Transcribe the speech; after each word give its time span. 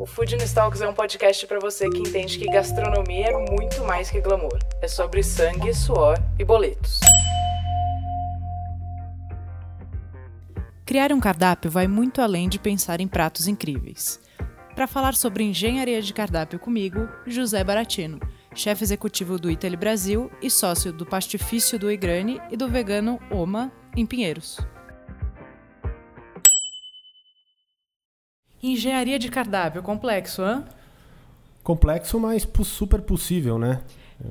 O 0.00 0.06
Food 0.06 0.34
Talks 0.54 0.80
é 0.80 0.88
um 0.88 0.94
podcast 0.94 1.46
para 1.46 1.60
você 1.60 1.86
que 1.90 1.98
entende 1.98 2.38
que 2.38 2.46
gastronomia 2.46 3.26
é 3.26 3.50
muito 3.50 3.84
mais 3.84 4.10
que 4.10 4.18
glamour. 4.18 4.58
É 4.80 4.88
sobre 4.88 5.22
sangue, 5.22 5.74
suor 5.74 6.16
e 6.38 6.42
boletos. 6.42 7.00
Criar 10.86 11.12
um 11.12 11.20
cardápio 11.20 11.70
vai 11.70 11.86
muito 11.86 12.22
além 12.22 12.48
de 12.48 12.58
pensar 12.58 12.98
em 12.98 13.06
pratos 13.06 13.46
incríveis. 13.46 14.18
Para 14.74 14.86
falar 14.86 15.14
sobre 15.14 15.44
engenharia 15.44 16.00
de 16.00 16.14
cardápio 16.14 16.58
comigo, 16.58 17.06
José 17.26 17.62
Baratino, 17.62 18.18
chefe 18.54 18.82
executivo 18.82 19.38
do 19.38 19.50
Italy 19.50 19.76
Brasil 19.76 20.30
e 20.40 20.50
sócio 20.50 20.94
do 20.94 21.04
Pastifício 21.04 21.78
do 21.78 21.92
Igrane 21.92 22.40
e 22.50 22.56
do 22.56 22.70
vegano 22.70 23.20
Oma, 23.30 23.70
em 23.94 24.06
Pinheiros. 24.06 24.58
Engenharia 28.62 29.18
de 29.18 29.28
cardápio, 29.28 29.82
complexo, 29.82 30.42
hã? 30.42 30.64
Complexo, 31.62 32.18
mas 32.18 32.46
super 32.64 33.00
possível, 33.00 33.58
né? 33.58 33.80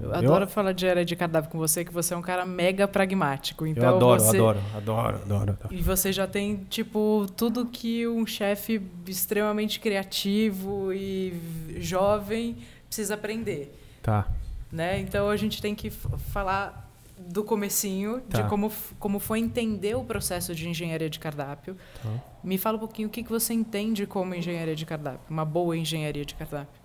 Eu 0.02 0.14
adoro 0.14 0.44
eu... 0.44 0.48
falar 0.48 0.72
de 0.72 0.84
engenharia 0.84 1.06
de 1.06 1.16
cardápio 1.16 1.50
com 1.50 1.58
você, 1.58 1.84
que 1.84 1.92
você 1.92 2.14
é 2.14 2.18
um 2.18 2.22
cara 2.22 2.46
mega 2.46 2.88
pragmático. 2.88 3.66
Então 3.66 3.84
eu 3.84 3.96
adoro, 3.96 4.22
você... 4.22 4.38
adoro, 4.38 4.60
adoro, 4.76 5.16
adoro, 5.18 5.52
adoro. 5.52 5.74
E 5.74 5.82
você 5.82 6.14
já 6.14 6.28
tem, 6.28 6.58
tipo, 6.70 7.26
tudo 7.36 7.66
que 7.66 8.08
um 8.08 8.26
chefe 8.26 8.82
extremamente 9.08 9.80
criativo 9.80 10.94
e 10.94 11.34
jovem 11.78 12.58
precisa 12.88 13.16
aprender. 13.16 13.76
Tá. 14.04 14.28
Né? 14.72 15.00
Então 15.00 15.30
a 15.30 15.38
gente 15.38 15.60
tem 15.62 15.74
que 15.74 15.90
falar 15.90 16.89
do 17.30 17.44
comecinho, 17.44 18.22
tá. 18.22 18.42
de 18.42 18.50
como, 18.50 18.72
como 18.98 19.20
foi 19.20 19.40
entender 19.40 19.96
o 19.96 20.04
processo 20.04 20.56
de 20.56 20.68
engenharia 20.68 21.10
de 21.10 21.20
cardápio. 21.20 21.78
Tá. 22.02 22.10
Me 22.44 22.58
fala 22.58 22.78
um 22.78 22.80
pouquinho 22.80 23.08
o 23.08 23.12
que, 23.12 23.24
que 23.24 23.30
você 23.30 23.54
entende 23.54 24.06
como 24.06 24.34
engenharia 24.34 24.76
de 24.76 24.86
cardápio, 24.86 25.22
uma 25.30 25.46
boa 25.46 25.78
engenharia 25.78 26.26
de 26.26 26.34
cardápio. 26.34 26.80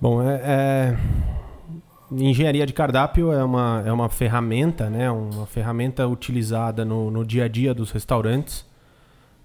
Bom, 0.00 0.20
é, 0.22 0.40
é... 0.44 0.96
engenharia 2.10 2.66
de 2.66 2.72
cardápio 2.72 3.32
é 3.32 3.42
uma, 3.42 3.82
é 3.86 3.92
uma 3.92 4.08
ferramenta, 4.08 4.90
né? 4.90 5.10
uma 5.10 5.46
ferramenta 5.46 6.06
utilizada 6.06 6.84
no, 6.84 7.10
no 7.10 7.24
dia 7.24 7.44
a 7.44 7.48
dia 7.48 7.72
dos 7.72 7.90
restaurantes 7.92 8.66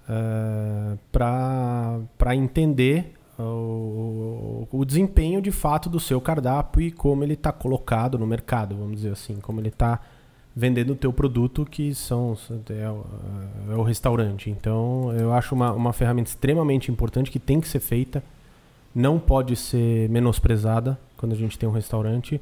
é, 0.09 0.97
para 1.11 2.35
entender 2.35 3.13
o, 3.41 4.67
o, 4.71 4.85
desempenho 4.85 5.41
de 5.41 5.51
fato 5.51 5.89
do 5.89 5.99
seu 5.99 6.19
cardápio 6.21 6.81
e 6.81 6.91
como 6.91 7.23
ele 7.23 7.33
está 7.33 7.51
colocado 7.51 8.17
no 8.17 8.25
mercado, 8.25 8.75
vamos 8.75 8.97
dizer 8.97 9.11
assim, 9.11 9.35
como 9.35 9.59
ele 9.59 9.69
está 9.69 9.99
vendendo 10.55 10.93
o 10.93 10.95
teu 10.95 11.13
produto 11.13 11.65
que 11.65 11.95
são 11.95 12.37
é, 12.69 12.89
o, 12.89 13.05
é 13.71 13.75
o 13.75 13.83
restaurante. 13.83 14.49
Então 14.49 15.13
eu 15.13 15.33
acho 15.33 15.55
uma, 15.55 15.71
uma 15.71 15.93
ferramenta 15.93 16.29
extremamente 16.29 16.91
importante 16.91 17.31
que 17.31 17.39
tem 17.39 17.61
que 17.61 17.67
ser 17.67 17.79
feita, 17.79 18.23
não 18.93 19.19
pode 19.19 19.55
ser 19.55 20.09
menosprezada 20.09 20.99
quando 21.17 21.33
a 21.33 21.37
gente 21.37 21.57
tem 21.57 21.67
um 21.67 21.71
restaurante. 21.71 22.41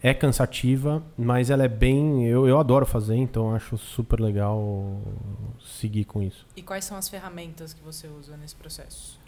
É 0.00 0.14
cansativa, 0.14 1.02
mas 1.16 1.50
ela 1.50 1.64
é 1.64 1.68
bem. 1.68 2.24
Eu, 2.24 2.46
eu 2.46 2.60
adoro 2.60 2.86
fazer, 2.86 3.16
então 3.16 3.52
acho 3.52 3.76
super 3.76 4.20
legal 4.20 5.00
seguir 5.60 6.04
com 6.04 6.22
isso. 6.22 6.46
E 6.54 6.62
quais 6.62 6.84
são 6.84 6.96
as 6.96 7.08
ferramentas 7.08 7.74
que 7.74 7.82
você 7.82 8.06
usa 8.06 8.36
nesse 8.36 8.54
processo? 8.54 9.18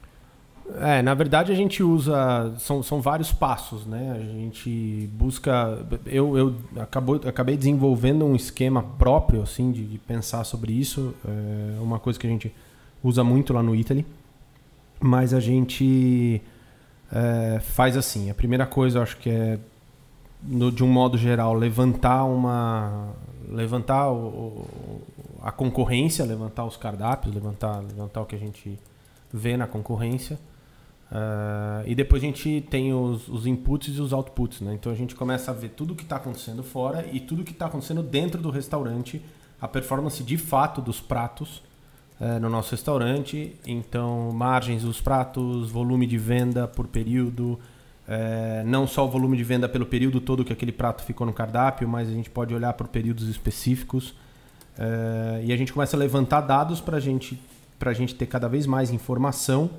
É, 0.78 1.02
na 1.02 1.14
verdade 1.14 1.50
a 1.50 1.54
gente 1.54 1.82
usa. 1.82 2.54
São, 2.58 2.82
são 2.82 3.00
vários 3.00 3.32
passos, 3.32 3.86
né? 3.86 4.16
A 4.16 4.20
gente 4.20 5.08
busca. 5.12 5.84
Eu, 6.06 6.38
eu 6.38 6.54
acabou, 6.80 7.20
acabei 7.26 7.56
desenvolvendo 7.56 8.24
um 8.24 8.36
esquema 8.36 8.82
próprio, 8.82 9.42
assim, 9.42 9.72
de, 9.72 9.84
de, 9.84 9.98
pensar 9.98 10.44
sobre 10.44 10.72
isso. 10.72 11.14
É 11.26 11.80
uma 11.80 11.98
coisa 11.98 12.18
que 12.18 12.26
a 12.26 12.30
gente 12.30 12.54
usa 13.02 13.24
muito 13.24 13.52
lá 13.52 13.62
no 13.62 13.74
Italy. 13.74 14.06
Mas 15.00 15.34
a 15.34 15.40
gente 15.40 16.40
é, 17.10 17.58
faz 17.60 17.96
assim. 17.96 18.30
A 18.30 18.34
primeira 18.34 18.66
coisa, 18.66 18.98
eu 18.98 19.02
acho 19.02 19.16
que 19.16 19.30
é, 19.30 19.58
no, 20.42 20.70
de 20.70 20.84
um 20.84 20.88
modo 20.88 21.18
geral, 21.18 21.54
levantar 21.54 22.24
uma. 22.24 23.08
Levantar 23.48 24.12
o, 24.12 24.64
a 25.42 25.50
concorrência, 25.50 26.24
levantar 26.24 26.64
os 26.64 26.76
cardápios, 26.76 27.34
levantar, 27.34 27.80
levantar 27.80 28.20
o 28.20 28.26
que 28.26 28.36
a 28.36 28.38
gente 28.38 28.78
vê 29.32 29.56
na 29.56 29.66
concorrência. 29.66 30.38
Uh, 31.10 31.82
e 31.86 31.94
depois 31.94 32.22
a 32.22 32.26
gente 32.26 32.64
tem 32.70 32.94
os, 32.94 33.26
os, 33.26 33.44
inputs 33.44 33.96
e 33.96 34.00
os 34.00 34.12
outputs, 34.12 34.60
né? 34.60 34.74
Então 34.74 34.92
a 34.92 34.94
gente 34.94 35.16
começa 35.16 35.50
a 35.50 35.54
ver 35.54 35.70
tudo 35.70 35.92
o 35.92 35.96
que 35.96 36.04
está 36.04 36.16
acontecendo 36.16 36.62
fora 36.62 37.04
e 37.10 37.18
tudo 37.18 37.42
o 37.42 37.44
que 37.44 37.50
está 37.50 37.66
acontecendo 37.66 38.00
dentro 38.00 38.40
do 38.40 38.48
restaurante, 38.48 39.20
a 39.60 39.66
performance 39.66 40.22
de 40.22 40.38
fato 40.38 40.80
dos 40.80 41.00
pratos 41.00 41.64
uh, 42.20 42.38
no 42.40 42.48
nosso 42.48 42.70
restaurante. 42.70 43.56
Então, 43.66 44.30
margens 44.32 44.84
dos 44.84 45.00
pratos, 45.00 45.68
volume 45.68 46.06
de 46.06 46.16
venda 46.16 46.68
por 46.68 46.86
período, 46.86 47.58
uh, 48.06 48.64
não 48.64 48.86
só 48.86 49.04
o 49.04 49.10
volume 49.10 49.36
de 49.36 49.42
venda 49.42 49.68
pelo 49.68 49.86
período 49.86 50.20
todo 50.20 50.44
que 50.44 50.52
aquele 50.52 50.72
prato 50.72 51.02
ficou 51.02 51.26
no 51.26 51.32
cardápio, 51.32 51.88
mas 51.88 52.08
a 52.08 52.12
gente 52.12 52.30
pode 52.30 52.54
olhar 52.54 52.72
por 52.74 52.86
períodos 52.86 53.28
específicos. 53.28 54.14
e 55.44 55.52
a 55.52 55.56
gente 55.56 55.72
começa 55.72 55.96
a 55.96 55.98
levantar 55.98 56.42
dados 56.42 56.80
para 56.80 57.00
gente, 57.00 57.36
a 57.84 57.92
gente 57.92 58.14
ter 58.14 58.26
cada 58.26 58.48
vez 58.48 58.64
mais 58.64 58.92
informação 58.92 59.70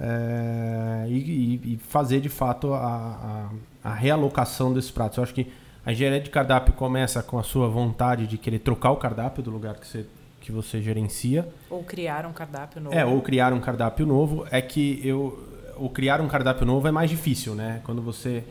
é, 0.00 1.06
e, 1.08 1.74
e, 1.74 1.80
fazer 1.88 2.20
de 2.20 2.28
fato 2.28 2.74
a, 2.74 3.50
a, 3.84 3.90
a, 3.90 3.94
realocação 3.94 4.72
desses 4.72 4.90
pratos. 4.90 5.18
Eu 5.18 5.24
acho 5.24 5.34
que 5.34 5.52
a 5.84 5.92
engenharia 5.92 6.20
de 6.20 6.30
cardápio 6.30 6.72
começa 6.74 7.22
com 7.22 7.38
a 7.38 7.42
sua 7.42 7.68
vontade 7.68 8.26
de 8.26 8.36
querer 8.36 8.58
trocar 8.60 8.90
o 8.90 8.96
cardápio 8.96 9.42
do 9.42 9.50
lugar 9.50 9.74
que 9.76 9.86
você, 9.86 10.06
que 10.40 10.50
você 10.50 10.80
gerencia. 10.82 11.48
Ou 11.70 11.84
criar 11.84 12.26
um 12.26 12.32
cardápio 12.32 12.80
novo. 12.80 12.96
É, 12.96 13.04
ou 13.04 13.20
criar 13.20 13.52
um 13.52 13.60
cardápio 13.60 14.06
novo. 14.06 14.46
É 14.50 14.60
que 14.60 15.00
eu. 15.04 15.48
O 15.76 15.88
criar 15.88 16.20
um 16.20 16.28
cardápio 16.28 16.66
novo 16.66 16.86
é 16.86 16.90
mais 16.90 17.08
difícil, 17.08 17.54
né? 17.54 17.80
Quando 17.84 18.02
você. 18.02 18.44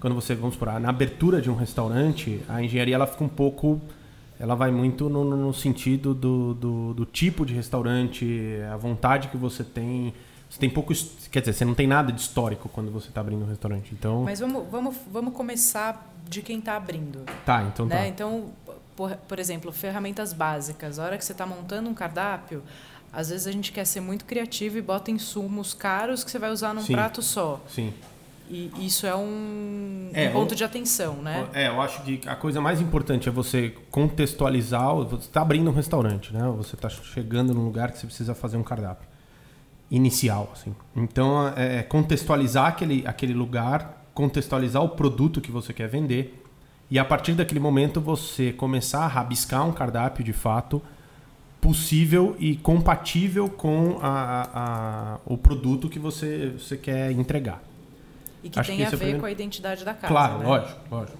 Quando 0.00 0.14
você, 0.14 0.34
vamos 0.34 0.56
por 0.56 0.68
na 0.80 0.88
abertura 0.88 1.40
de 1.40 1.48
um 1.48 1.54
restaurante, 1.54 2.42
a 2.48 2.60
engenharia 2.60 2.96
ela 2.96 3.06
fica 3.06 3.22
um 3.22 3.28
pouco 3.28 3.80
ela 4.42 4.56
vai 4.56 4.72
muito 4.72 5.08
no, 5.08 5.24
no 5.24 5.54
sentido 5.54 6.12
do, 6.12 6.52
do, 6.54 6.94
do, 6.94 7.06
tipo 7.06 7.46
de 7.46 7.54
restaurante, 7.54 8.58
a 8.72 8.76
vontade 8.76 9.28
que 9.28 9.36
você 9.36 9.62
tem, 9.62 10.12
você 10.52 10.60
tem 10.60 10.68
pouco. 10.68 10.92
Quer 11.30 11.40
dizer, 11.40 11.54
você 11.54 11.64
não 11.64 11.74
tem 11.74 11.86
nada 11.86 12.12
de 12.12 12.20
histórico 12.20 12.68
quando 12.68 12.92
você 12.92 13.08
está 13.08 13.22
abrindo 13.22 13.42
um 13.42 13.48
restaurante. 13.48 13.94
Então... 13.94 14.22
Mas 14.22 14.38
vamos, 14.38 14.64
vamos, 14.70 14.96
vamos 15.10 15.32
começar 15.32 16.12
de 16.28 16.42
quem 16.42 16.58
está 16.58 16.76
abrindo. 16.76 17.24
Tá, 17.46 17.62
então 17.62 17.86
né? 17.86 17.96
tá. 17.96 18.06
Então, 18.06 18.50
por, 18.94 19.16
por 19.16 19.38
exemplo, 19.38 19.72
ferramentas 19.72 20.34
básicas. 20.34 20.98
A 20.98 21.04
hora 21.04 21.16
que 21.16 21.24
você 21.24 21.32
está 21.32 21.46
montando 21.46 21.88
um 21.88 21.94
cardápio, 21.94 22.62
às 23.10 23.30
vezes 23.30 23.46
a 23.46 23.50
gente 23.50 23.72
quer 23.72 23.86
ser 23.86 24.00
muito 24.00 24.26
criativo 24.26 24.76
e 24.76 24.82
bota 24.82 25.10
insumos 25.10 25.72
caros 25.72 26.22
que 26.22 26.30
você 26.30 26.38
vai 26.38 26.50
usar 26.50 26.74
num 26.74 26.82
Sim. 26.82 26.92
prato 26.92 27.22
só. 27.22 27.58
Sim. 27.66 27.94
E 28.50 28.70
isso 28.78 29.06
é 29.06 29.16
um, 29.16 30.10
é, 30.12 30.28
um 30.28 30.32
ponto 30.32 30.54
de 30.54 30.62
atenção, 30.62 31.14
né? 31.22 31.48
É, 31.54 31.68
eu 31.68 31.80
acho 31.80 32.02
que 32.02 32.20
a 32.28 32.36
coisa 32.36 32.60
mais 32.60 32.78
importante 32.78 33.26
é 33.26 33.32
você 33.32 33.74
contextualizar. 33.90 34.94
Você 34.96 35.28
está 35.28 35.40
abrindo 35.40 35.70
um 35.70 35.72
restaurante, 35.72 36.30
né? 36.30 36.46
Você 36.58 36.74
está 36.74 36.90
chegando 36.90 37.54
num 37.54 37.64
lugar 37.64 37.90
que 37.90 37.98
você 37.98 38.06
precisa 38.06 38.34
fazer 38.34 38.58
um 38.58 38.62
cardápio 38.62 39.11
inicial. 39.92 40.50
Assim. 40.52 40.74
Então, 40.96 41.52
é, 41.54 41.78
é 41.78 41.82
contextualizar 41.82 42.66
aquele, 42.66 43.04
aquele 43.06 43.34
lugar, 43.34 44.04
contextualizar 44.14 44.82
o 44.82 44.88
produto 44.88 45.40
que 45.40 45.52
você 45.52 45.72
quer 45.72 45.88
vender 45.88 46.42
e 46.90 46.98
a 46.98 47.04
partir 47.04 47.32
daquele 47.32 47.60
momento 47.60 48.00
você 48.00 48.52
começar 48.52 49.00
a 49.00 49.06
rabiscar 49.06 49.66
um 49.66 49.72
cardápio 49.72 50.24
de 50.24 50.32
fato 50.32 50.82
possível 51.60 52.34
e 52.40 52.56
compatível 52.56 53.48
com 53.48 53.98
a, 54.02 54.08
a, 54.08 55.14
a, 55.14 55.18
o 55.24 55.38
produto 55.38 55.88
que 55.88 55.98
você, 55.98 56.52
você 56.58 56.76
quer 56.76 57.12
entregar. 57.12 57.62
E 58.42 58.50
que 58.50 58.58
Acho 58.58 58.70
tem 58.70 58.78
que 58.78 58.84
a 58.84 58.90
ver 58.90 58.96
primeiro... 58.96 59.20
com 59.20 59.26
a 59.26 59.30
identidade 59.30 59.84
da 59.84 59.94
casa. 59.94 60.12
Claro, 60.12 60.38
né? 60.38 60.46
lógico, 60.46 60.80
lógico. 60.90 61.18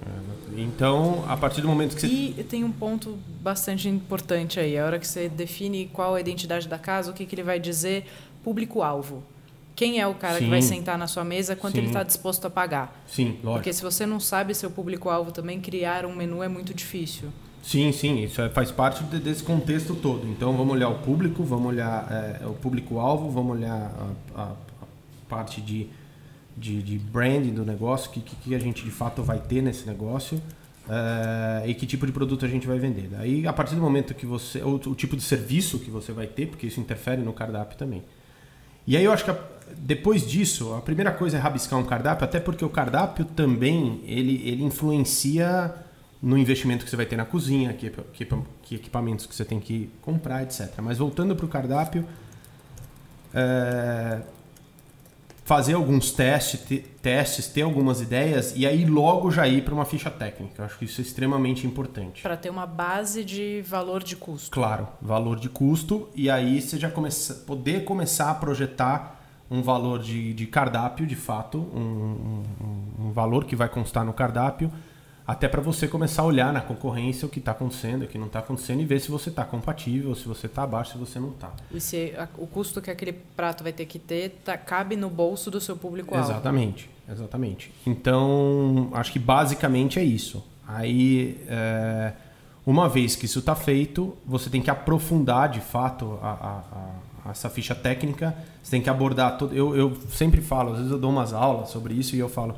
Então, 0.56 1.24
a 1.28 1.36
partir 1.36 1.60
do 1.60 1.68
momento 1.68 1.94
que 1.94 2.00
você. 2.00 2.06
E 2.08 2.44
tem 2.44 2.64
um 2.64 2.72
ponto 2.72 3.16
bastante 3.40 3.88
importante 3.88 4.58
aí. 4.58 4.76
A 4.76 4.84
hora 4.84 4.98
que 4.98 5.06
você 5.06 5.28
define 5.28 5.86
qual 5.86 6.16
é 6.16 6.18
a 6.18 6.20
identidade 6.20 6.66
da 6.66 6.78
casa, 6.78 7.12
o 7.12 7.14
que, 7.14 7.24
que 7.24 7.34
ele 7.34 7.44
vai 7.44 7.60
dizer 7.60 8.06
público-alvo. 8.42 9.22
Quem 9.74 10.00
é 10.00 10.06
o 10.06 10.14
cara 10.14 10.38
Sim. 10.38 10.44
que 10.44 10.50
vai 10.50 10.62
sentar 10.62 10.98
na 10.98 11.06
sua 11.06 11.24
mesa, 11.24 11.56
quanto 11.56 11.74
Sim. 11.74 11.78
ele 11.78 11.86
está 11.88 12.02
disposto 12.02 12.46
a 12.46 12.50
pagar. 12.50 13.02
Sim, 13.06 13.38
lógico. 13.42 13.52
Porque 13.54 13.72
se 13.72 13.82
você 13.82 14.04
não 14.04 14.20
sabe 14.20 14.54
seu 14.54 14.70
público-alvo 14.70 15.32
também, 15.32 15.60
criar 15.60 16.04
um 16.04 16.14
menu 16.14 16.42
é 16.42 16.48
muito 16.48 16.74
difícil. 16.74 17.30
Sim, 17.62 17.92
sim, 17.92 18.24
isso 18.24 18.42
é, 18.42 18.48
faz 18.48 18.72
parte 18.72 19.04
desse 19.04 19.42
contexto 19.42 19.94
todo. 19.94 20.26
Então 20.28 20.56
vamos 20.56 20.74
olhar 20.74 20.88
o 20.88 20.98
público, 20.98 21.44
vamos 21.44 21.68
olhar 21.68 22.08
é, 22.10 22.46
o 22.46 22.54
público-alvo, 22.54 23.30
vamos 23.30 23.56
olhar 23.56 24.14
a, 24.36 24.40
a, 24.40 24.44
a 24.44 24.54
parte 25.28 25.60
de, 25.60 25.86
de, 26.56 26.82
de, 26.82 26.98
branding 26.98 27.54
do 27.54 27.64
negócio, 27.64 28.10
o 28.10 28.12
que, 28.12 28.20
que 28.20 28.54
a 28.54 28.58
gente 28.58 28.84
de 28.84 28.90
fato 28.90 29.22
vai 29.22 29.38
ter 29.38 29.62
nesse 29.62 29.86
negócio. 29.86 30.38
uh, 30.88 31.66
e 31.66 31.72
que 31.74 31.86
tipo 31.86 32.04
de 32.04 32.12
produto 32.12 32.44
a 32.44 32.48
gente 32.48 32.66
vai 32.66 32.80
vender. 32.80 33.08
Daí, 33.08 33.46
a 33.46 33.52
partir 33.52 33.76
do 33.76 33.80
momento 33.80 34.12
que 34.12 34.26
você. 34.26 34.60
O, 34.60 34.74
o, 34.74 34.94
tipo 34.96 35.16
de 35.16 35.22
serviço 35.22 35.78
que 35.78 35.90
você 35.90 36.12
vai 36.12 36.26
ter, 36.26 36.48
porque 36.48 36.66
isso 36.66 36.80
interfere 36.80 37.22
no 37.22 37.32
cardápio 37.32 37.78
também. 37.78 38.02
E 38.86 38.96
aí 38.96 39.04
eu 39.04 39.12
acho 39.12 39.24
que 39.24 39.30
a, 39.30 39.38
depois 39.76 40.26
disso, 40.26 40.74
a 40.74 40.80
primeira 40.80 41.10
coisa 41.10 41.36
é 41.36 41.40
rabiscar 41.40 41.78
um 41.78 41.84
cardápio, 41.84 42.24
até 42.24 42.40
porque 42.40 42.64
o 42.64 42.68
cardápio 42.68 43.24
também 43.24 44.00
ele, 44.04 44.42
ele 44.46 44.62
influencia 44.62 45.74
no 46.22 46.38
investimento 46.38 46.84
que 46.84 46.90
você 46.90 46.96
vai 46.96 47.06
ter 47.06 47.16
na 47.16 47.24
cozinha, 47.24 47.72
que, 47.72 47.90
que, 48.12 48.28
que 48.62 48.74
equipamentos 48.76 49.26
que 49.26 49.34
você 49.34 49.44
tem 49.44 49.58
que 49.58 49.90
comprar, 50.00 50.42
etc. 50.44 50.70
Mas 50.80 50.98
voltando 50.98 51.34
para 51.34 51.44
o 51.44 51.48
cardápio, 51.48 52.06
é, 53.34 54.20
fazer 55.52 55.74
alguns 55.74 56.12
testes, 56.12 56.82
testes, 57.02 57.46
ter 57.46 57.60
algumas 57.60 58.00
ideias 58.00 58.54
e 58.56 58.66
aí 58.66 58.86
logo 58.86 59.30
já 59.30 59.46
ir 59.46 59.62
para 59.62 59.74
uma 59.74 59.84
ficha 59.84 60.10
técnica. 60.10 60.62
Eu 60.62 60.64
acho 60.64 60.78
que 60.78 60.86
isso 60.86 60.98
é 60.98 61.04
extremamente 61.04 61.66
importante. 61.66 62.22
Para 62.22 62.38
ter 62.38 62.48
uma 62.48 62.64
base 62.64 63.22
de 63.22 63.60
valor 63.60 64.02
de 64.02 64.16
custo. 64.16 64.50
Claro, 64.50 64.88
valor 65.02 65.38
de 65.38 65.50
custo 65.50 66.08
e 66.14 66.30
aí 66.30 66.58
você 66.58 66.78
já 66.78 66.90
começa, 66.90 67.34
poder 67.34 67.84
começar 67.84 68.30
a 68.30 68.34
projetar 68.34 69.22
um 69.50 69.60
valor 69.60 69.98
de, 69.98 70.32
de 70.32 70.46
cardápio, 70.46 71.06
de 71.06 71.16
fato, 71.16 71.58
um, 71.58 72.42
um, 72.98 73.08
um 73.08 73.12
valor 73.12 73.44
que 73.44 73.54
vai 73.54 73.68
constar 73.68 74.06
no 74.06 74.14
cardápio 74.14 74.72
até 75.26 75.48
para 75.48 75.60
você 75.60 75.86
começar 75.86 76.22
a 76.22 76.24
olhar 76.24 76.52
na 76.52 76.60
concorrência 76.60 77.26
o 77.26 77.28
que 77.28 77.38
está 77.38 77.52
acontecendo, 77.52 78.02
o 78.02 78.08
que 78.08 78.18
não 78.18 78.26
está 78.26 78.40
acontecendo 78.40 78.80
e 78.80 78.84
ver 78.84 79.00
se 79.00 79.10
você 79.10 79.28
está 79.28 79.44
compatível, 79.44 80.14
se 80.14 80.26
você 80.26 80.46
está 80.46 80.64
abaixo, 80.64 80.92
se 80.92 80.98
você 80.98 81.20
não 81.20 81.30
está. 81.30 81.52
E 81.70 81.80
se 81.80 82.12
a, 82.16 82.28
o 82.36 82.46
custo 82.46 82.80
que 82.80 82.90
aquele 82.90 83.12
prato 83.12 83.62
vai 83.62 83.72
ter 83.72 83.86
que 83.86 83.98
ter 83.98 84.40
tá, 84.44 84.56
cabe 84.56 84.96
no 84.96 85.08
bolso 85.08 85.50
do 85.50 85.60
seu 85.60 85.76
público-alvo. 85.76 86.28
Exatamente, 86.28 86.90
exatamente. 87.08 87.72
Então, 87.86 88.90
acho 88.94 89.12
que 89.12 89.18
basicamente 89.18 89.98
é 89.98 90.04
isso. 90.04 90.44
Aí, 90.66 91.40
é, 91.48 92.12
uma 92.66 92.88
vez 92.88 93.14
que 93.14 93.26
isso 93.26 93.38
está 93.38 93.54
feito, 93.54 94.16
você 94.26 94.50
tem 94.50 94.60
que 94.60 94.70
aprofundar 94.70 95.48
de 95.48 95.60
fato 95.60 96.18
a, 96.20 96.62
a, 97.26 97.30
essa 97.30 97.48
ficha 97.48 97.74
técnica, 97.74 98.34
você 98.62 98.72
tem 98.72 98.82
que 98.82 98.90
abordar 98.90 99.38
todo. 99.38 99.54
Eu, 99.54 99.76
eu 99.76 99.96
sempre 100.10 100.40
falo, 100.40 100.72
às 100.72 100.78
vezes 100.78 100.92
eu 100.92 100.98
dou 100.98 101.10
umas 101.10 101.32
aulas 101.32 101.68
sobre 101.68 101.94
isso 101.94 102.16
e 102.16 102.18
eu 102.18 102.28
falo 102.28 102.56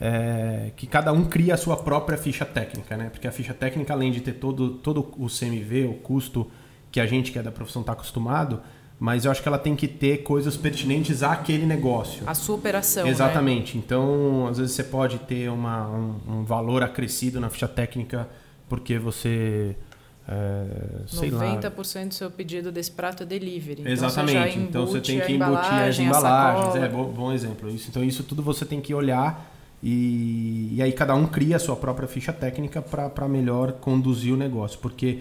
é, 0.00 0.70
que 0.76 0.86
cada 0.86 1.12
um 1.12 1.24
cria 1.24 1.54
a 1.54 1.56
sua 1.56 1.76
própria 1.76 2.18
ficha 2.18 2.44
técnica, 2.44 2.96
né? 2.96 3.08
Porque 3.10 3.26
a 3.26 3.32
ficha 3.32 3.54
técnica, 3.54 3.92
além 3.92 4.12
de 4.12 4.20
ter 4.20 4.34
todo, 4.34 4.70
todo 4.70 5.00
o 5.18 5.26
CMV, 5.26 5.86
o 5.86 5.94
custo 5.94 6.50
que 6.90 7.00
a 7.00 7.06
gente 7.06 7.32
que 7.32 7.38
é 7.38 7.42
da 7.42 7.50
profissão 7.50 7.80
está 7.80 7.92
acostumado, 7.92 8.60
mas 8.98 9.24
eu 9.24 9.30
acho 9.30 9.42
que 9.42 9.48
ela 9.48 9.58
tem 9.58 9.76
que 9.76 9.86
ter 9.86 10.22
coisas 10.22 10.56
pertinentes 10.56 11.22
àquele 11.22 11.66
negócio. 11.66 12.22
A 12.26 12.34
sua 12.34 12.56
operação. 12.56 13.04
Né? 13.04 13.10
Exatamente. 13.10 13.76
Né? 13.76 13.82
Então, 13.84 14.46
às 14.48 14.58
vezes 14.58 14.74
você 14.74 14.84
pode 14.84 15.18
ter 15.20 15.50
uma, 15.50 15.86
um, 15.88 16.16
um, 16.28 16.44
valor 16.44 16.82
acrescido 16.82 17.40
na 17.40 17.50
ficha 17.50 17.68
técnica 17.68 18.28
porque 18.68 18.98
você. 18.98 19.76
É, 20.28 20.66
sei 21.06 21.30
90% 21.30 21.94
lá. 21.94 22.04
do 22.06 22.14
seu 22.14 22.30
pedido 22.30 22.72
desse 22.72 22.90
prato 22.90 23.22
é 23.22 23.26
delivery. 23.26 23.82
Então 23.82 23.92
Exatamente. 23.92 24.54
Você 24.54 24.58
então 24.58 24.86
você 24.86 25.00
tem 25.00 25.20
que 25.20 25.32
embutir 25.32 25.72
as 25.72 25.98
embalagens. 25.98 26.74
É 26.82 26.88
bom, 26.88 27.04
bom 27.04 27.32
exemplo. 27.32 27.70
Isso, 27.70 27.88
então, 27.90 28.02
isso 28.02 28.24
tudo 28.24 28.42
você 28.42 28.64
tem 28.64 28.80
que 28.80 28.92
olhar 28.92 29.55
e, 29.82 30.74
e 30.74 30.82
aí 30.82 30.92
cada 30.92 31.14
um 31.14 31.26
cria 31.26 31.56
a 31.56 31.58
sua 31.58 31.76
própria 31.76 32.08
ficha 32.08 32.32
técnica 32.32 32.82
para 32.82 33.28
melhor 33.28 33.72
conduzir 33.72 34.32
o 34.32 34.36
negócio. 34.36 34.78
Porque 34.78 35.20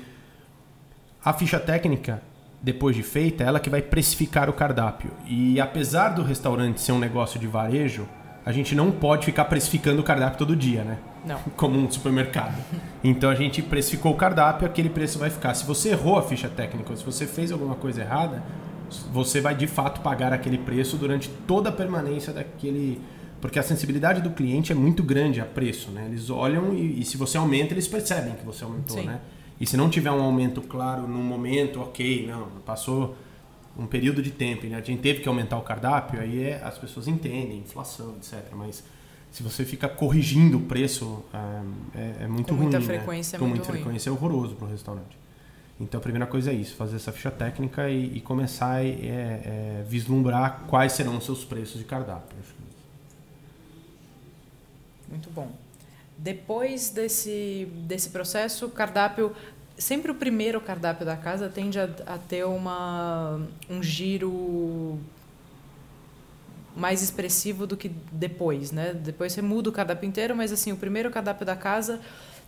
a 1.23 1.33
ficha 1.33 1.59
técnica, 1.59 2.21
depois 2.61 2.95
de 2.95 3.03
feita, 3.03 3.43
é 3.43 3.47
ela 3.47 3.59
que 3.59 3.69
vai 3.69 3.81
precificar 3.81 4.49
o 4.49 4.53
cardápio. 4.53 5.11
E 5.27 5.59
apesar 5.59 6.09
do 6.09 6.23
restaurante 6.23 6.81
ser 6.81 6.91
um 6.91 6.99
negócio 6.99 7.39
de 7.39 7.47
varejo, 7.47 8.07
a 8.45 8.51
gente 8.51 8.75
não 8.75 8.91
pode 8.91 9.25
ficar 9.25 9.45
precificando 9.45 10.01
o 10.01 10.03
cardápio 10.03 10.37
todo 10.37 10.55
dia, 10.55 10.83
né? 10.83 10.99
Não. 11.25 11.39
Como 11.57 11.77
um 11.79 11.89
supermercado. 11.89 12.55
Então 13.03 13.29
a 13.29 13.35
gente 13.35 13.61
precificou 13.61 14.13
o 14.13 14.15
cardápio, 14.15 14.65
aquele 14.65 14.89
preço 14.89 15.19
vai 15.19 15.29
ficar. 15.29 15.53
Se 15.53 15.63
você 15.63 15.89
errou 15.89 16.17
a 16.17 16.23
ficha 16.23 16.49
técnica, 16.49 16.89
ou 16.89 16.97
se 16.97 17.05
você 17.05 17.27
fez 17.27 17.51
alguma 17.51 17.75
coisa 17.75 18.01
errada, 18.01 18.41
você 19.13 19.39
vai 19.39 19.53
de 19.53 19.67
fato 19.67 20.01
pagar 20.01 20.33
aquele 20.33 20.57
preço 20.57 20.97
durante 20.97 21.29
toda 21.29 21.69
a 21.69 21.71
permanência 21.71 22.33
daquele 22.33 22.99
porque 23.45 23.59
a 23.59 23.63
sensibilidade 23.63 24.21
do 24.21 24.31
cliente 24.31 24.71
é 24.71 24.75
muito 24.75 25.03
grande 25.03 25.39
a 25.39 25.45
preço, 25.45 25.91
né? 25.91 26.07
Eles 26.09 26.31
olham 26.31 26.73
e, 26.73 27.01
e 27.01 27.05
se 27.05 27.15
você 27.15 27.37
aumenta, 27.37 27.75
eles 27.75 27.87
percebem 27.87 28.33
que 28.33 28.43
você 28.43 28.63
aumentou, 28.63 28.97
Sim. 28.97 29.05
né? 29.05 29.21
E 29.61 29.67
se 29.67 29.77
não 29.77 29.87
tiver 29.87 30.09
um 30.09 30.21
aumento 30.21 30.63
claro 30.63 31.07
num 31.07 31.21
momento, 31.21 31.79
ok, 31.79 32.25
não, 32.25 32.47
passou 32.65 33.15
um 33.77 33.85
período 33.85 34.23
de 34.23 34.31
tempo, 34.31 34.65
né? 34.65 34.77
a 34.77 34.81
gente 34.81 34.99
teve 34.99 35.19
que 35.19 35.27
aumentar 35.27 35.57
o 35.57 35.61
cardápio, 35.61 36.19
aí 36.19 36.43
é, 36.43 36.61
as 36.63 36.79
pessoas 36.79 37.07
entendem, 37.07 37.59
inflação, 37.59 38.15
etc. 38.17 38.43
Mas 38.53 38.83
se 39.31 39.43
você 39.43 39.63
fica 39.63 39.87
corrigindo 39.87 40.57
o 40.57 40.61
preço, 40.61 41.23
é, 41.31 41.99
é, 41.99 42.23
é 42.23 42.27
muito 42.27 42.47
Com 42.47 42.55
ruim. 42.55 42.63
Muita 42.63 42.79
né? 42.79 42.85
frequência, 42.85 43.37
Com 43.37 43.45
muito 43.45 43.59
muita 43.59 43.73
frequência 43.73 44.09
é 44.09 44.11
horroroso 44.11 44.55
para 44.55 44.65
o 44.65 44.71
restaurante. 44.71 45.15
Então 45.79 45.99
a 45.99 46.01
primeira 46.01 46.25
coisa 46.25 46.51
é 46.51 46.53
isso, 46.53 46.75
fazer 46.75 46.95
essa 46.95 47.11
ficha 47.11 47.29
técnica 47.29 47.89
e, 47.89 48.17
e 48.17 48.21
começar 48.21 48.77
a 48.77 48.83
é, 48.83 48.93
é, 48.93 49.85
vislumbrar 49.87 50.63
quais 50.67 50.93
serão 50.93 51.17
os 51.17 51.25
seus 51.25 51.45
preços 51.45 51.77
de 51.77 51.83
cardápio. 51.83 52.37
Muito 55.09 55.29
bom. 55.29 55.51
Depois 56.17 56.89
desse, 56.89 57.67
desse 57.85 58.09
processo, 58.09 58.67
o 58.67 58.69
cardápio. 58.69 59.35
Sempre 59.77 60.09
o 60.09 60.15
primeiro 60.15 60.61
cardápio 60.61 61.05
da 61.05 61.17
casa 61.17 61.49
tende 61.49 61.77
a, 61.77 61.89
a 62.05 62.17
ter 62.17 62.45
uma, 62.45 63.41
um 63.69 63.83
giro 63.83 64.97
mais 66.75 67.01
expressivo 67.01 67.67
do 67.67 67.75
que 67.75 67.91
depois, 68.11 68.71
né? 68.71 68.93
Depois 68.93 69.33
você 69.33 69.41
muda 69.41 69.69
o 69.69 69.73
cardápio 69.73 70.07
inteiro, 70.07 70.35
mas 70.35 70.51
assim, 70.51 70.71
o 70.71 70.77
primeiro 70.77 71.11
cardápio 71.11 71.45
da 71.45 71.55
casa 71.55 71.99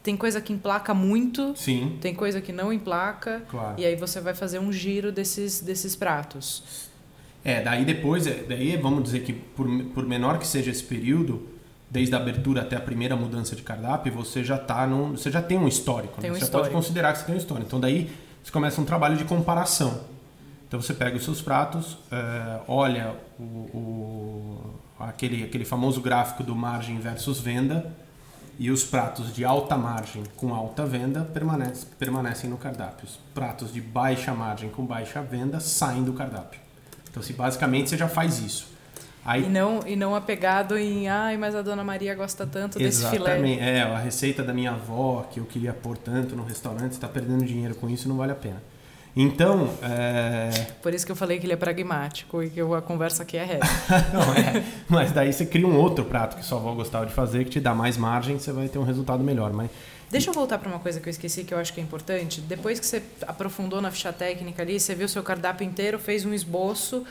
tem 0.04 0.16
coisa 0.16 0.40
que 0.40 0.54
emplaca 0.54 0.94
muito, 0.94 1.54
Sim. 1.58 1.98
tem 2.00 2.14
coisa 2.14 2.40
que 2.40 2.54
não 2.54 2.72
emplaca, 2.72 3.44
claro. 3.50 3.76
e 3.78 3.86
aí 3.86 3.96
você 3.96 4.22
vai 4.22 4.34
fazer 4.34 4.60
um 4.60 4.72
giro 4.72 5.12
desses, 5.12 5.60
desses 5.60 5.96
pratos. 5.98 6.88
É, 7.44 7.62
daí 7.62 7.84
depois, 7.84 8.26
é, 8.28 8.44
daí 8.48 8.78
vamos 8.78 9.04
dizer 9.04 9.24
que 9.24 9.34
por, 9.34 9.68
por 9.94 10.06
menor 10.06 10.40
que 10.40 10.48
seja 10.48 10.72
esse 10.72 10.84
período, 10.84 11.46
desde 11.90 12.14
a 12.16 12.18
abertura 12.18 12.62
até 12.62 12.76
a 12.76 12.82
primeira 12.82 13.16
mudança 13.16 13.56
de 13.56 13.62
cardápio, 13.62 14.12
você 14.12 14.44
já 14.44 14.58
tá 14.58 14.86
num, 14.86 15.12
você 15.12 15.32
já 15.32 15.42
tem 15.42 15.58
um 15.58 15.68
histórico, 15.68 16.20
tem 16.20 16.30
né? 16.30 16.36
um 16.36 16.40
você 16.40 16.46
histórico. 16.46 16.72
pode 16.72 16.84
considerar 16.84 17.14
que 17.14 17.20
você 17.20 17.26
tem 17.26 17.36
um 17.36 17.38
histórico. 17.38 17.68
Então 17.68 17.80
daí 17.80 18.12
você 18.44 18.52
começa 18.52 18.80
um 18.82 18.86
trabalho 18.86 19.16
de 19.18 19.24
comparação. 19.24 20.02
Então 20.68 20.82
você 20.82 20.94
pega 20.94 21.16
os 21.16 21.24
seus 21.24 21.42
pratos, 21.42 21.98
é, 22.12 22.60
olha 22.68 23.16
o, 23.40 23.44
o, 23.44 24.74
aquele, 25.00 25.44
aquele 25.44 25.64
famoso 25.64 26.02
gráfico 26.02 26.44
do 26.44 26.54
margem 26.54 27.00
versus 27.00 27.40
venda 27.40 27.90
e 28.60 28.72
os 28.72 28.84
pratos 28.84 29.34
de 29.34 29.46
alta 29.46 29.78
margem 29.78 30.24
com 30.36 30.54
alta 30.54 30.86
venda 30.86 31.22
permanecem, 31.22 31.88
permanecem 31.98 32.50
no 32.50 32.58
cardápio. 32.58 33.06
Os 33.06 33.18
pratos 33.34 33.72
de 33.72 33.80
baixa 33.80 34.34
margem 34.34 34.70
com 34.70 34.86
baixa 34.86 35.22
venda 35.22 35.60
saem 35.60 36.04
do 36.04 36.12
cardápio. 36.12 36.60
Então, 37.10 37.22
assim, 37.22 37.34
basicamente, 37.34 37.90
você 37.90 37.98
já 37.98 38.10
faz 38.10 38.40
isso. 38.40 38.68
Aí... 39.28 39.44
E, 39.44 39.50
não, 39.50 39.82
e 39.86 39.98
não 39.98 40.16
apegado 40.16 40.78
em, 40.78 41.10
ai, 41.10 41.36
mas 41.36 41.54
a 41.54 41.62
dona 41.62 41.84
Maria 41.84 42.16
gosta 42.16 42.48
tanto 42.48 42.80
desse 42.80 43.06
filé. 43.10 43.32
Exatamente, 43.32 43.62
é, 43.62 43.82
a 43.82 43.98
receita 43.98 44.42
da 44.42 44.54
minha 44.54 44.72
avó, 44.72 45.28
que 45.30 45.42
eu 45.42 45.44
queria 45.44 45.74
pôr 45.74 45.98
tanto 45.98 46.34
no 46.34 46.46
restaurante, 46.46 46.94
está 46.94 47.10
perdendo 47.10 47.44
dinheiro 47.44 47.76
com 47.76 47.90
isso, 47.90 48.08
não 48.08 48.16
vale 48.16 48.32
a 48.32 48.36
pena. 48.36 48.64
Então. 49.14 49.70
É... 49.82 50.68
Por 50.82 50.94
isso 50.94 51.06
que 51.06 51.12
eu 51.12 51.16
falei 51.16 51.40
que 51.40 51.46
ele 51.46 51.52
é 51.52 51.58
pragmático 51.58 52.42
e 52.42 52.50
que 52.50 52.62
a 52.62 52.82
conversa 52.82 53.24
aqui 53.24 53.36
é 53.36 53.44
reta. 53.44 53.68
não, 54.14 54.34
é. 54.34 54.64
Mas 54.88 55.12
daí 55.12 55.34
você 55.34 55.46
cria 55.46 55.68
um 55.68 55.76
outro 55.76 56.06
prato 56.06 56.38
que 56.38 56.46
sua 56.46 56.60
avó 56.60 56.74
gostava 56.74 57.06
de 57.06 57.12
fazer, 57.12 57.44
que 57.44 57.50
te 57.50 57.60
dá 57.60 57.74
mais 57.74 57.98
margem, 57.98 58.40
você 58.40 58.54
vai 58.54 58.70
ter 58.70 58.80
um 58.80 58.84
resultado 58.84 59.24
melhor. 59.24 59.52
Mas... 59.52 59.70
Deixa 60.10 60.30
eu 60.30 60.34
voltar 60.34 60.58
para 60.58 60.70
uma 60.70 60.80
coisa 60.80 61.02
que 61.02 61.10
eu 61.10 61.12
esqueci 61.12 61.44
que 61.44 61.54
eu 61.54 61.58
acho 61.58 61.74
que 61.74 61.82
é 61.82 61.84
importante. 61.84 62.40
Depois 62.40 62.80
que 62.80 62.86
você 62.86 63.04
aprofundou 63.24 63.82
na 63.82 63.92
ficha 63.92 64.14
técnica 64.14 64.62
ali, 64.62 64.80
você 64.80 64.96
viu 64.96 65.08
o 65.08 65.10
seu 65.10 65.22
cardápio 65.22 65.66
inteiro, 65.66 66.00
fez 66.00 66.24
um 66.24 66.34
esboço. 66.34 67.04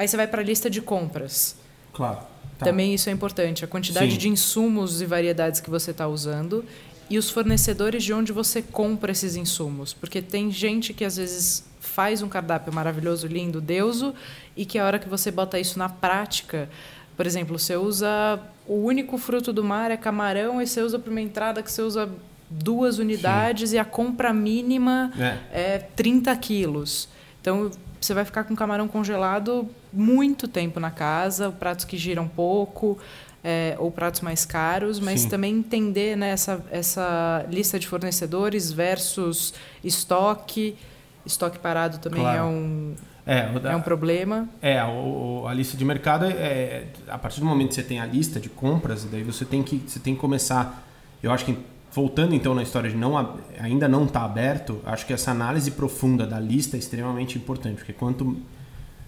Aí 0.00 0.08
você 0.08 0.16
vai 0.16 0.26
para 0.26 0.40
a 0.40 0.44
lista 0.44 0.70
de 0.70 0.80
compras. 0.80 1.54
Claro. 1.92 2.20
Tá. 2.58 2.64
Também 2.64 2.94
isso 2.94 3.10
é 3.10 3.12
importante. 3.12 3.66
A 3.66 3.68
quantidade 3.68 4.12
Sim. 4.12 4.16
de 4.16 4.28
insumos 4.30 5.02
e 5.02 5.04
variedades 5.04 5.60
que 5.60 5.68
você 5.68 5.90
está 5.90 6.08
usando 6.08 6.64
e 7.10 7.18
os 7.18 7.28
fornecedores 7.28 8.02
de 8.02 8.10
onde 8.14 8.32
você 8.32 8.62
compra 8.62 9.12
esses 9.12 9.36
insumos. 9.36 9.92
Porque 9.92 10.22
tem 10.22 10.50
gente 10.50 10.94
que 10.94 11.04
às 11.04 11.18
vezes 11.18 11.66
faz 11.80 12.22
um 12.22 12.30
cardápio 12.30 12.72
maravilhoso, 12.72 13.26
lindo, 13.26 13.60
deuso, 13.60 14.14
e 14.56 14.64
que 14.64 14.78
a 14.78 14.86
hora 14.86 14.98
que 14.98 15.06
você 15.06 15.30
bota 15.30 15.58
isso 15.58 15.78
na 15.78 15.90
prática, 15.90 16.70
por 17.14 17.26
exemplo, 17.26 17.58
você 17.58 17.76
usa 17.76 18.40
o 18.66 18.76
único 18.76 19.18
fruto 19.18 19.52
do 19.52 19.62
mar 19.62 19.90
é 19.90 19.98
camarão 19.98 20.62
e 20.62 20.66
você 20.66 20.80
usa 20.80 20.98
para 20.98 21.10
uma 21.10 21.20
entrada 21.20 21.62
que 21.62 21.70
você 21.70 21.82
usa 21.82 22.08
duas 22.48 22.98
unidades 22.98 23.68
Sim. 23.68 23.76
e 23.76 23.78
a 23.78 23.84
compra 23.84 24.32
mínima 24.32 25.12
é, 25.52 25.74
é 25.74 25.78
30 25.78 26.34
quilos. 26.36 27.06
Então 27.42 27.70
você 28.00 28.14
vai 28.14 28.24
ficar 28.24 28.44
com 28.44 28.56
camarão 28.56 28.88
congelado 28.88 29.68
muito 29.92 30.48
tempo 30.48 30.80
na 30.80 30.90
casa, 30.90 31.50
pratos 31.50 31.84
que 31.84 31.96
giram 31.96 32.26
pouco. 32.26 32.98
É, 33.42 33.74
ou 33.78 33.90
pratos 33.90 34.20
mais 34.20 34.44
caros, 34.44 35.00
mas 35.00 35.22
Sim. 35.22 35.30
também 35.30 35.54
entender 35.54 36.14
né, 36.14 36.28
essa, 36.28 36.62
essa 36.70 37.46
lista 37.48 37.78
de 37.78 37.88
fornecedores 37.88 38.70
versus 38.70 39.54
estoque. 39.82 40.76
Estoque 41.24 41.58
parado 41.58 41.96
também 42.00 42.20
claro. 42.20 42.38
é 42.38 42.42
um, 42.42 42.94
é, 43.26 43.48
é, 43.64 43.76
um 43.76 43.80
problema. 43.80 44.48
É, 44.60 44.78
a, 44.78 44.86
a 44.86 45.54
lista 45.54 45.76
de 45.76 45.84
mercado, 45.84 46.24
é, 46.24 46.30
é, 46.30 46.86
a 47.08 47.16
partir 47.16 47.40
do 47.40 47.46
momento 47.46 47.68
que 47.68 47.76
você 47.76 47.82
tem 47.82 48.00
a 48.00 48.06
lista 48.06 48.40
de 48.40 48.48
compras, 48.48 49.04
daí 49.04 49.22
você 49.22 49.44
tem 49.44 49.62
que, 49.62 49.76
você 49.86 50.00
tem 50.00 50.14
que 50.14 50.20
começar. 50.20 50.86
Eu 51.22 51.32
acho 51.32 51.44
que 51.44 51.56
voltando 51.92 52.34
então 52.34 52.54
na 52.54 52.62
história 52.62 52.90
de 52.90 52.96
não 52.96 53.16
ainda 53.58 53.88
não 53.88 54.04
estar 54.04 54.20
tá 54.20 54.26
aberto, 54.26 54.80
acho 54.84 55.06
que 55.06 55.12
essa 55.12 55.30
análise 55.30 55.70
profunda 55.70 56.26
da 56.26 56.38
lista 56.38 56.76
é 56.76 56.78
extremamente 56.78 57.36
importante, 57.36 57.76
porque 57.76 57.92
quanto 57.92 58.36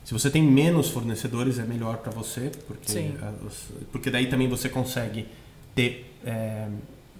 se 0.04 0.12
você 0.12 0.28
tem 0.28 0.42
menos 0.42 0.90
fornecedores 0.90 1.58
é 1.58 1.64
melhor 1.64 1.98
para 1.98 2.10
você, 2.10 2.50
porque 2.66 3.12
porque 3.90 4.10
daí 4.10 4.26
também 4.26 4.48
você 4.48 4.68
consegue 4.68 5.26
ter 5.74 6.12
é, 6.24 6.68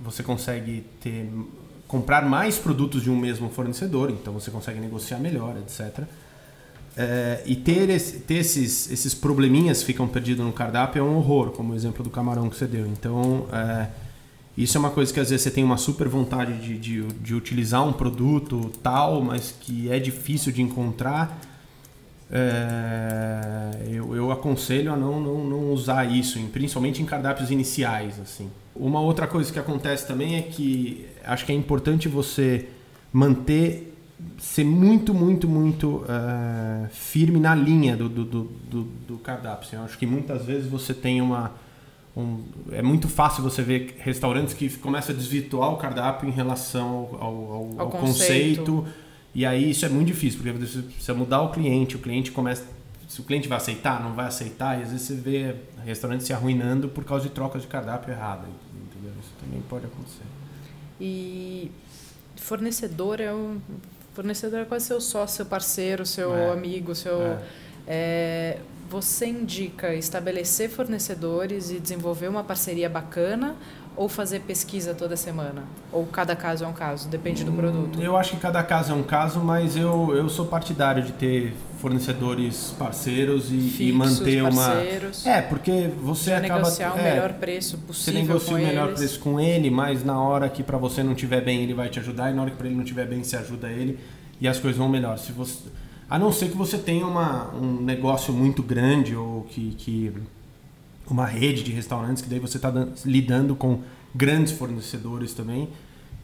você 0.00 0.23
consegue 0.23 0.85
ter 1.00 1.28
comprar 1.92 2.26
mais 2.26 2.59
produtos 2.59 3.02
de 3.02 3.11
um 3.11 3.16
mesmo 3.16 3.50
fornecedor, 3.50 4.11
então 4.11 4.33
você 4.33 4.50
consegue 4.50 4.81
negociar 4.81 5.19
melhor, 5.19 5.54
etc. 5.59 6.04
É, 6.97 7.42
e 7.45 7.54
ter, 7.54 7.90
esse, 7.90 8.21
ter 8.21 8.37
esses, 8.37 8.90
esses 8.90 9.14
probleminhas 9.14 9.81
que 9.81 9.87
ficam 9.87 10.09
perdidos 10.09 10.45
no 10.45 10.52
cardápio 10.52 11.00
é 11.00 11.02
um 11.02 11.16
horror, 11.16 11.50
como 11.50 11.75
o 11.75 11.76
exemplo 11.76 12.02
do 12.02 12.09
camarão 12.09 12.49
que 12.49 12.57
você 12.57 12.66
deu. 12.66 12.87
Então, 12.87 13.47
é, 13.52 13.88
isso 14.56 14.76
é 14.76 14.80
uma 14.80 14.90
coisa 14.90 15.12
que 15.12 15.21
às 15.21 15.30
vezes 15.30 15.44
você 15.44 15.50
tem 15.50 15.64
uma 15.64 15.76
super 15.76 16.09
vontade 16.09 16.59
de, 16.59 16.78
de, 16.78 17.02
de 17.02 17.35
utilizar 17.35 17.87
um 17.87 17.92
produto 17.92 18.71
tal, 18.82 19.23
mas 19.23 19.54
que 19.59 19.90
é 19.90 19.99
difícil 19.99 20.52
de 20.52 20.61
encontrar. 20.62 21.40
É, 22.30 23.88
eu, 23.90 24.16
eu, 24.16 24.32
aconselho 24.32 24.92
a 24.92 24.97
não, 24.97 25.21
não, 25.21 25.44
não 25.44 25.71
usar 25.71 26.04
isso, 26.04 26.38
principalmente 26.52 27.02
em 27.02 27.04
cardápios 27.04 27.50
iniciais. 27.50 28.18
assim. 28.21 28.50
Uma 28.75 29.00
outra 29.00 29.26
coisa 29.26 29.52
que 29.52 29.59
acontece 29.59 30.06
também 30.06 30.37
é 30.37 30.42
que 30.42 31.06
acho 31.25 31.44
que 31.44 31.52
é 31.52 31.54
importante 31.54 32.09
você 32.09 32.68
manter 33.12 33.92
ser 34.38 34.64
muito, 34.64 35.12
muito, 35.14 35.49
muito 35.49 35.97
uh, 35.97 36.88
firme 36.90 37.38
na 37.40 37.54
linha 37.54 37.97
do, 37.97 38.09
do, 38.09 38.25
do, 38.25 38.42
do, 38.71 38.82
do 38.82 39.18
cardápio. 39.18 39.66
Assim, 39.66 39.76
eu 39.76 39.82
acho 39.82 39.99
que 39.99 40.06
muitas 40.06 40.44
vezes 40.44 40.68
você 40.68 40.94
tem 40.94 41.21
uma. 41.21 41.52
Um, 42.16 42.45
é 42.71 42.83
muito 42.83 43.09
fácil 43.09 43.42
você 43.42 43.62
ver 43.62 43.97
restaurantes 43.99 44.52
que 44.52 44.69
começam 44.78 45.14
a 45.14 45.19
desvirtuar 45.19 45.73
o 45.73 45.76
cardápio 45.76 46.28
em 46.28 46.33
relação 46.33 47.09
ao, 47.12 47.25
ao, 47.25 47.52
ao, 47.52 47.81
ao 47.81 47.90
conceito. 47.90 48.64
conceito. 48.64 48.87
E 49.35 49.47
aí 49.47 49.71
isso 49.71 49.87
é 49.87 49.88
muito 49.88 50.09
difícil, 50.09 50.40
porque 50.42 50.52
você 50.52 50.83
precisa 50.83 51.14
mudar 51.14 51.40
o 51.40 51.50
cliente, 51.50 51.97
o 51.97 51.99
cliente 51.99 52.31
começa. 52.31 52.66
Se 53.09 53.21
o 53.21 53.25
cliente 53.25 53.49
vai 53.49 53.59
aceitar, 53.59 54.02
não 54.02 54.14
vai 54.14 54.26
aceitar, 54.26 54.78
e 54.78 54.83
às 54.83 54.90
vezes 54.90 55.07
você 55.07 55.14
vê 55.14 55.54
restaurantes 55.85 56.26
se 56.26 56.33
arruinando 56.33 56.88
por 56.88 57.04
causa 57.04 57.25
de 57.25 57.31
trocas 57.31 57.62
de 57.62 57.69
cardápio 57.69 58.12
errada. 58.12 58.47
Entendeu? 58.75 59.12
Isso 59.21 59.33
também 59.40 59.62
pode 59.69 59.87
acontecer. 59.87 60.25
E 61.00 61.71
fornecedor 62.37 63.21
é 63.21 63.33
um 63.33 63.61
Fornecedor 64.14 64.61
é 64.61 64.64
quase 64.64 64.87
seu 64.87 65.00
sócio, 65.00 65.37
seu 65.37 65.47
parceiro, 65.47 66.04
seu 66.04 66.35
é. 66.35 66.52
amigo, 66.52 66.95
seu. 66.95 67.21
É. 67.23 67.38
É, 67.85 68.59
você 68.92 69.25
indica 69.26 69.94
estabelecer 69.94 70.68
fornecedores 70.68 71.70
e 71.70 71.80
desenvolver 71.80 72.28
uma 72.28 72.44
parceria 72.44 72.90
bacana 72.90 73.56
ou 73.96 74.06
fazer 74.06 74.40
pesquisa 74.40 74.92
toda 74.92 75.16
semana? 75.16 75.64
Ou 75.90 76.04
cada 76.04 76.37
caso 76.37 76.64
é 76.64 76.66
um 76.66 76.75
caso? 76.75 77.08
Depende 77.08 77.42
do 77.42 77.52
produto? 77.52 78.02
Eu 78.02 78.18
acho 78.18 78.32
que 78.32 78.37
cada 78.37 78.62
caso 78.62 78.92
é 78.92 78.94
um 78.94 79.02
caso, 79.02 79.40
mas 79.40 79.78
eu, 79.78 80.14
eu 80.14 80.28
sou 80.28 80.44
partidário 80.44 81.02
de 81.02 81.12
ter 81.12 81.54
fornecedores 81.78 82.75
parceiros 82.78 83.50
e, 83.50 83.61
Fixos, 83.61 83.80
e 83.80 83.92
manter 83.92 84.42
parceiros, 84.42 85.25
uma. 85.25 85.34
É, 85.37 85.40
porque 85.40 85.90
você 85.99 86.34
acaba. 86.34 86.56
negociar 86.56 86.94
o 86.94 86.99
é, 86.99 87.02
melhor 87.14 87.32
preço 87.32 87.78
possível. 87.78 88.20
Você 88.20 88.26
negocia 88.26 88.54
o 88.54 88.58
melhor 88.58 88.88
eles. 88.88 88.99
preço 88.99 89.20
com 89.20 89.40
ele, 89.40 89.70
mas 89.70 90.04
na 90.04 90.20
hora 90.20 90.50
que 90.50 90.62
para 90.62 90.76
você 90.76 91.02
não 91.02 91.12
estiver 91.12 91.40
bem, 91.40 91.62
ele 91.62 91.72
vai 91.72 91.88
te 91.88 91.99
ajudar, 91.99 92.30
e 92.30 92.34
na 92.34 92.42
hora 92.42 92.50
que 92.50 92.58
para 92.58 92.66
ele 92.66 92.76
não 92.76 92.84
estiver 92.84 93.06
bem, 93.06 93.25
você 93.25 93.37
ajuda 93.37 93.68
ele 93.68 93.99
e 94.38 94.49
as 94.49 94.58
coisas 94.58 94.76
vão 94.76 94.88
melhor. 94.88 95.16
Se 95.18 95.32
você, 95.32 95.70
a 96.12 96.19
não 96.19 96.31
ser 96.31 96.50
que 96.50 96.57
você 96.59 96.76
tenha 96.76 97.07
uma, 97.07 97.54
um 97.54 97.81
negócio 97.81 98.35
muito 98.35 98.62
grande 98.62 99.16
ou 99.16 99.45
que, 99.45 99.75
que 99.78 100.12
uma 101.09 101.25
rede 101.25 101.62
de 101.62 101.73
restaurantes 101.73 102.23
que 102.23 102.28
daí 102.28 102.38
você 102.38 102.59
está 102.59 102.71
lidando 103.02 103.57
com 103.57 103.81
grandes 104.14 104.52
fornecedores 104.52 105.33
também, 105.33 105.71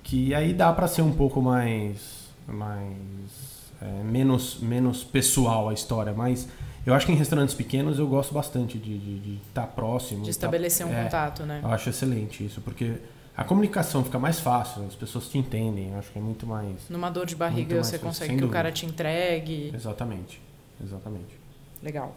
que 0.02 0.34
aí 0.34 0.52
dá 0.52 0.70
para 0.74 0.86
ser 0.86 1.00
um 1.00 1.12
pouco 1.12 1.40
mais, 1.40 2.28
mais 2.46 3.72
é, 3.80 4.02
menos, 4.04 4.58
menos 4.60 5.02
pessoal 5.02 5.70
a 5.70 5.72
história, 5.72 6.12
mas 6.12 6.46
eu 6.84 6.92
acho 6.92 7.06
que 7.06 7.12
em 7.12 7.16
restaurantes 7.16 7.54
pequenos 7.54 7.98
eu 7.98 8.06
gosto 8.06 8.34
bastante 8.34 8.76
de 8.76 9.38
estar 9.48 9.62
tá 9.62 9.66
próximo. 9.66 10.22
De 10.22 10.28
estabelecer 10.28 10.86
tá, 10.86 10.92
um 10.92 10.94
é, 10.94 11.04
contato, 11.04 11.46
né? 11.46 11.60
Eu 11.62 11.70
acho 11.70 11.88
excelente 11.88 12.44
isso, 12.44 12.60
porque 12.60 12.92
a 13.38 13.44
comunicação 13.44 14.02
fica 14.02 14.18
mais 14.18 14.40
fácil, 14.40 14.84
as 14.84 14.96
pessoas 14.96 15.28
te 15.28 15.38
entendem, 15.38 15.94
acho 15.94 16.10
que 16.10 16.18
é 16.18 16.22
muito 16.22 16.44
mais. 16.44 16.88
Numa 16.90 17.08
dor 17.08 17.24
de 17.24 17.36
barriga 17.36 17.82
você 17.82 17.96
consegue 17.96 18.30
que 18.30 18.40
dúvida. 18.40 18.48
o 18.48 18.52
cara 18.52 18.72
te 18.72 18.84
entregue. 18.84 19.70
Exatamente, 19.72 20.40
exatamente. 20.82 21.38
Legal 21.80 22.16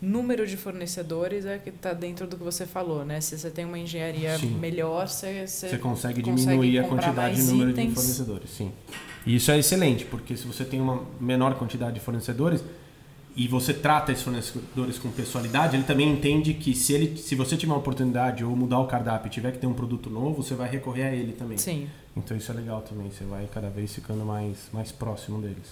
número 0.00 0.46
de 0.46 0.56
fornecedores 0.56 1.46
é 1.46 1.58
que 1.58 1.70
está 1.70 1.92
dentro 1.92 2.26
do 2.26 2.36
que 2.36 2.44
você 2.44 2.66
falou, 2.66 3.04
né? 3.04 3.20
Se 3.20 3.38
você 3.38 3.50
tem 3.50 3.64
uma 3.64 3.78
engenharia 3.78 4.38
sim. 4.38 4.48
melhor, 4.48 5.08
você, 5.08 5.46
você, 5.46 5.70
você 5.70 5.78
consegue 5.78 6.20
diminuir 6.20 6.46
consegue 6.46 6.78
a 6.78 6.84
quantidade 6.84 7.36
de 7.36 7.42
número 7.42 7.70
itens. 7.70 7.88
de 7.88 7.94
fornecedores, 7.94 8.50
sim. 8.50 8.72
E 9.24 9.36
isso 9.36 9.50
é 9.50 9.58
excelente, 9.58 10.04
porque 10.04 10.36
se 10.36 10.46
você 10.46 10.64
tem 10.64 10.80
uma 10.80 11.02
menor 11.18 11.54
quantidade 11.54 11.94
de 11.94 12.00
fornecedores 12.00 12.62
e 13.36 13.46
você 13.46 13.74
trata 13.74 14.10
esses 14.12 14.24
fornecedores 14.24 14.98
com 14.98 15.10
pessoalidade, 15.10 15.76
ele 15.76 15.84
também 15.84 16.10
entende 16.10 16.54
que 16.54 16.74
se 16.74 16.94
ele, 16.94 17.18
se 17.18 17.34
você 17.34 17.54
tiver 17.54 17.70
uma 17.72 17.78
oportunidade 17.78 18.42
ou 18.42 18.56
mudar 18.56 18.78
o 18.78 18.86
cardápio 18.86 19.28
e 19.28 19.30
tiver 19.30 19.52
que 19.52 19.58
ter 19.58 19.66
um 19.66 19.74
produto 19.74 20.08
novo, 20.08 20.42
você 20.42 20.54
vai 20.54 20.70
recorrer 20.70 21.02
a 21.02 21.14
ele 21.14 21.32
também. 21.32 21.58
Sim. 21.58 21.86
Então 22.16 22.34
isso 22.34 22.50
é 22.50 22.54
legal 22.54 22.80
também, 22.80 23.10
você 23.10 23.24
vai 23.24 23.46
cada 23.52 23.68
vez 23.68 23.94
ficando 23.94 24.24
mais 24.24 24.68
mais 24.72 24.90
próximo 24.90 25.38
deles. 25.42 25.70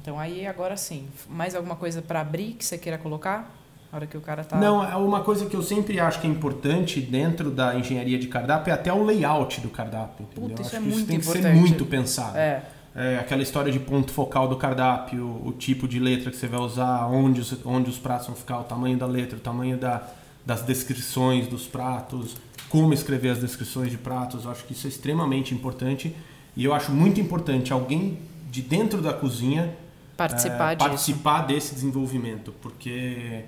Então 0.00 0.18
aí 0.18 0.44
agora 0.44 0.76
sim, 0.76 1.06
mais 1.30 1.54
alguma 1.54 1.76
coisa 1.76 2.02
para 2.02 2.20
abrir 2.20 2.54
que 2.54 2.64
você 2.64 2.76
queira 2.76 2.98
colocar? 2.98 3.62
Na 3.92 3.98
hora 3.98 4.06
que 4.06 4.16
o 4.16 4.20
cara 4.20 4.42
tá 4.42 4.56
Não, 4.58 4.82
é 4.82 4.96
uma 4.96 5.20
coisa 5.20 5.46
que 5.46 5.54
eu 5.54 5.62
sempre 5.62 6.00
acho 6.00 6.20
que 6.20 6.26
é 6.26 6.30
importante 6.30 7.00
dentro 7.00 7.50
da 7.50 7.76
engenharia 7.76 8.18
de 8.18 8.26
cardápio 8.26 8.70
é 8.70 8.74
até 8.74 8.92
o 8.92 9.04
layout 9.04 9.60
do 9.60 9.68
cardápio? 9.68 10.26
Puta, 10.34 10.62
isso 10.62 10.74
acho 10.74 10.76
é 10.76 10.78
que 10.78 10.84
muito 10.84 10.96
isso 10.96 11.06
tem 11.06 11.16
importante. 11.18 11.42
que 11.42 11.48
ser 11.52 11.54
muito 11.54 11.84
pensado. 11.84 12.36
É. 12.38 12.62
É, 12.94 13.18
aquela 13.18 13.42
história 13.42 13.72
de 13.72 13.78
ponto 13.78 14.12
focal 14.12 14.46
do 14.48 14.56
cardápio, 14.56 15.24
o 15.44 15.52
tipo 15.52 15.88
de 15.88 15.98
letra 15.98 16.30
que 16.30 16.36
você 16.36 16.46
vai 16.46 16.60
usar, 16.60 17.06
onde 17.06 17.40
os, 17.40 17.64
onde 17.64 17.88
os 17.88 17.98
pratos 17.98 18.26
vão 18.26 18.36
ficar, 18.36 18.60
o 18.60 18.64
tamanho 18.64 18.98
da 18.98 19.06
letra, 19.06 19.38
o 19.38 19.40
tamanho 19.40 19.78
da, 19.78 20.02
das 20.44 20.62
descrições 20.62 21.48
dos 21.48 21.66
pratos, 21.66 22.36
como 22.68 22.92
escrever 22.92 23.30
as 23.30 23.38
descrições 23.38 23.90
de 23.90 23.96
pratos. 23.96 24.44
Eu 24.44 24.50
acho 24.50 24.64
que 24.64 24.74
isso 24.74 24.86
é 24.86 24.90
extremamente 24.90 25.54
importante 25.54 26.14
e 26.54 26.64
eu 26.64 26.74
acho 26.74 26.92
muito 26.92 27.18
importante 27.18 27.72
alguém 27.72 28.18
de 28.50 28.60
dentro 28.60 29.00
da 29.00 29.14
cozinha 29.14 29.74
participar, 30.14 30.72
é, 30.72 30.76
participar 30.76 31.46
desse 31.46 31.74
desenvolvimento, 31.74 32.52
porque 32.60 33.44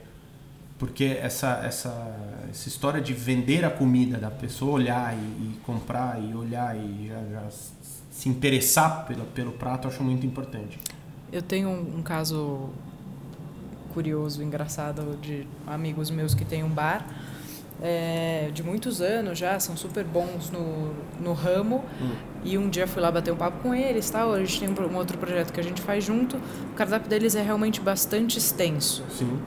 porque 0.78 1.04
essa, 1.04 1.62
essa, 1.64 2.46
essa 2.50 2.68
história 2.68 3.00
de 3.00 3.14
vender 3.14 3.64
a 3.64 3.70
comida, 3.70 4.18
da 4.18 4.30
pessoa 4.30 4.72
olhar 4.72 5.14
e, 5.14 5.18
e 5.18 5.60
comprar 5.62 6.20
e 6.20 6.34
olhar 6.34 6.76
e 6.76 7.08
já, 7.08 7.22
já, 7.30 7.48
se 8.14 8.28
interessar 8.28 9.06
pelo, 9.06 9.24
pelo 9.24 9.50
prato, 9.52 9.88
eu 9.88 9.90
acho 9.90 10.02
muito 10.04 10.24
importante. 10.24 10.78
Eu 11.32 11.42
tenho 11.42 11.68
um, 11.68 11.98
um 11.98 12.02
caso 12.02 12.70
curioso, 13.92 14.40
engraçado 14.40 15.18
de 15.20 15.46
amigos 15.66 16.10
meus 16.10 16.32
que 16.32 16.44
têm 16.44 16.62
um 16.62 16.68
bar 16.68 17.04
é, 17.82 18.50
de 18.54 18.62
muitos 18.62 19.00
anos 19.00 19.36
já, 19.36 19.58
são 19.58 19.76
super 19.76 20.04
bons 20.04 20.48
no, 20.48 20.94
no 21.20 21.32
ramo. 21.32 21.84
Hum. 22.00 22.12
E 22.44 22.56
um 22.56 22.68
dia 22.68 22.86
fui 22.86 23.02
lá 23.02 23.10
bater 23.10 23.32
um 23.32 23.36
papo 23.36 23.60
com 23.62 23.74
eles, 23.74 24.08
tal. 24.08 24.32
A 24.32 24.38
gente 24.38 24.60
tem 24.60 24.68
um, 24.68 24.92
um, 24.92 24.96
outro 24.96 25.18
projeto 25.18 25.52
que 25.52 25.58
a 25.58 25.62
gente 25.62 25.82
faz 25.82 26.04
junto. 26.04 26.36
O 26.36 26.74
cardápio 26.76 27.10
deles 27.10 27.34
é 27.34 27.42
realmente 27.42 27.80
bastante 27.80 28.38
extenso. 28.38 29.02
Sim. 29.10 29.40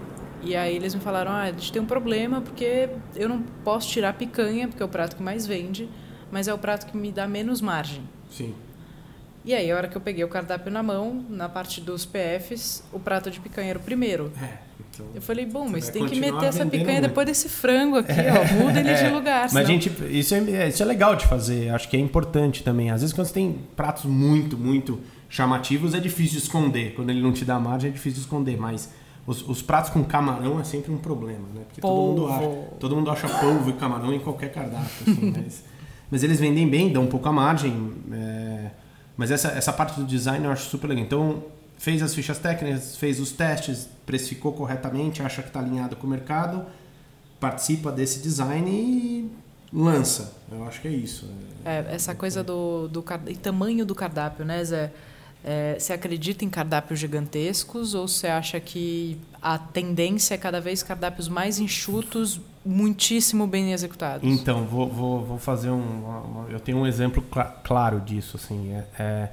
E 0.43 0.57
aí 0.57 0.75
eles 0.75 0.93
me 0.93 0.99
falaram: 0.99 1.31
ah, 1.31 1.43
a 1.43 1.51
gente 1.51 1.71
tem 1.71 1.81
um 1.81 1.85
problema 1.85 2.41
porque 2.41 2.89
eu 3.15 3.29
não 3.29 3.41
posso 3.63 3.87
tirar 3.87 4.13
picanha, 4.13 4.67
porque 4.67 4.83
é 4.83 4.85
o 4.85 4.89
prato 4.89 5.15
que 5.15 5.23
mais 5.23 5.47
vende, 5.47 5.89
mas 6.31 6.47
é 6.47 6.53
o 6.53 6.57
prato 6.57 6.87
que 6.87 6.97
me 6.97 7.11
dá 7.11 7.27
menos 7.27 7.61
margem. 7.61 8.03
Sim. 8.29 8.53
E 9.45 9.53
aí, 9.55 9.71
a 9.71 9.77
hora 9.77 9.87
que 9.87 9.95
eu 9.95 10.01
peguei 10.01 10.23
o 10.23 10.27
cardápio 10.27 10.69
na 10.71 10.83
mão, 10.83 11.23
na 11.29 11.47
parte 11.47 11.79
dos 11.79 12.05
PFs, 12.05 12.83
o 12.91 12.99
prato 12.99 13.31
de 13.31 13.39
picanha 13.39 13.69
era 13.69 13.79
o 13.79 13.81
primeiro. 13.81 14.31
É. 14.41 14.57
Então, 14.93 15.05
eu 15.15 15.21
falei, 15.21 15.45
bom, 15.45 15.69
mas 15.69 15.89
tem 15.89 16.05
que 16.05 16.19
meter 16.19 16.45
essa 16.45 16.65
picanha 16.65 16.99
muito. 16.99 17.07
depois 17.07 17.27
desse 17.27 17.47
frango 17.47 17.97
aqui, 17.97 18.11
é, 18.11 18.33
ó. 18.33 18.63
Muda 18.63 18.79
ele 18.79 18.89
é, 18.91 19.03
de 19.03 19.09
lugar. 19.13 19.43
Mas, 19.43 19.51
senão... 19.51 19.65
gente, 19.65 19.89
isso 20.09 20.35
é, 20.35 20.67
isso 20.67 20.83
é 20.83 20.85
legal 20.85 21.15
de 21.15 21.25
fazer. 21.27 21.69
Acho 21.69 21.87
que 21.87 21.95
é 21.95 21.99
importante 21.99 22.63
também. 22.63 22.89
Às 22.89 23.01
vezes, 23.01 23.15
quando 23.15 23.27
você 23.27 23.33
tem 23.33 23.59
pratos 23.75 24.05
muito, 24.05 24.57
muito 24.57 24.99
chamativos, 25.29 25.93
é 25.93 25.99
difícil 25.99 26.39
de 26.39 26.45
esconder. 26.45 26.93
Quando 26.95 27.09
ele 27.09 27.21
não 27.21 27.31
te 27.31 27.45
dá 27.45 27.59
margem, 27.59 27.89
é 27.89 27.93
difícil 27.93 28.15
de 28.15 28.25
esconder. 28.25 28.57
Mas 28.57 28.91
os, 29.25 29.47
os 29.47 29.61
pratos 29.61 29.91
com 29.91 30.03
camarão 30.03 30.59
é 30.59 30.63
sempre 30.63 30.91
um 30.91 30.97
problema, 30.97 31.47
né? 31.53 31.61
Porque 31.67 31.81
todo 31.81 31.95
mundo, 31.95 32.27
acha, 32.27 32.47
todo 32.79 32.95
mundo 32.95 33.11
acha 33.11 33.29
polvo 33.29 33.69
e 33.69 33.73
camarão 33.73 34.13
em 34.13 34.19
qualquer 34.19 34.51
cardápio. 34.51 34.89
Assim, 35.01 35.33
mas, 35.35 35.63
mas, 36.09 36.23
eles 36.23 36.39
vendem 36.39 36.67
bem, 36.69 36.91
dão 36.91 37.03
um 37.03 37.07
pouco 37.07 37.27
a 37.27 37.33
margem. 37.33 37.93
É, 38.11 38.71
mas 39.15 39.31
essa, 39.31 39.49
essa 39.49 39.73
parte 39.73 39.99
do 39.99 40.05
design 40.05 40.45
eu 40.45 40.51
acho 40.51 40.69
super 40.69 40.87
legal. 40.87 41.03
Então, 41.03 41.43
fez 41.77 42.01
as 42.01 42.13
fichas 42.13 42.39
técnicas, 42.39 42.97
fez 42.97 43.19
os 43.19 43.31
testes, 43.31 43.87
precificou 44.05 44.53
corretamente, 44.53 45.21
acha 45.21 45.41
que 45.41 45.49
está 45.49 45.59
alinhado 45.59 45.95
com 45.95 46.07
o 46.07 46.09
mercado, 46.09 46.65
participa 47.39 47.91
desse 47.91 48.19
design 48.19 48.69
e 48.69 49.31
lança. 49.71 50.33
Eu 50.51 50.65
acho 50.65 50.81
que 50.81 50.87
é 50.87 50.91
isso. 50.91 51.29
É, 51.65 51.85
essa 51.91 52.15
coisa 52.15 52.43
do, 52.43 52.87
do 52.87 53.03
tamanho 53.41 53.85
do 53.85 53.93
cardápio, 53.93 54.45
né, 54.45 54.63
Zé? 54.63 54.91
É, 55.43 55.77
você 55.79 55.93
acredita 55.93 56.43
em 56.43 56.49
cardápios 56.49 56.99
gigantescos 56.99 57.93
ou 57.93 58.07
você 58.07 58.27
acha 58.27 58.59
que 58.59 59.17
a 59.53 59.57
tendência 59.57 60.35
é 60.35 60.37
cada 60.37 60.59
vez 60.59 60.83
cardápios 60.83 61.29
mais 61.29 61.57
enxutos, 61.57 62.41
muitíssimo 62.65 63.47
bem 63.47 63.71
executados? 63.71 64.29
Então, 64.29 64.65
vou, 64.65 64.89
vou, 64.89 65.23
vou 65.23 65.37
fazer 65.37 65.69
um. 65.69 66.45
Eu 66.49 66.59
tenho 66.59 66.79
um 66.79 66.85
exemplo 66.85 67.23
cl 67.33 67.45
claro 67.63 68.01
disso. 68.01 68.35
Assim, 68.35 68.73
é, 68.73 68.85
é 68.99 69.29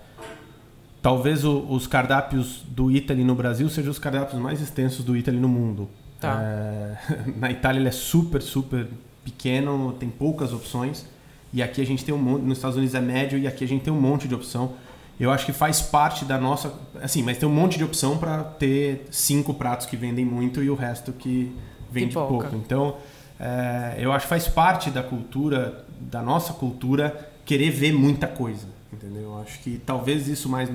talvez 1.02 1.44
o, 1.44 1.59
os 1.68 1.88
cardápios 1.88 2.62
do 2.68 2.92
Italy 2.92 3.25
no 3.25 3.35
Brasil 3.35 3.68
sejam 3.68 3.90
os 3.90 3.99
cardápios 3.99 4.40
mais 4.40 4.61
extensos 4.61 5.04
do 5.04 5.16
Italy 5.16 5.40
no 5.40 5.49
mundo. 5.49 5.90
Tá. 6.21 6.40
É, 6.40 6.97
na 7.37 7.50
Itália 7.50 7.80
ele 7.80 7.88
é 7.88 7.92
super, 7.92 8.40
super 8.40 8.87
pequeno, 9.25 9.97
tem 9.99 10.09
poucas 10.09 10.52
opções. 10.52 11.04
E 11.52 11.61
aqui 11.61 11.80
a 11.80 11.87
gente 11.87 12.04
tem 12.04 12.14
um 12.14 12.18
monte, 12.18 12.42
nos 12.42 12.59
Estados 12.59 12.76
Unidos 12.76 12.94
é 12.94 13.00
médio 13.00 13.37
e 13.37 13.49
aqui 13.49 13.64
a 13.64 13.68
gente 13.68 13.83
tem 13.83 13.92
um 13.92 14.00
monte 14.00 14.28
de 14.28 14.35
opção. 14.35 14.75
Eu 15.18 15.30
acho 15.30 15.47
que 15.47 15.52
faz 15.52 15.80
parte 15.80 16.25
da 16.25 16.38
nossa. 16.38 16.73
Assim, 17.00 17.23
mas 17.23 17.38
tem 17.38 17.49
um 17.49 17.52
monte 17.52 17.78
de 17.78 17.85
opção 17.85 18.18
para 18.18 18.42
ter 18.42 19.06
cinco 19.11 19.54
pratos 19.54 19.87
que 19.87 19.97
vendem 19.97 20.25
muito 20.25 20.62
e 20.62 20.68
o 20.68 20.75
resto 20.75 21.12
que 21.12 21.54
vende 21.90 22.14
pouco. 22.14 22.54
Então, 22.56 22.97
é, 23.38 23.97
eu 23.99 24.12
acho 24.12 24.26
que 24.26 24.30
faz 24.30 24.49
parte 24.49 24.90
da 24.90 25.02
cultura, 25.02 25.85
da 26.00 26.21
nossa 26.21 26.52
cultura, 26.52 27.30
querer 27.44 27.71
ver 27.71 27.92
muita 27.92 28.26
coisa. 28.26 28.66
Entendeu? 28.92 29.23
Eu 29.23 29.38
acho 29.40 29.61
que 29.61 29.78
talvez 29.78 30.26
isso 30.26 30.49
mais 30.49 30.68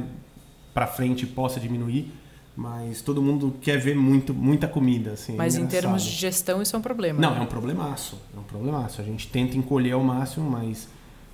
para 0.74 0.88
frente 0.88 1.26
possa 1.26 1.60
diminuir, 1.60 2.14
mas 2.56 3.02
todo 3.02 3.22
mundo 3.22 3.56
quer 3.62 3.78
ver 3.78 3.96
muito, 3.96 4.34
muita 4.34 4.68
comida. 4.68 5.12
Assim, 5.12 5.34
é 5.34 5.36
mas 5.36 5.58
em 5.58 5.68
termos 5.68 6.04
de 6.04 6.12
gestão, 6.12 6.62
isso 6.62 6.76
é 6.76 6.80
um 6.80 6.82
problema. 6.82 7.20
Não, 7.20 7.32
né? 7.32 7.40
é 7.40 7.42
um 7.42 7.46
problemaço. 7.46 8.18
É 8.34 8.40
um 8.40 8.44
problemaço. 8.44 9.02
A 9.02 9.04
gente 9.04 9.28
tenta 9.28 9.58
encolher 9.58 9.92
ao 9.92 10.04
máximo, 10.04 10.50
mas. 10.50 10.88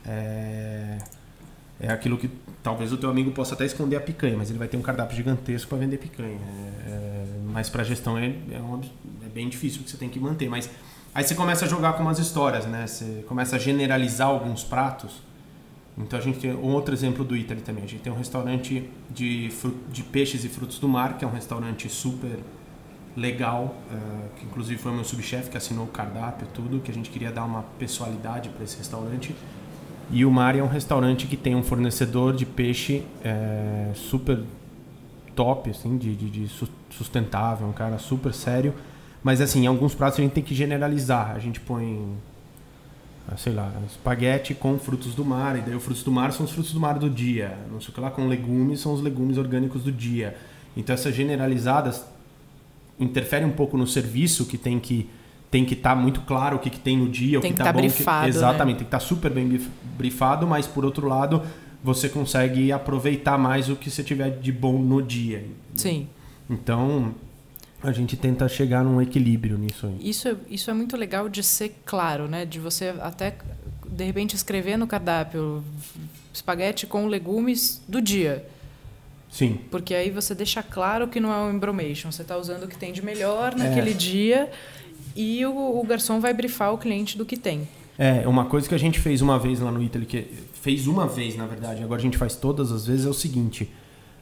É 0.07 0.97
é 1.79 1.91
aquilo 1.91 2.17
que 2.17 2.29
talvez 2.63 2.91
o 2.91 2.97
teu 2.97 3.09
amigo 3.09 3.31
possa 3.31 3.53
até 3.53 3.65
esconder 3.65 3.95
a 3.95 4.01
picanha, 4.01 4.37
mas 4.37 4.49
ele 4.49 4.57
vai 4.57 4.67
ter 4.67 4.77
um 4.77 4.81
cardápio 4.81 5.15
gigantesco 5.15 5.69
para 5.69 5.77
vender 5.77 5.97
picanha. 5.97 6.39
É, 6.39 6.89
é, 6.89 7.25
mas 7.51 7.69
para 7.69 7.83
gestão 7.83 8.17
é, 8.17 8.33
é, 8.51 8.59
um, 8.59 8.81
é, 9.23 9.29
bem 9.33 9.49
difícil 9.49 9.79
porque 9.79 9.91
você 9.91 9.97
tem 9.97 10.09
que 10.09 10.19
manter. 10.19 10.49
Mas 10.49 10.69
aí 11.13 11.23
você 11.23 11.35
começa 11.35 11.65
a 11.65 11.67
jogar 11.67 11.93
com 11.93 12.03
umas 12.03 12.17
histórias, 12.17 12.65
né? 12.65 12.87
Você 12.87 13.23
começa 13.27 13.57
a 13.57 13.59
generalizar 13.59 14.27
alguns 14.27 14.63
pratos. 14.63 15.21
Então 15.97 16.17
a 16.17 16.21
gente 16.21 16.39
tem 16.39 16.53
um 16.53 16.73
outro 16.73 16.93
exemplo 16.93 17.23
do 17.23 17.35
Italy 17.35 17.61
também. 17.61 17.83
A 17.83 17.87
gente 17.87 18.01
tem 18.01 18.11
um 18.11 18.17
restaurante 18.17 18.89
de, 19.09 19.49
de 19.89 20.03
peixes 20.03 20.43
e 20.43 20.49
frutos 20.49 20.79
do 20.79 20.87
mar, 20.87 21.17
que 21.17 21.23
é 21.23 21.27
um 21.27 21.31
restaurante 21.31 21.87
super 21.89 22.39
legal, 23.15 23.75
uh, 23.89 24.29
que 24.35 24.45
inclusive 24.45 24.77
foi 24.77 24.91
meu 24.91 25.05
subchefe 25.05 25.49
que 25.49 25.55
assinou 25.55 25.85
o 25.85 25.87
cardápio 25.87 26.47
tudo, 26.53 26.81
que 26.81 26.91
a 26.91 26.93
gente 26.93 27.09
queria 27.09 27.31
dar 27.31 27.45
uma 27.45 27.63
pessoalidade 27.79 28.49
para 28.49 28.63
esse 28.63 28.77
restaurante. 28.77 29.33
E 30.11 30.23
o 30.23 30.31
Mari 30.31 30.59
é 30.59 30.63
um 30.63 30.67
restaurante 30.67 31.27
que 31.27 31.35
tem 31.35 31.55
um 31.55 31.63
fornecedor 31.63 32.35
de 32.35 32.45
peixe 32.45 33.03
é, 33.23 33.91
super 33.95 34.39
top, 35.35 35.69
assim, 35.69 35.97
de, 35.97 36.15
de, 36.15 36.29
de, 36.29 36.51
sustentável, 36.91 37.67
um 37.67 37.73
cara 37.73 37.97
super 37.97 38.33
sério. 38.33 38.73
Mas, 39.23 39.41
assim, 39.41 39.63
em 39.63 39.67
alguns 39.67 39.95
pratos 39.95 40.19
a 40.19 40.21
gente 40.21 40.33
tem 40.33 40.43
que 40.43 40.53
generalizar. 40.53 41.31
A 41.35 41.39
gente 41.39 41.59
põe, 41.59 42.07
ah, 43.27 43.35
sei 43.35 43.53
lá, 43.53 43.71
espaguete 43.87 44.53
com 44.53 44.77
frutos 44.77 45.15
do 45.15 45.25
mar. 45.25 45.57
E 45.57 45.61
daí 45.61 45.75
os 45.75 45.83
frutos 45.83 46.03
do 46.03 46.11
mar 46.11 46.31
são 46.31 46.45
os 46.45 46.51
frutos 46.51 46.71
do 46.71 46.79
mar 46.79 46.99
do 46.99 47.09
dia. 47.09 47.57
Não 47.71 47.81
sei 47.81 47.89
o 47.89 47.93
que 47.93 47.99
lá, 47.99 48.11
com 48.11 48.27
legumes 48.27 48.79
são 48.79 48.93
os 48.93 49.01
legumes 49.01 49.37
orgânicos 49.37 49.83
do 49.83 49.91
dia. 49.91 50.37
Então, 50.77 50.93
essas 50.93 51.15
generalizadas 51.15 52.05
interferem 52.99 53.47
um 53.47 53.51
pouco 53.51 53.77
no 53.77 53.87
serviço 53.87 54.45
que 54.45 54.57
tem 54.57 54.79
que 54.79 55.09
tem 55.49 55.65
que 55.65 55.73
estar 55.73 55.95
tá 55.95 55.95
muito 55.95 56.21
claro 56.21 56.57
o 56.57 56.59
que, 56.59 56.69
que, 56.69 56.79
tem 56.79 56.97
no 56.97 57.09
dia, 57.09 57.39
tem 57.39 57.51
o 57.51 57.53
que 57.53 57.61
está 57.61 57.65
tá 57.65 57.73
bom. 57.73 57.81
Brifado, 57.81 58.23
que, 58.23 58.29
exatamente, 58.29 58.59
né? 58.59 58.79
tem 58.79 58.85
que 58.85 58.95
estar 58.95 58.99
tá 58.99 59.05
super 59.05 59.31
bem 59.31 59.61
brifado, 59.97 60.45
mas 60.45 60.67
por 60.67 60.83
outro 60.83 61.07
lado, 61.07 61.41
você 61.83 62.09
consegue 62.09 62.71
aproveitar 62.71 63.37
mais 63.37 63.69
o 63.69 63.75
que 63.75 63.89
você 63.89 64.03
tiver 64.03 64.31
de 64.31 64.51
bom 64.51 64.79
no 64.79 65.01
dia. 65.01 65.45
Sim. 65.75 66.07
Então, 66.49 67.13
a 67.83 67.91
gente 67.91 68.17
tenta 68.17 68.47
chegar 68.47 68.83
num 68.83 69.01
equilíbrio 69.01 69.57
nisso 69.57 69.87
aí. 69.87 69.97
Isso, 70.01 70.27
é, 70.27 70.35
isso 70.49 70.71
é 70.71 70.73
muito 70.73 70.97
legal 70.97 71.29
de 71.29 71.43
ser 71.43 71.75
claro, 71.85 72.27
né? 72.27 72.45
De 72.45 72.59
você 72.59 72.93
até, 72.99 73.35
de 73.87 74.03
repente, 74.03 74.35
escrever 74.35 74.77
no 74.77 74.87
cardápio 74.87 75.63
espaguete 76.33 76.85
com 76.87 77.07
legumes 77.07 77.81
do 77.87 78.01
dia. 78.01 78.45
Sim. 79.29 79.59
Porque 79.69 79.93
aí 79.93 80.09
você 80.09 80.33
deixa 80.33 80.63
claro 80.63 81.07
que 81.07 81.19
não 81.19 81.31
é 81.31 81.37
um 81.37 81.53
embromation. 81.53 82.11
Você 82.11 82.21
está 82.21 82.37
usando 82.37 82.63
o 82.63 82.67
que 82.67 82.77
tem 82.77 82.91
de 82.91 83.03
melhor 83.03 83.55
naquele 83.55 83.91
é. 83.91 83.93
dia 83.93 84.51
e 85.15 85.45
o, 85.45 85.79
o 85.79 85.83
garçom 85.85 86.19
vai 86.19 86.33
brifar 86.33 86.73
o 86.73 86.77
cliente 86.77 87.17
do 87.17 87.25
que 87.25 87.37
tem. 87.37 87.67
É, 87.97 88.27
uma 88.27 88.45
coisa 88.45 88.67
que 88.67 88.75
a 88.75 88.77
gente 88.77 88.99
fez 88.99 89.21
uma 89.21 89.39
vez 89.39 89.59
lá 89.59 89.71
no 89.71 89.81
Italy, 89.81 90.05
que 90.05 90.27
fez 90.61 90.85
uma 90.85 91.07
vez, 91.07 91.37
na 91.37 91.45
verdade, 91.45 91.81
agora 91.81 91.99
a 91.99 92.03
gente 92.03 92.17
faz 92.17 92.35
todas 92.35 92.71
as 92.71 92.85
vezes, 92.85 93.05
é 93.05 93.09
o 93.09 93.13
seguinte: 93.13 93.71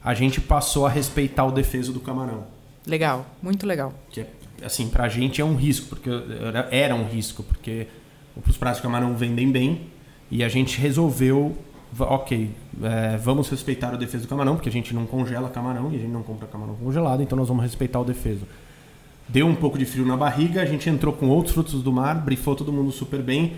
a 0.03 0.13
gente 0.13 0.39
passou 0.39 0.85
a 0.85 0.89
respeitar 0.89 1.45
o 1.45 1.51
defeso 1.51 1.91
do 1.91 1.99
camarão. 1.99 2.45
Legal, 2.85 3.25
muito 3.41 3.65
legal. 3.65 3.93
Que 4.11 4.21
é, 4.21 4.27
assim, 4.63 4.87
pra 4.89 5.09
gente 5.09 5.41
é 5.41 5.45
um 5.45 5.55
risco, 5.55 5.87
porque 5.87 6.09
era 6.69 6.93
um 6.93 7.05
risco, 7.05 7.41
porque 7.41 7.87
os 8.47 8.57
pratos 8.57 8.77
de 8.77 8.83
camarão 8.83 9.15
vendem 9.15 9.51
bem 9.51 9.87
e 10.29 10.43
a 10.43 10.49
gente 10.49 10.79
resolveu, 10.79 11.57
ok, 11.99 12.51
é, 12.81 13.17
vamos 13.17 13.49
respeitar 13.49 13.93
o 13.93 13.97
defeso 13.97 14.25
do 14.25 14.29
camarão, 14.29 14.55
porque 14.55 14.69
a 14.69 14.71
gente 14.71 14.93
não 14.93 15.05
congela 15.05 15.49
camarão 15.49 15.91
e 15.91 15.95
a 15.95 15.99
gente 15.99 16.11
não 16.11 16.23
compra 16.23 16.47
camarão 16.47 16.75
congelado, 16.75 17.23
então 17.23 17.37
nós 17.37 17.47
vamos 17.47 17.63
respeitar 17.63 17.99
o 17.99 18.03
defeso. 18.03 18.45
Deu 19.33 19.47
um 19.47 19.55
pouco 19.55 19.79
de 19.79 19.85
frio 19.85 20.05
na 20.05 20.15
barriga, 20.15 20.61
a 20.61 20.65
gente 20.65 20.87
entrou 20.87 21.11
com 21.11 21.27
outros 21.27 21.55
frutos 21.55 21.81
do 21.81 21.91
mar, 21.91 22.13
brifou 22.13 22.55
todo 22.55 22.71
mundo 22.71 22.91
super 22.91 23.19
bem. 23.19 23.53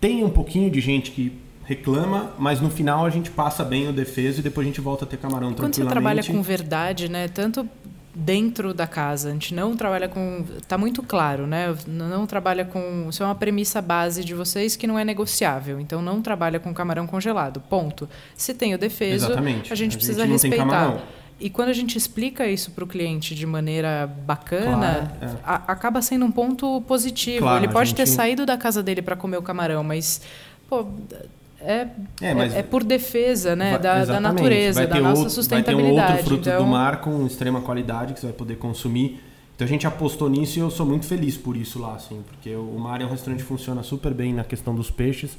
Tem 0.00 0.24
um 0.24 0.30
pouquinho 0.30 0.70
de 0.70 0.80
gente 0.80 1.10
que 1.10 1.38
reclama, 1.66 2.32
mas 2.38 2.62
no 2.62 2.70
final 2.70 3.04
a 3.04 3.10
gente 3.10 3.30
passa 3.30 3.62
bem 3.62 3.86
o 3.86 3.92
defeso 3.92 4.40
e 4.40 4.42
depois 4.42 4.66
a 4.66 4.68
gente 4.68 4.80
volta 4.80 5.04
a 5.04 5.08
ter 5.08 5.18
camarão 5.18 5.48
Quando 5.48 5.56
tranquilamente. 5.56 5.80
Quando 5.80 5.88
você 5.88 5.92
trabalha 5.92 6.24
com 6.24 6.42
verdade, 6.42 7.10
né, 7.10 7.28
tanto 7.28 7.68
dentro 8.14 8.72
da 8.72 8.86
casa, 8.86 9.28
a 9.28 9.32
gente 9.32 9.54
não 9.54 9.76
trabalha 9.76 10.08
com, 10.08 10.46
tá 10.66 10.78
muito 10.78 11.02
claro, 11.02 11.46
né? 11.46 11.76
Não 11.86 12.26
trabalha 12.26 12.64
com, 12.64 13.06
isso 13.10 13.22
é 13.22 13.26
uma 13.26 13.34
premissa 13.34 13.82
base 13.82 14.24
de 14.24 14.34
vocês 14.34 14.76
que 14.76 14.86
não 14.86 14.98
é 14.98 15.04
negociável. 15.04 15.78
Então 15.78 16.00
não 16.00 16.22
trabalha 16.22 16.58
com 16.58 16.72
camarão 16.72 17.06
congelado. 17.06 17.60
Ponto. 17.60 18.08
Se 18.34 18.54
tem 18.54 18.74
o 18.74 18.78
defeso, 18.78 19.30
a 19.34 19.74
gente 19.74 19.94
a 19.94 19.98
precisa 19.98 20.22
gente 20.22 20.32
respeitar. 20.32 21.04
E 21.40 21.48
quando 21.48 21.68
a 21.68 21.72
gente 21.72 21.96
explica 21.96 22.46
isso 22.46 22.72
para 22.72 22.82
o 22.82 22.86
cliente 22.86 23.34
de 23.34 23.46
maneira 23.46 24.12
bacana, 24.26 25.12
claro, 25.20 25.36
é. 25.36 25.38
a, 25.44 25.54
acaba 25.72 26.02
sendo 26.02 26.24
um 26.24 26.32
ponto 26.32 26.80
positivo. 26.82 27.40
Claro, 27.40 27.64
Ele 27.64 27.72
pode 27.72 27.90
gente... 27.90 27.98
ter 27.98 28.06
saído 28.06 28.44
da 28.44 28.56
casa 28.56 28.82
dele 28.82 29.02
para 29.02 29.14
comer 29.14 29.36
o 29.36 29.42
camarão, 29.42 29.84
mas, 29.84 30.20
pô, 30.68 30.84
é, 31.60 31.88
é, 32.20 32.34
mas 32.34 32.54
é, 32.54 32.58
é, 32.58 32.62
por 32.62 32.82
defesa 32.82 33.54
né, 33.54 33.72
vai, 33.72 33.80
da, 33.80 34.04
da, 34.04 34.20
natureza, 34.20 34.86
da 34.86 35.00
nossa 35.00 35.22
outro, 35.22 35.34
sustentabilidade. 35.34 35.96
Vai 35.96 36.06
ter 36.06 36.12
um 36.12 36.14
outro 36.14 36.24
fruto 36.24 36.48
então... 36.48 36.64
do 36.64 36.70
mar 36.70 37.00
com 37.00 37.26
extrema 37.26 37.60
qualidade 37.60 38.14
que 38.14 38.20
você 38.20 38.26
vai 38.26 38.34
poder 38.34 38.56
consumir. 38.56 39.20
Então 39.54 39.64
a 39.64 39.68
gente 39.68 39.86
apostou 39.86 40.28
nisso 40.30 40.58
e 40.58 40.60
eu 40.60 40.70
sou 40.70 40.86
muito 40.86 41.06
feliz 41.06 41.36
por 41.36 41.56
isso 41.56 41.80
lá, 41.80 41.94
assim, 41.94 42.22
porque 42.28 42.54
o 42.54 42.78
mar 42.78 43.00
é 43.00 43.04
um 43.04 43.10
restaurante 43.10 43.40
que 43.40 43.46
funciona 43.46 43.82
super 43.82 44.14
bem 44.14 44.32
na 44.32 44.44
questão 44.44 44.72
dos 44.74 44.88
peixes. 44.88 45.36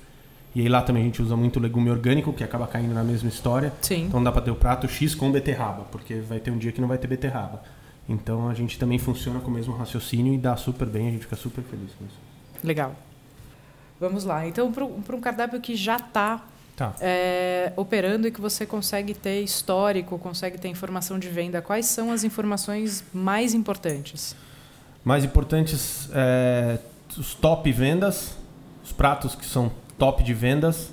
E 0.55 0.61
aí 0.61 0.69
lá 0.69 0.81
também 0.81 1.03
a 1.03 1.05
gente 1.05 1.21
usa 1.21 1.35
muito 1.35 1.59
legume 1.59 1.89
orgânico, 1.89 2.33
que 2.33 2.43
acaba 2.43 2.65
caindo 2.67 2.93
na 2.93 3.03
mesma 3.03 3.29
história. 3.29 3.71
Sim. 3.81 4.05
Então 4.05 4.23
dá 4.23 4.31
para 4.31 4.41
ter 4.41 4.51
o 4.51 4.55
prato 4.55 4.87
X 4.87 5.13
com 5.13 5.31
beterraba, 5.31 5.83
porque 5.91 6.15
vai 6.15 6.39
ter 6.39 6.51
um 6.51 6.57
dia 6.57 6.71
que 6.71 6.81
não 6.81 6.87
vai 6.87 6.97
ter 6.97 7.07
beterraba. 7.07 7.61
Então 8.07 8.49
a 8.49 8.53
gente 8.55 8.79
também 8.79 8.97
funciona 8.97 9.39
com 9.39 9.51
o 9.51 9.53
mesmo 9.53 9.75
raciocínio 9.75 10.33
e 10.33 10.37
dá 10.37 10.55
super 10.55 10.87
bem, 10.87 11.09
a 11.09 11.11
gente 11.11 11.21
fica 11.21 11.35
super 11.35 11.63
feliz 11.63 11.91
com 11.93 12.05
isso. 12.05 12.17
Legal. 12.63 12.95
Vamos 13.99 14.23
lá. 14.23 14.47
Então, 14.47 14.71
para 14.71 15.15
um 15.15 15.21
cardápio 15.21 15.59
que 15.59 15.75
já 15.75 15.97
está 15.97 16.41
tá. 16.75 16.95
é, 17.01 17.73
operando 17.75 18.27
e 18.27 18.31
que 18.31 18.39
você 18.39 18.65
consegue 18.65 19.13
ter 19.13 19.41
histórico, 19.41 20.17
consegue 20.17 20.57
ter 20.57 20.69
informação 20.69 21.19
de 21.19 21.27
venda, 21.27 21.61
quais 21.61 21.85
são 21.85 22.11
as 22.11 22.23
informações 22.23 23.03
mais 23.13 23.53
importantes? 23.53 24.35
Mais 25.03 25.23
importantes, 25.23 26.09
é, 26.13 26.79
os 27.17 27.35
top 27.35 27.69
vendas, 27.71 28.37
os 28.83 28.91
pratos 28.91 29.35
que 29.35 29.45
são 29.45 29.71
top 29.99 30.23
de 30.23 30.33
vendas 30.33 30.91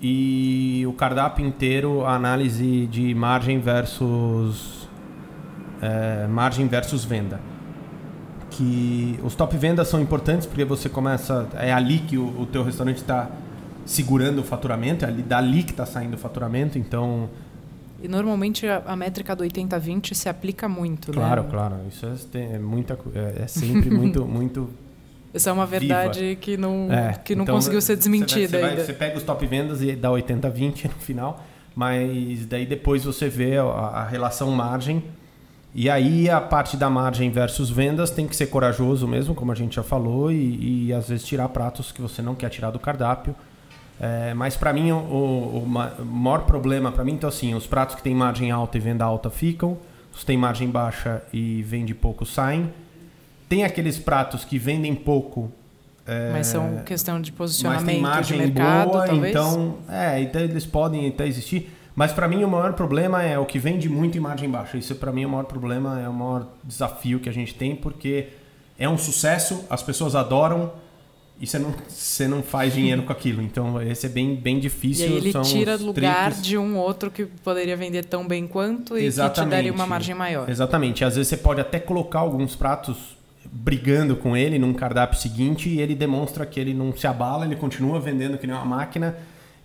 e 0.00 0.84
o 0.86 0.92
cardápio 0.92 1.44
inteiro, 1.44 2.04
a 2.04 2.14
análise 2.14 2.86
de 2.86 3.12
margem 3.14 3.58
versus 3.58 4.88
é, 5.82 6.26
margem 6.28 6.68
versus 6.68 7.04
venda. 7.04 7.40
Que 8.50 9.18
os 9.24 9.34
top 9.34 9.56
vendas 9.56 9.88
são 9.88 10.00
importantes 10.00 10.46
porque 10.46 10.64
você 10.64 10.88
começa 10.88 11.48
é 11.54 11.72
ali 11.72 11.98
que 11.98 12.16
o, 12.16 12.42
o 12.42 12.46
teu 12.46 12.62
restaurante 12.62 12.98
está 12.98 13.28
segurando 13.84 14.40
o 14.40 14.44
faturamento, 14.44 15.04
é 15.04 15.08
ali 15.08 15.22
dali 15.22 15.62
que 15.62 15.70
está 15.72 15.86
saindo 15.86 16.14
o 16.14 16.18
faturamento, 16.18 16.78
então 16.78 17.28
e 18.00 18.06
normalmente 18.06 18.66
a, 18.66 18.82
a 18.86 18.94
métrica 18.94 19.34
do 19.34 19.42
80-20 19.42 20.14
se 20.14 20.28
aplica 20.28 20.68
muito, 20.68 21.12
claro, 21.12 21.42
né? 21.42 21.48
Claro, 21.50 21.76
Isso 21.88 22.06
é, 22.34 22.54
é, 22.54 22.58
muita, 22.58 22.96
é, 23.14 23.42
é 23.42 23.46
sempre 23.48 23.90
muito, 23.90 24.24
muito 24.26 24.70
essa 25.32 25.50
é 25.50 25.52
uma 25.52 25.66
verdade 25.66 26.20
viva. 26.20 26.40
que 26.40 26.56
não, 26.56 26.88
é, 26.90 27.12
que 27.24 27.34
não 27.34 27.42
então, 27.42 27.54
conseguiu 27.54 27.80
ser 27.80 27.96
desmentida 27.96 28.58
você, 28.58 28.60
vai, 28.60 28.76
você, 28.76 28.92
pega 28.92 29.16
os 29.16 29.22
top 29.22 29.46
vendas 29.46 29.82
e 29.82 29.94
dá 29.94 30.08
80-20 30.10 30.84
no 30.84 31.00
final, 31.00 31.44
mas 31.74 32.46
daí 32.46 32.64
depois 32.64 33.04
você 33.04 33.28
vê 33.28 33.58
a, 33.58 33.64
a, 33.64 34.04
relação 34.04 34.50
margem. 34.50 35.02
E 35.74 35.90
aí 35.90 36.30
a 36.30 36.40
parte 36.40 36.76
da 36.76 36.88
margem 36.88 37.30
versus 37.30 37.68
vendas 37.68 38.10
tem 38.10 38.26
que 38.26 38.34
ser 38.34 38.46
corajoso 38.46 39.06
mesmo, 39.06 39.34
como 39.34 39.52
a 39.52 39.54
gente 39.54 39.76
já 39.76 39.82
falou, 39.82 40.32
e, 40.32 40.86
e 40.86 40.92
às 40.92 41.08
vezes 41.08 41.26
tirar 41.26 41.48
pratos 41.50 41.92
que 41.92 42.00
você 42.00 42.22
não 42.22 42.34
quer 42.34 42.48
tirar 42.48 42.70
do 42.70 42.78
cardápio. 42.78 43.34
É, 44.00 44.32
mas 44.32 44.56
para 44.56 44.72
mim 44.72 44.92
o, 44.92 44.96
o, 44.96 45.62
o, 45.64 46.04
maior 46.04 46.42
problema 46.42 46.92
para 46.92 47.02
mim 47.02 47.14
então 47.14 47.28
assim, 47.28 47.52
os 47.56 47.66
pratos 47.66 47.96
que 47.96 48.02
têm 48.02 48.14
margem 48.14 48.48
alta 48.48 48.76
e 48.76 48.80
venda 48.80 49.04
alta 49.04 49.28
ficam, 49.28 49.76
os 50.12 50.20
que 50.20 50.26
têm 50.26 50.36
margem 50.36 50.70
baixa 50.70 51.20
e 51.32 51.62
vende 51.62 51.94
pouco 51.94 52.24
saem. 52.24 52.72
Tem 53.48 53.64
aqueles 53.64 53.98
pratos 53.98 54.44
que 54.44 54.58
vendem 54.58 54.94
pouco 54.94 55.50
é, 56.08 56.32
mas 56.32 56.46
são 56.46 56.78
questão 56.86 57.20
de 57.20 57.30
posicionamento 57.30 58.00
mas 58.00 58.26
tem 58.26 58.38
de 58.38 58.44
mercado, 58.44 58.92
boa, 58.92 59.06
talvez? 59.06 59.30
Então, 59.30 59.76
é, 59.90 60.22
então 60.22 60.40
eles 60.40 60.64
podem 60.64 61.06
até 61.06 61.26
existir. 61.26 61.70
Mas 61.94 62.12
para 62.12 62.26
mim 62.26 62.42
o 62.42 62.48
maior 62.48 62.72
problema 62.72 63.22
é 63.22 63.38
o 63.38 63.44
que 63.44 63.58
vende 63.58 63.90
muito 63.90 64.16
em 64.16 64.20
margem 64.20 64.48
baixa. 64.48 64.78
Isso 64.78 64.94
para 64.94 65.12
mim 65.12 65.24
é 65.24 65.26
o 65.26 65.30
maior 65.30 65.44
problema, 65.44 66.00
é 66.00 66.08
o 66.08 66.12
maior 66.12 66.46
desafio 66.64 67.20
que 67.20 67.28
a 67.28 67.32
gente 67.32 67.54
tem, 67.54 67.76
porque 67.76 68.28
é 68.78 68.88
um 68.88 68.96
sucesso, 68.96 69.66
as 69.68 69.82
pessoas 69.82 70.14
adoram 70.14 70.72
e 71.38 71.46
você 71.46 71.58
não, 71.58 71.74
você 71.86 72.26
não 72.26 72.42
faz 72.42 72.72
dinheiro 72.72 73.02
com 73.02 73.12
aquilo. 73.12 73.42
Então 73.42 73.82
esse 73.82 74.06
é 74.06 74.08
bem, 74.08 74.34
bem 74.34 74.58
difícil. 74.58 75.08
E 75.08 75.08
aí 75.10 75.16
ele 75.16 75.32
tira 75.42 75.76
lugar 75.76 76.32
de 76.32 76.56
um 76.56 76.78
outro 76.78 77.10
que 77.10 77.26
poderia 77.26 77.76
vender 77.76 78.06
tão 78.06 78.26
bem 78.26 78.46
quanto 78.46 78.96
e 78.96 79.04
Exatamente. 79.04 79.40
que 79.40 79.44
te 79.44 79.50
daria 79.50 79.72
uma 79.72 79.86
margem 79.86 80.14
maior. 80.14 80.48
Exatamente. 80.48 81.04
Às 81.04 81.16
vezes 81.16 81.28
você 81.28 81.36
pode 81.36 81.60
até 81.60 81.78
colocar 81.78 82.20
alguns 82.20 82.56
pratos 82.56 83.17
brigando 83.52 84.16
com 84.16 84.36
ele 84.36 84.58
num 84.58 84.72
cardápio 84.72 85.18
seguinte 85.18 85.68
e 85.68 85.80
ele 85.80 85.94
demonstra 85.94 86.44
que 86.44 86.58
ele 86.58 86.74
não 86.74 86.96
se 86.96 87.06
abala, 87.06 87.44
ele 87.44 87.56
continua 87.56 88.00
vendendo 88.00 88.38
que 88.38 88.46
nem 88.46 88.54
uma 88.54 88.64
máquina. 88.64 89.16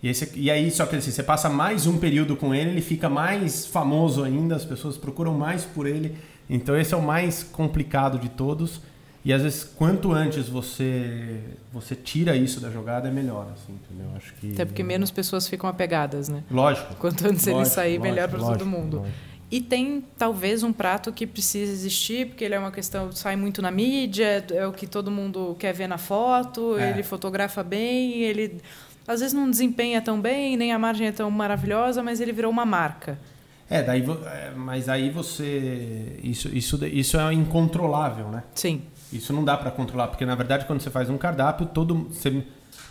E 0.02 0.08
aí, 0.08 0.14
você, 0.14 0.32
e 0.34 0.50
aí 0.50 0.70
só 0.70 0.84
que 0.86 0.96
assim, 0.96 1.10
você 1.10 1.22
passa 1.22 1.48
mais 1.48 1.86
um 1.86 1.98
período 1.98 2.36
com 2.36 2.54
ele, 2.54 2.70
ele 2.70 2.82
fica 2.82 3.08
mais 3.08 3.66
famoso 3.66 4.22
ainda, 4.22 4.54
as 4.54 4.64
pessoas 4.64 4.96
procuram 4.96 5.32
mais 5.34 5.64
por 5.64 5.86
ele. 5.86 6.14
Então 6.48 6.76
esse 6.76 6.92
é 6.92 6.96
o 6.96 7.02
mais 7.02 7.42
complicado 7.42 8.18
de 8.18 8.28
todos. 8.28 8.80
E 9.24 9.32
às 9.32 9.40
vezes, 9.40 9.64
quanto 9.64 10.12
antes 10.12 10.46
você 10.46 11.40
você 11.72 11.96
tira 11.96 12.36
isso 12.36 12.60
da 12.60 12.70
jogada, 12.70 13.08
é 13.08 13.10
melhor, 13.10 13.48
assim, 13.54 13.72
entendeu? 13.72 14.12
Acho 14.14 14.34
que 14.34 14.52
Até 14.52 14.66
porque 14.66 14.82
menos 14.82 15.10
pessoas 15.10 15.48
ficam 15.48 15.68
apegadas, 15.68 16.28
né? 16.28 16.44
Lógico. 16.50 16.94
Quanto 16.96 17.26
antes 17.26 17.46
lógico, 17.46 17.60
ele 17.60 17.64
sair, 17.64 17.98
lógico, 17.98 18.02
melhor 18.02 18.28
para 18.28 18.38
todo 18.38 18.66
mundo. 18.66 18.98
Lógico. 18.98 19.18
E 19.54 19.60
tem 19.60 20.04
talvez 20.18 20.64
um 20.64 20.72
prato 20.72 21.12
que 21.12 21.28
precisa 21.28 21.70
existir, 21.70 22.26
porque 22.26 22.44
ele 22.44 22.56
é 22.56 22.58
uma 22.58 22.72
questão, 22.72 23.12
sai 23.12 23.36
muito 23.36 23.62
na 23.62 23.70
mídia, 23.70 24.44
é 24.50 24.66
o 24.66 24.72
que 24.72 24.84
todo 24.84 25.12
mundo 25.12 25.54
quer 25.60 25.72
ver 25.72 25.86
na 25.86 25.96
foto, 25.96 26.76
é. 26.76 26.90
ele 26.90 27.04
fotografa 27.04 27.62
bem, 27.62 28.22
ele 28.22 28.60
às 29.06 29.20
vezes 29.20 29.32
não 29.32 29.48
desempenha 29.48 30.02
tão 30.02 30.20
bem, 30.20 30.56
nem 30.56 30.72
a 30.72 30.78
margem 30.78 31.06
é 31.06 31.12
tão 31.12 31.30
maravilhosa, 31.30 32.02
mas 32.02 32.20
ele 32.20 32.32
virou 32.32 32.50
uma 32.50 32.66
marca. 32.66 33.16
É, 33.70 33.80
daí, 33.80 34.04
é, 34.26 34.50
mas 34.56 34.88
aí 34.88 35.08
você. 35.08 36.18
Isso, 36.20 36.48
isso, 36.48 36.84
isso 36.86 37.16
é 37.16 37.32
incontrolável, 37.32 38.30
né? 38.30 38.42
Sim. 38.56 38.82
Isso 39.12 39.32
não 39.32 39.44
dá 39.44 39.56
para 39.56 39.70
controlar, 39.70 40.08
porque 40.08 40.26
na 40.26 40.34
verdade 40.34 40.64
quando 40.64 40.80
você 40.80 40.90
faz 40.90 41.08
um 41.08 41.16
cardápio, 41.16 41.66
todo. 41.66 42.08
Você, 42.10 42.42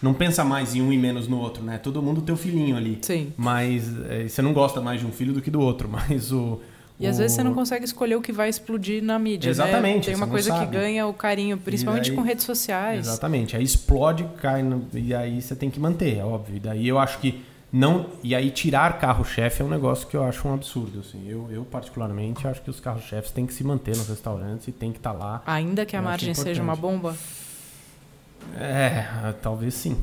não 0.02 0.14
pensa 0.14 0.44
mais 0.44 0.76
em 0.76 0.82
um 0.82 0.92
e 0.92 0.98
menos 0.98 1.28
no 1.28 1.40
outro, 1.40 1.64
né? 1.64 1.78
Todo 1.78 2.02
mundo 2.02 2.22
tem 2.22 2.36
o 2.36 2.38
filhinho 2.38 2.76
ali. 2.76 3.00
Sim. 3.02 3.32
Mas 3.38 3.84
é, 4.10 4.28
você 4.28 4.42
não 4.42 4.54
gosta 4.54 4.82
mais 4.82 5.00
de 5.00 5.06
um 5.06 5.12
filho 5.12 5.34
do 5.34 5.42
que 5.42 5.50
do 5.50 5.62
outro, 5.62 5.88
mas 5.92 6.32
o... 6.32 6.60
E 7.00 7.08
às 7.08 7.18
vezes 7.18 7.36
você 7.36 7.44
não 7.44 7.54
consegue 7.54 7.84
escolher 7.84 8.16
o 8.16 8.22
que 8.22 8.32
vai 8.32 8.48
explodir 8.48 9.04
na 9.04 9.18
mídia. 9.18 9.48
Né? 9.48 9.52
Exatamente. 9.52 9.96
Né? 9.96 10.14
Tem 10.14 10.16
uma 10.16 10.28
coisa 10.28 10.58
que 10.58 10.66
ganha 10.68 11.08
o 11.08 11.14
carinho, 11.14 11.58
principalmente 11.58 12.12
aí, 12.12 12.16
com 12.16 12.22
redes 12.22 12.46
sociais. 12.46 13.08
Exatamente. 13.08 13.58
Aí 13.58 13.64
explode, 13.64 14.26
cai 14.40 14.62
no, 14.62 14.88
e 14.94 15.14
aí 15.14 15.42
você 15.42 15.56
tem 15.56 15.70
que 15.70 15.80
manter, 15.80 16.18
é 16.18 16.24
óbvio. 16.24 16.56
E 16.56 16.60
daí 16.60 16.88
eu 16.88 17.00
acho 17.00 17.20
que 17.20 17.44
não 17.74 18.06
e 18.22 18.36
aí 18.36 18.52
tirar 18.52 19.00
carro-chefe 19.00 19.64
é 19.64 19.66
um 19.66 19.70
negócio 19.70 20.08
que 20.08 20.16
eu 20.16 20.24
acho 20.24 20.48
um 20.48 20.54
absurdo. 20.54 21.00
Assim. 21.00 21.28
Eu, 21.28 21.48
eu 21.50 21.66
particularmente 21.66 22.48
acho 22.48 22.62
que 22.62 22.70
os 22.70 22.80
carros-chefes 22.80 23.32
têm 23.32 23.48
que 23.48 23.54
se 23.54 23.64
manter 23.64 23.98
nos 23.98 24.08
restaurantes 24.08 24.68
e 24.68 24.72
tem 24.72 24.92
que 24.92 25.00
estar 25.00 25.14
tá 25.14 25.18
lá. 25.18 25.44
Ainda 25.48 25.86
que 25.86 25.96
a 25.96 26.02
margem 26.02 26.34
seja 26.36 26.62
uma 26.62 26.76
bomba. 26.76 27.18
É, 28.58 29.34
talvez 29.42 29.74
sim. 29.74 29.98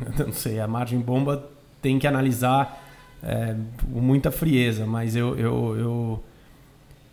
Eu 0.18 0.26
não 0.26 0.32
sei, 0.32 0.58
a 0.58 0.66
margem 0.66 1.00
bomba 1.00 1.48
tem 1.80 1.98
que 1.98 2.06
analisar 2.06 2.82
é, 3.22 3.54
com 3.92 4.00
muita 4.00 4.30
frieza, 4.30 4.84
mas 4.84 5.14
eu, 5.14 5.38
eu, 5.38 5.76
eu, 5.78 6.24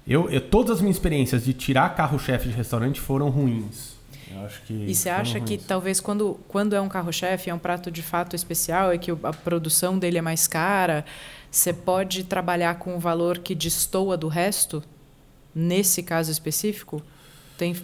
eu, 0.08 0.29
eu 0.29 0.41
todas 0.41 0.77
as 0.77 0.82
minhas 0.82 0.95
experiências 0.95 1.45
de 1.45 1.53
tirar 1.53 1.95
carro-chefe 1.95 2.49
de 2.49 2.55
restaurante 2.55 2.99
foram 2.99 3.29
ruins. 3.29 3.97
Eu 4.32 4.45
acho 4.45 4.62
que 4.63 4.73
e 4.73 4.93
você 4.93 5.10
acha 5.10 5.38
ruins. 5.38 5.49
que 5.49 5.58
talvez 5.58 5.99
quando, 5.99 6.39
quando 6.47 6.75
é 6.75 6.82
um 6.82 6.89
carro-chefe, 6.89 7.49
é 7.49 7.53
um 7.53 7.60
prato 7.60 7.91
de 7.91 8.01
fato 8.01 8.36
especial, 8.36 8.91
é 8.91 8.97
que 8.97 9.12
a 9.12 9.34
produção 9.34 9.97
dele 9.97 10.17
é 10.17 10.21
mais 10.21 10.47
cara, 10.47 11.05
você 11.51 11.73
pode 11.73 12.23
trabalhar 12.23 12.75
com 12.75 12.95
um 12.95 12.99
valor 12.99 13.39
que 13.39 13.53
destoa 13.53 14.15
do 14.17 14.27
resto, 14.27 14.84
nesse 15.53 16.03
caso 16.03 16.32
específico? 16.32 17.01
Tem 17.58 17.75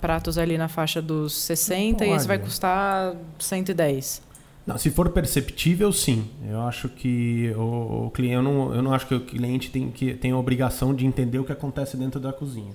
pratos 0.00 0.38
ali 0.38 0.56
na 0.56 0.68
faixa 0.68 1.02
dos 1.02 1.34
60 1.34 2.04
e 2.04 2.10
esse 2.10 2.26
vai 2.26 2.38
custar 2.38 3.14
110. 3.38 4.22
Não, 4.66 4.76
se 4.76 4.90
for 4.90 5.08
perceptível, 5.08 5.90
sim. 5.92 6.28
Eu 6.46 6.60
acho 6.60 6.90
que 6.90 7.54
o, 7.56 8.06
o 8.06 8.10
cliente, 8.10 8.34
eu 8.34 8.42
não, 8.42 8.74
eu 8.74 8.82
não 8.82 8.92
acho 8.92 9.06
que 9.06 9.14
o 9.14 9.20
cliente 9.20 9.70
tem, 9.70 9.90
que, 9.90 10.12
tem 10.12 10.32
a 10.32 10.36
obrigação 10.36 10.94
de 10.94 11.06
entender 11.06 11.38
o 11.38 11.44
que 11.44 11.52
acontece 11.52 11.96
dentro 11.96 12.20
da 12.20 12.34
cozinha. 12.34 12.74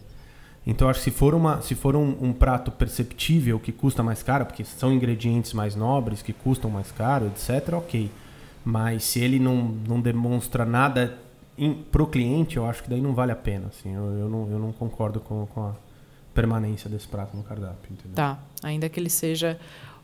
Então, 0.65 0.89
acho 0.89 0.99
que 0.99 1.11
se 1.11 1.11
for, 1.11 1.35
uma, 1.35 1.61
se 1.61 1.75
for 1.75 1.95
um, 1.95 2.17
um, 2.19 2.33
prato 2.33 2.71
perceptível 2.71 3.59
que 3.59 3.71
custa 3.71 4.01
mais 4.01 4.23
caro, 4.23 4.45
porque 4.45 4.63
são 4.63 4.91
ingredientes 4.91 5.53
mais 5.53 5.75
nobres 5.75 6.21
que 6.21 6.33
custam 6.33 6.71
mais 6.71 6.91
caro, 6.91 7.27
etc., 7.27 7.73
ok. 7.73 8.09
Mas 8.65 9.03
se 9.03 9.19
ele 9.19 9.39
não, 9.39 9.75
não 9.87 10.01
demonstra 10.01 10.65
nada 10.65 11.19
para 11.91 12.01
o 12.01 12.07
cliente, 12.07 12.57
eu 12.57 12.65
acho 12.65 12.81
que 12.81 12.89
daí 12.89 13.01
não 13.01 13.13
vale 13.13 13.31
a 13.31 13.35
pena. 13.35 13.67
Assim, 13.67 13.93
eu, 13.93 14.03
eu, 14.17 14.29
não, 14.29 14.49
eu 14.49 14.57
não 14.57 14.71
concordo 14.71 15.19
com, 15.19 15.45
com 15.47 15.61
a, 15.61 15.75
permanência 16.33 16.89
desse 16.89 17.07
prato 17.07 17.35
no 17.35 17.43
cardápio. 17.43 17.91
Entendeu? 17.91 18.15
Tá, 18.15 18.39
ainda 18.61 18.89
que 18.89 18.99
ele 18.99 19.09
seja 19.09 19.59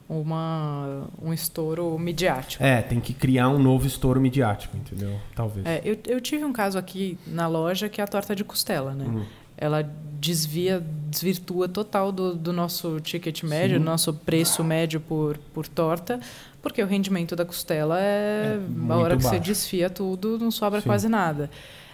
uma, 0.09 1.07
um 1.21 1.31
estouro 1.31 1.97
midiático. 1.99 2.63
É, 2.63 2.81
tem 2.81 2.99
que 2.99 3.13
criar 3.13 3.47
um 3.49 3.59
novo 3.59 3.85
estouro 3.85 4.19
midiático, 4.19 4.75
entendeu? 4.75 5.19
Talvez. 5.35 5.65
É, 5.65 5.81
eu, 5.85 5.97
eu 6.07 6.19
tive 6.19 6.43
um 6.43 6.51
caso 6.51 6.79
aqui 6.79 7.17
na 7.27 7.47
loja 7.47 7.87
que 7.87 8.01
é 8.01 8.03
a 8.03 8.07
torta 8.07 8.35
de 8.35 8.43
costela, 8.43 8.93
né? 8.93 9.05
Uhum. 9.05 9.25
Ela 9.55 9.87
desvia, 10.19 10.83
desvirtua 11.07 11.67
total 11.67 12.11
do, 12.11 12.33
do 12.33 12.51
nosso 12.51 12.99
ticket 13.01 13.43
médio, 13.43 13.77
do 13.77 13.85
nosso 13.85 14.13
preço 14.13 14.63
médio 14.63 14.99
por, 14.99 15.37
por 15.53 15.67
torta, 15.67 16.19
porque 16.61 16.81
o 16.81 16.87
rendimento 16.87 17.35
da 17.35 17.45
costela 17.45 17.99
é, 17.99 18.57
é 18.57 18.91
a 18.91 18.95
hora 18.95 19.17
que 19.17 19.23
baixo. 19.23 19.37
você 19.37 19.39
desfia 19.39 19.89
tudo, 19.89 20.39
não 20.39 20.49
sobra 20.49 20.81
Sim. 20.81 20.87
quase 20.87 21.09
nada. 21.09 21.51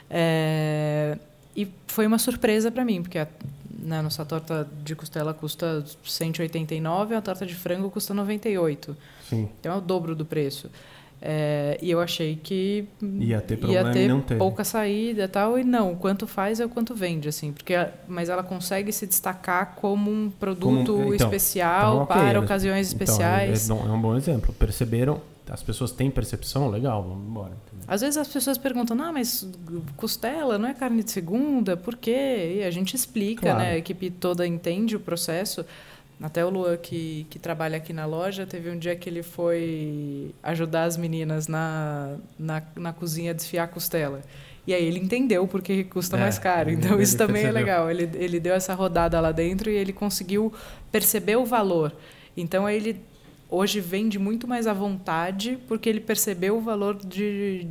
É, 0.09 1.17
e 1.55 1.67
foi 1.87 2.05
uma 2.05 2.19
surpresa 2.19 2.71
para 2.71 2.85
mim, 2.85 3.01
porque 3.01 3.17
a 3.17 3.27
né, 3.85 4.01
nossa 4.01 4.25
torta 4.25 4.67
de 4.83 4.95
costela 4.95 5.33
custa 5.33 5.85
189, 6.03 7.15
a 7.15 7.21
torta 7.21 7.45
de 7.45 7.55
frango 7.55 7.89
custa 7.89 8.13
98. 8.13 8.95
Sim. 9.29 9.49
Então 9.59 9.73
é 9.73 9.77
o 9.77 9.81
dobro 9.81 10.15
do 10.15 10.25
preço. 10.25 10.69
É, 11.21 11.77
e 11.81 11.89
eu 11.89 12.01
achei 12.01 12.35
que 12.35 12.85
ia 13.01 13.39
ter 13.39 13.57
problema 13.57 13.87
ia 13.87 13.93
ter 13.93 14.05
e 14.05 14.07
não 14.07 14.21
teve. 14.21 14.37
pouca 14.37 14.65
saída 14.65 15.23
e 15.23 15.27
tal 15.27 15.57
e 15.57 15.63
não 15.63 15.95
quanto 15.95 16.27
faz 16.27 16.59
é 16.59 16.65
o 16.65 16.69
quanto 16.69 16.93
vende 16.93 17.29
assim 17.29 17.53
porque 17.53 17.73
mas 18.05 18.27
ela 18.27 18.43
consegue 18.43 18.91
se 18.91 19.07
destacar 19.07 19.75
como 19.75 20.11
um 20.11 20.29
produto 20.29 20.91
como, 20.91 21.13
então, 21.13 21.15
especial 21.15 21.93
então, 21.93 22.03
okay, 22.03 22.29
para 22.29 22.39
ocasiões 22.39 22.93
então, 22.93 23.05
especiais 23.05 23.69
é, 23.69 23.73
é, 23.73 23.75
um 23.75 23.99
bom 23.99 24.17
exemplo 24.17 24.53
perceberam 24.53 25.21
as 25.49 25.61
pessoas 25.61 25.91
têm 25.91 26.09
percepção, 26.09 26.69
legal, 26.69 27.03
vamos 27.03 27.27
embora. 27.27 27.51
Entendeu? 27.51 27.85
Às 27.87 28.01
vezes 28.01 28.17
as 28.17 28.27
pessoas 28.27 28.57
perguntam, 28.57 28.99
ah, 29.01 29.11
mas 29.11 29.47
costela 29.95 30.57
não 30.57 30.67
é 30.67 30.73
carne 30.73 31.03
de 31.03 31.11
segunda, 31.11 31.77
por 31.77 31.95
quê? 31.95 32.57
E 32.59 32.63
a 32.63 32.71
gente 32.71 32.95
explica, 32.95 33.41
claro. 33.43 33.59
né? 33.59 33.71
A 33.71 33.77
equipe 33.77 34.09
toda 34.09 34.45
entende 34.45 34.95
o 34.95 34.99
processo. 34.99 35.65
Até 36.21 36.45
o 36.45 36.49
Luan, 36.49 36.77
que, 36.77 37.27
que 37.29 37.37
trabalha 37.37 37.77
aqui 37.77 37.91
na 37.91 38.05
loja, 38.05 38.45
teve 38.45 38.69
um 38.69 38.79
dia 38.79 38.95
que 38.95 39.09
ele 39.09 39.21
foi 39.21 40.33
ajudar 40.41 40.85
as 40.85 40.95
meninas 40.95 41.47
na, 41.47 42.15
na, 42.39 42.63
na 42.75 42.93
cozinha 42.93 43.31
a 43.31 43.33
desfiar 43.33 43.65
a 43.65 43.67
costela. 43.67 44.21
E 44.65 44.73
aí 44.73 44.83
ele 44.83 44.99
entendeu 44.99 45.45
porque 45.47 45.83
custa 45.83 46.17
é, 46.17 46.19
mais 46.19 46.39
caro. 46.39 46.71
Então 46.71 46.99
isso 46.99 47.17
também 47.17 47.43
é 47.43 47.51
percebeu. 47.51 47.57
é 47.57 47.65
legal. 47.65 47.91
Ele, 47.91 48.09
ele 48.15 48.39
deu 48.39 48.53
essa 48.53 48.73
rodada 48.73 49.19
lá 49.19 49.31
dentro 49.31 49.69
e 49.69 49.75
ele 49.75 49.93
conseguiu 49.93 50.51
perceber 50.91 51.35
o 51.35 51.45
valor. 51.45 51.91
Então 52.35 52.65
aí 52.65 52.77
ele 52.77 53.01
hoje 53.49 53.79
vende 53.79 54.17
muito 54.17 54.47
mais 54.47 54.67
à 54.67 54.73
vontade 54.73 55.57
porque 55.67 55.87
ele 55.89 55.99
percebeu 55.99 56.57
o 56.57 56.61
valor 56.61 56.95
de, 56.95 57.67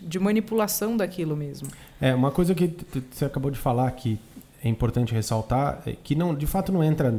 de 0.00 0.18
manipulação 0.18 0.96
daquilo 0.96 1.36
mesmo. 1.36 1.68
É, 2.00 2.14
uma 2.14 2.30
coisa 2.30 2.54
que 2.54 2.74
você 3.10 3.24
acabou 3.24 3.50
de 3.50 3.58
falar 3.58 3.90
que 3.92 4.18
é 4.62 4.68
importante 4.68 5.14
ressaltar, 5.14 5.82
é 5.86 5.92
que 5.92 6.14
não, 6.14 6.34
de 6.34 6.46
fato 6.46 6.72
não 6.72 6.82
entra 6.82 7.14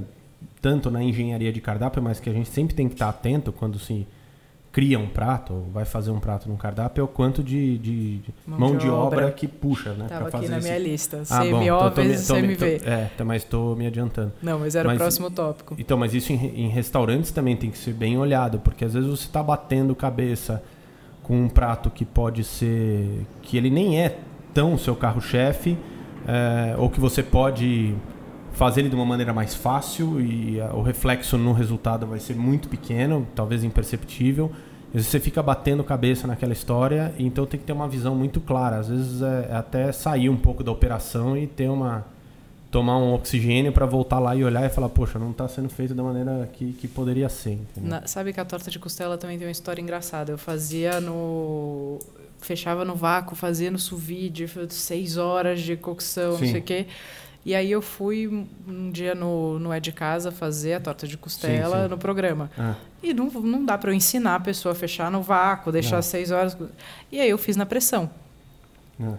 tanto 0.62 0.92
na 0.92 1.02
engenharia 1.02 1.52
de 1.54 1.62
cardápio, 1.62 2.02
mas 2.02 2.20
que 2.20 2.30
a 2.30 2.34
gente 2.34 2.50
sempre 2.50 2.76
tem 2.76 2.88
que 2.88 2.96
estar 2.96 3.10
atento 3.10 3.52
quando 3.52 3.80
se 3.80 4.06
cria 4.71 4.99
um 4.99 5.08
prato, 5.08 5.53
ou 5.53 5.62
vai 5.73 5.84
fazer 5.84 6.12
um 6.12 6.19
prato 6.19 6.47
num 6.47 6.55
cardápio, 6.55 7.01
é 7.01 7.03
o 7.03 7.08
quanto 7.08 7.43
de, 7.43 7.77
de, 7.79 8.17
de 8.19 8.34
mão, 8.45 8.60
mão, 8.60 8.71
de, 8.73 8.86
de 8.86 8.89
obra. 8.89 9.21
obra. 9.21 9.32
que 9.32 9.47
puxa, 9.47 9.93
né? 9.93 10.05
Estava 10.05 10.27
aqui 10.27 10.47
na 10.47 10.58
esse... 10.58 10.67
minha 10.67 10.79
lista. 10.79 11.23
Ah, 11.29 11.39
CMO 11.39 11.91
vezes 11.95 12.27
CMV. 12.27 12.79
Tô, 12.79 12.89
é, 12.89 13.23
mas 13.23 13.43
estou 13.43 13.75
me 13.75 13.88
adiantando. 13.88 14.32
Não, 14.41 14.60
mas 14.60 14.75
era 14.75 14.88
mas, 14.88 14.97
o 14.97 14.99
próximo 14.99 15.32
tópico. 15.32 15.75
Então, 15.77 15.97
mas 15.97 16.13
isso 16.13 16.32
em, 16.32 16.65
em, 16.65 16.67
restaurantes 16.67 17.32
também 17.32 17.55
tem 17.55 17.71
que 17.71 17.77
ser 17.77 17.93
bem 17.93 18.17
olhado, 18.17 18.60
porque 18.60 18.86
às 18.86 18.93
vezes 18.93 19.10
você 19.10 19.25
está 19.25 19.41
batendo 19.41 19.95
cabeça 19.95 20.63
com 21.23 21.43
um 21.43 21.49
prato 21.49 21.89
que 21.89 22.05
pode 22.05 22.43
ser... 22.43 23.25
que 23.41 23.58
ele 23.58 23.69
nem 23.69 23.99
é 23.99 24.17
tão 24.53 24.77
seu 24.77 24.95
carro-chefe, 24.95 25.77
é, 26.27 26.75
ou 26.77 26.89
que 26.89 26.99
você 26.99 27.23
pode 27.23 27.95
fazer 28.60 28.82
ele 28.82 28.89
de 28.89 28.95
uma 28.95 29.06
maneira 29.06 29.34
mais 29.34 29.56
fácil 29.56 30.19
e 30.19 30.60
a, 30.60 30.74
o 30.74 30.82
reflexo 30.82 31.38
no 31.38 31.54
resultado 31.54 32.06
vai 32.06 32.19
ser 32.19 32.36
muito 32.36 32.67
pequeno, 32.67 33.26
talvez 33.34 33.63
imperceptível. 33.63 34.52
Às 34.89 34.95
vezes 34.95 35.08
você 35.08 35.19
fica 35.19 35.41
batendo 35.41 35.82
cabeça 35.82 36.28
naquela 36.28 36.52
história, 36.52 37.13
então 37.17 37.45
tem 37.45 37.58
que 37.58 37.65
ter 37.65 37.72
uma 37.72 37.88
visão 37.88 38.13
muito 38.13 38.41
clara. 38.41 38.80
Às 38.80 38.89
vezes 38.89 39.22
é, 39.22 39.48
é 39.50 39.56
até 39.56 39.91
sair 39.93 40.28
um 40.28 40.36
pouco 40.36 40.62
da 40.62 40.74
operação 40.74 41.38
e 41.38 41.48
ter 41.48 41.69
uma 41.69 42.06
tomar 42.69 42.98
um 42.98 43.13
oxigênio 43.13 43.72
para 43.72 43.86
voltar 43.86 44.19
lá 44.19 44.36
e 44.36 44.43
olhar 44.43 44.63
e 44.63 44.69
falar, 44.69 44.89
poxa, 44.89 45.17
não 45.17 45.32
está 45.32 45.48
sendo 45.48 45.69
feito 45.69 45.95
da 45.95 46.04
maneira 46.04 46.48
que, 46.54 46.74
que 46.74 46.88
poderia 46.88 47.30
ser. 47.30 47.58
Na, 47.78 48.06
sabe 48.06 48.34
que 48.34 48.39
a 48.39 48.45
torta 48.45 48.69
de 48.69 48.78
costela 48.78 49.17
também 49.17 49.38
tem 49.38 49.48
uma 49.48 49.52
história 49.52 49.82
engraçada. 49.82 50.34
Eu 50.34 50.38
fazia 50.38 51.00
no 51.00 51.98
fechava 52.41 52.84
no 52.84 52.95
vácuo, 52.95 53.36
fazia 53.36 53.72
no 53.72 53.80
sous 53.80 54.02
vide, 54.02 54.48
seis 54.69 55.17
horas 55.17 55.62
de 55.62 55.76
cocção, 55.78 56.38
Sim. 56.38 56.43
não 56.43 56.52
sei 56.52 56.60
o 56.60 56.63
quê. 56.63 56.88
E 57.45 57.56
aí 57.56 57.71
eu 57.71 57.82
fui 57.82 58.28
um 58.67 58.91
dia 58.91 59.15
no, 59.15 59.60
no 59.60 59.71
É 59.71 59.80
de 59.80 59.91
Casa 59.91 60.32
fazer 60.32 60.73
a 60.73 60.80
torta 60.80 61.08
de 61.08 61.17
costela 61.17 61.78
sim, 61.78 61.84
sim. 61.84 61.89
no 61.89 61.97
programa. 61.97 62.52
Ah. 62.58 62.75
E 63.02 63.13
não, 63.13 63.30
não 63.30 63.63
dá 63.63 63.78
para 63.78 63.91
eu 63.91 63.95
ensinar 63.95 64.36
a 64.36 64.39
pessoa 64.39 64.73
a 64.73 64.75
fechar 64.75 65.10
no 65.10 65.21
vácuo, 65.21 65.71
deixar 65.71 65.97
não. 65.97 66.04
seis 66.04 66.32
horas. 66.32 66.58
E 67.12 67.19
aí 67.19 67.30
eu 67.30 67.38
fiz 67.38 67.56
na 67.56 67.65
pressão. 67.65 68.10
Ah. 69.02 69.13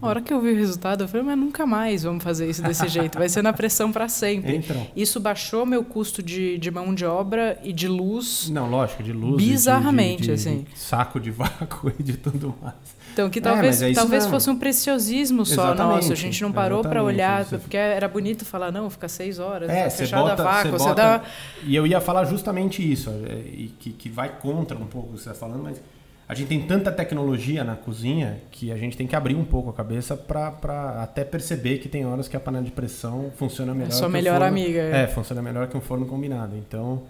A 0.00 0.08
hora 0.08 0.20
que 0.20 0.30
eu 0.30 0.40
vi 0.40 0.52
o 0.52 0.56
resultado, 0.56 1.04
eu 1.04 1.08
falei, 1.08 1.24
mas 1.24 1.38
nunca 1.38 1.66
mais 1.66 2.02
vamos 2.02 2.22
fazer 2.22 2.48
isso 2.50 2.62
desse 2.62 2.86
jeito. 2.88 3.18
Vai 3.18 3.30
ser 3.30 3.40
na 3.40 3.52
pressão 3.52 3.90
para 3.90 4.08
sempre. 4.08 4.56
Então. 4.56 4.86
Isso 4.94 5.18
baixou 5.18 5.64
meu 5.64 5.82
custo 5.82 6.22
de, 6.22 6.58
de 6.58 6.70
mão 6.70 6.94
de 6.94 7.06
obra 7.06 7.58
e 7.62 7.72
de 7.72 7.88
luz. 7.88 8.50
Não, 8.50 8.68
lógico, 8.68 9.02
de 9.02 9.12
luz. 9.12 9.42
Bizarramente, 9.42 10.22
de, 10.22 10.28
de, 10.28 10.32
assim. 10.32 10.66
De 10.70 10.78
saco 10.78 11.18
de 11.18 11.30
vácuo 11.30 11.90
e 11.98 12.02
de 12.02 12.18
tudo 12.18 12.54
mais. 12.60 12.74
Então, 13.16 13.30
que 13.30 13.40
talvez, 13.40 13.80
é, 13.80 13.92
é 13.92 13.94
talvez 13.94 14.26
fosse 14.26 14.50
um 14.50 14.58
preciosismo 14.58 15.46
só 15.46 15.68
exatamente, 15.72 15.94
nosso. 15.94 16.12
A 16.12 16.16
gente 16.16 16.42
não 16.42 16.52
parou 16.52 16.82
para 16.82 17.02
olhar, 17.02 17.46
porque 17.46 17.74
era 17.74 18.06
bonito 18.06 18.44
falar, 18.44 18.70
não, 18.70 18.90
fica 18.90 19.08
seis 19.08 19.38
horas, 19.38 19.70
é, 19.70 19.88
fechada 19.88 20.34
a 20.34 20.36
vácuo, 20.36 20.72
você, 20.72 20.84
você 20.84 20.94
dá... 20.94 21.22
E 21.64 21.74
eu 21.74 21.86
ia 21.86 21.98
falar 21.98 22.26
justamente 22.26 22.82
isso, 22.92 23.08
é, 23.08 23.36
e 23.36 23.74
que, 23.80 23.90
que 23.92 24.10
vai 24.10 24.28
contra 24.38 24.76
um 24.76 24.84
pouco 24.84 25.08
o 25.08 25.12
que 25.14 25.22
você 25.22 25.30
está 25.30 25.46
falando, 25.46 25.62
mas 25.62 25.80
a 26.28 26.34
gente 26.34 26.48
tem 26.48 26.60
tanta 26.66 26.92
tecnologia 26.92 27.64
na 27.64 27.74
cozinha 27.74 28.36
que 28.50 28.70
a 28.70 28.76
gente 28.76 28.98
tem 28.98 29.06
que 29.06 29.16
abrir 29.16 29.34
um 29.34 29.44
pouco 29.44 29.70
a 29.70 29.72
cabeça 29.72 30.14
para 30.14 31.02
até 31.02 31.24
perceber 31.24 31.78
que 31.78 31.88
tem 31.88 32.04
horas 32.04 32.28
que 32.28 32.36
a 32.36 32.40
panela 32.40 32.64
de 32.64 32.70
pressão 32.70 33.30
funciona 33.36 33.72
melhor. 33.72 33.88
É 33.88 33.92
sua 33.92 34.10
melhor 34.10 34.40
forno, 34.40 34.46
amiga. 34.46 34.78
É. 34.78 35.04
é, 35.04 35.06
funciona 35.06 35.40
melhor 35.40 35.68
que 35.68 35.76
um 35.76 35.80
forno 35.80 36.04
combinado. 36.04 36.54
Então, 36.54 37.04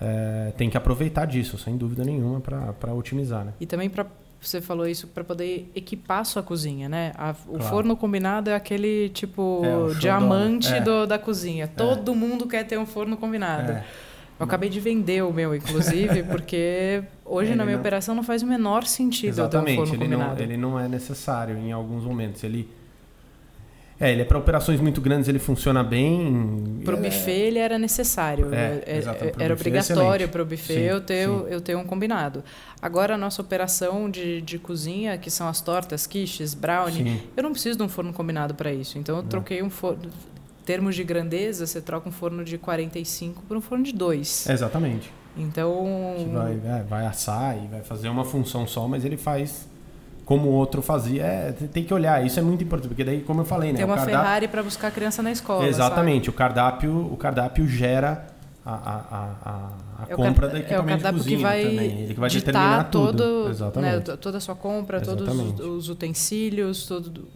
é, 0.00 0.52
tem 0.56 0.70
que 0.70 0.76
aproveitar 0.78 1.26
disso, 1.26 1.58
sem 1.58 1.76
dúvida 1.76 2.02
nenhuma, 2.02 2.40
para 2.40 2.94
otimizar. 2.94 3.44
Né? 3.44 3.52
E 3.60 3.66
também 3.66 3.90
para 3.90 4.06
você 4.40 4.60
falou 4.60 4.86
isso 4.86 5.06
para 5.06 5.22
poder 5.22 5.70
equipar 5.74 6.24
sua 6.24 6.42
cozinha, 6.42 6.88
né? 6.88 7.12
A, 7.16 7.34
o 7.46 7.58
claro. 7.58 7.64
forno 7.64 7.96
combinado 7.96 8.48
é 8.50 8.54
aquele 8.54 9.10
tipo 9.10 9.62
é, 9.64 9.94
diamante 9.98 10.72
é. 10.72 10.80
do, 10.80 11.06
da 11.06 11.18
cozinha. 11.18 11.68
Todo 11.68 12.14
mundo 12.14 12.46
quer 12.46 12.64
ter 12.64 12.78
um 12.78 12.86
forno 12.86 13.16
combinado. 13.16 13.72
É. 13.72 13.84
Eu 14.38 14.44
acabei 14.44 14.70
de 14.70 14.80
vender 14.80 15.22
o 15.22 15.30
meu, 15.30 15.54
inclusive, 15.54 16.22
porque 16.30 17.02
hoje 17.26 17.54
na 17.54 17.64
minha 17.64 17.76
não... 17.76 17.82
operação 17.82 18.14
não 18.14 18.22
faz 18.22 18.42
o 18.42 18.46
menor 18.46 18.84
sentido 18.84 19.34
Exatamente, 19.34 19.66
ter 19.66 19.72
um 19.72 19.86
forno 19.86 19.94
ele 19.94 20.04
combinado. 20.04 20.34
Não, 20.36 20.42
ele 20.42 20.56
não 20.56 20.80
é 20.80 20.88
necessário 20.88 21.58
em 21.58 21.70
alguns 21.70 22.04
momentos. 22.04 22.42
Ele 22.42 22.66
é, 24.00 24.10
ele 24.10 24.22
é 24.22 24.24
para 24.24 24.38
operações 24.38 24.80
muito 24.80 24.98
grandes, 24.98 25.28
ele 25.28 25.38
funciona 25.38 25.84
bem. 25.84 26.80
Para 26.82 26.94
o 26.94 26.98
é... 26.98 27.02
buffet 27.02 27.32
ele 27.32 27.58
era 27.58 27.78
necessário, 27.78 28.52
é, 28.54 28.82
é, 28.86 28.98
é 28.98 29.34
era 29.44 29.52
obrigatório 29.52 30.26
para 30.26 30.42
o 30.42 30.44
buffet 30.46 30.74
sim, 30.74 30.80
eu, 30.80 31.02
ter, 31.02 31.28
sim. 31.28 31.44
eu 31.50 31.60
ter 31.60 31.76
um 31.76 31.84
combinado. 31.84 32.42
Agora 32.80 33.14
a 33.14 33.18
nossa 33.18 33.42
operação 33.42 34.10
de, 34.10 34.40
de 34.40 34.58
cozinha, 34.58 35.18
que 35.18 35.30
são 35.30 35.46
as 35.46 35.60
tortas, 35.60 36.06
quiches, 36.06 36.54
brownie, 36.54 37.04
sim. 37.04 37.22
eu 37.36 37.42
não 37.42 37.52
preciso 37.52 37.76
de 37.76 37.84
um 37.84 37.88
forno 37.90 38.10
combinado 38.10 38.54
para 38.54 38.72
isso. 38.72 38.96
Então 38.98 39.18
eu 39.18 39.22
troquei 39.22 39.62
um 39.62 39.68
forno, 39.68 40.10
termos 40.64 40.96
de 40.96 41.04
grandeza, 41.04 41.66
você 41.66 41.80
troca 41.80 42.08
um 42.08 42.12
forno 42.12 42.42
de 42.42 42.56
45 42.56 43.42
por 43.42 43.54
um 43.54 43.60
forno 43.60 43.84
de 43.84 43.92
2. 43.92 44.48
Exatamente. 44.48 45.12
Então. 45.36 46.16
Que 46.18 46.24
vai, 46.24 46.52
é, 46.52 46.82
vai 46.88 47.06
assar 47.06 47.62
e 47.62 47.66
vai 47.66 47.82
fazer 47.82 48.08
uma 48.08 48.24
função 48.24 48.66
só, 48.66 48.88
mas 48.88 49.04
ele 49.04 49.18
faz 49.18 49.68
como 50.30 50.48
o 50.48 50.52
outro 50.52 50.80
fazia. 50.80 51.24
É, 51.24 51.50
tem 51.50 51.82
que 51.82 51.92
olhar, 51.92 52.24
isso 52.24 52.38
é 52.38 52.42
muito 52.42 52.62
importante, 52.62 52.86
porque 52.86 53.02
daí, 53.02 53.20
como 53.20 53.40
eu 53.40 53.44
falei, 53.44 53.72
né? 53.72 53.78
Tem 53.78 53.84
uma 53.84 53.96
cardápio... 53.96 54.20
Ferrari 54.20 54.46
para 54.46 54.62
buscar 54.62 54.86
a 54.86 54.90
criança 54.92 55.24
na 55.24 55.32
escola. 55.32 55.66
Exatamente, 55.66 56.26
sabe? 56.26 56.28
o 56.28 56.32
cardápio, 56.32 57.12
o 57.12 57.16
cardápio 57.16 57.66
gera 57.66 58.28
a, 58.64 58.72
a, 58.72 58.96
a, 59.50 60.04
a 60.04 60.06
é 60.08 60.14
compra 60.14 60.48
da 60.48 60.60
equipamento 60.60 61.04
é 61.04 61.10
o 61.10 61.12
de 61.12 61.18
cozinha 61.18 61.36
que 61.36 61.42
vai 61.42 61.62
também. 61.64 62.00
Ele 62.02 62.14
que 62.14 62.20
vai 62.20 62.30
determinar 62.30 62.84
todo, 62.84 63.52
tudo. 63.52 63.80
Né, 63.80 63.98
toda 63.98 64.38
a 64.38 64.40
sua 64.40 64.54
compra, 64.54 64.98
Exatamente. 64.98 65.54
todos 65.56 65.66
os, 65.66 65.66
os 65.66 65.88
utensílios, 65.88 66.86
todo 66.86 67.26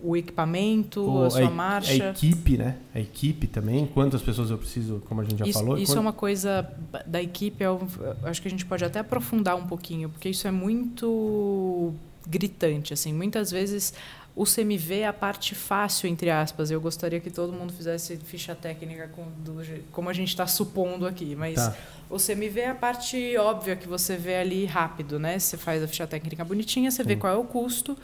o 0.00 0.16
equipamento, 0.16 1.00
o, 1.00 1.24
a 1.24 1.30
sua 1.30 1.48
a, 1.48 1.50
marcha. 1.50 2.04
A 2.04 2.10
equipe, 2.10 2.56
né? 2.56 2.76
A 2.94 3.00
equipe 3.00 3.48
também. 3.48 3.86
Quantas 3.86 4.22
pessoas 4.22 4.52
eu 4.52 4.56
preciso, 4.56 5.02
como 5.08 5.20
a 5.20 5.24
gente 5.24 5.40
já 5.40 5.46
isso, 5.46 5.58
falou. 5.58 5.76
Isso 5.76 5.96
é 5.96 6.00
uma 6.00 6.12
coisa 6.12 6.64
da 7.04 7.20
equipe, 7.20 7.64
eu, 7.64 7.80
acho 8.22 8.40
que 8.40 8.46
a 8.46 8.50
gente 8.52 8.64
pode 8.64 8.84
até 8.84 9.00
aprofundar 9.00 9.56
um 9.56 9.66
pouquinho, 9.66 10.08
porque 10.08 10.28
isso 10.28 10.46
é 10.46 10.52
muito 10.52 11.92
gritante. 12.26 12.92
assim 12.92 13.12
Muitas 13.12 13.50
vezes 13.50 13.92
o 14.34 14.44
CMV 14.44 15.00
é 15.00 15.06
a 15.06 15.12
parte 15.12 15.54
fácil, 15.54 16.08
entre 16.08 16.30
aspas. 16.30 16.70
Eu 16.70 16.80
gostaria 16.80 17.20
que 17.20 17.30
todo 17.30 17.52
mundo 17.52 17.72
fizesse 17.72 18.16
ficha 18.16 18.54
técnica 18.54 19.08
com, 19.08 19.24
do, 19.38 19.60
como 19.92 20.08
a 20.08 20.12
gente 20.12 20.28
está 20.28 20.46
supondo 20.46 21.06
aqui, 21.06 21.34
mas 21.34 21.56
tá. 21.56 21.76
o 22.08 22.16
CMV 22.16 22.60
é 22.60 22.70
a 22.70 22.74
parte 22.74 23.36
óbvia 23.36 23.76
que 23.76 23.88
você 23.88 24.16
vê 24.16 24.36
ali 24.36 24.64
rápido, 24.64 25.18
né? 25.18 25.38
Você 25.38 25.56
faz 25.56 25.82
a 25.82 25.88
ficha 25.88 26.06
técnica 26.06 26.44
bonitinha, 26.44 26.90
você 26.90 27.02
Sim. 27.02 27.08
vê 27.08 27.16
qual 27.16 27.32
é 27.32 27.36
o 27.36 27.44
custo 27.44 27.96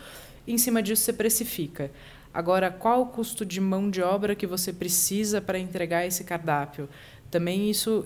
e 0.46 0.52
em 0.52 0.59
cima 0.59 0.83
disso 0.83 1.02
você 1.02 1.12
precifica. 1.12 1.90
Agora, 2.35 2.70
qual 2.70 3.02
o 3.02 3.07
custo 3.07 3.46
de 3.46 3.61
mão 3.61 3.88
de 3.88 4.02
obra 4.02 4.35
que 4.35 4.46
você 4.46 4.72
precisa 4.72 5.40
para 5.40 5.59
entregar 5.59 6.07
esse 6.07 6.22
cardápio? 6.22 6.88
Também 7.31 7.70
isso 7.70 8.05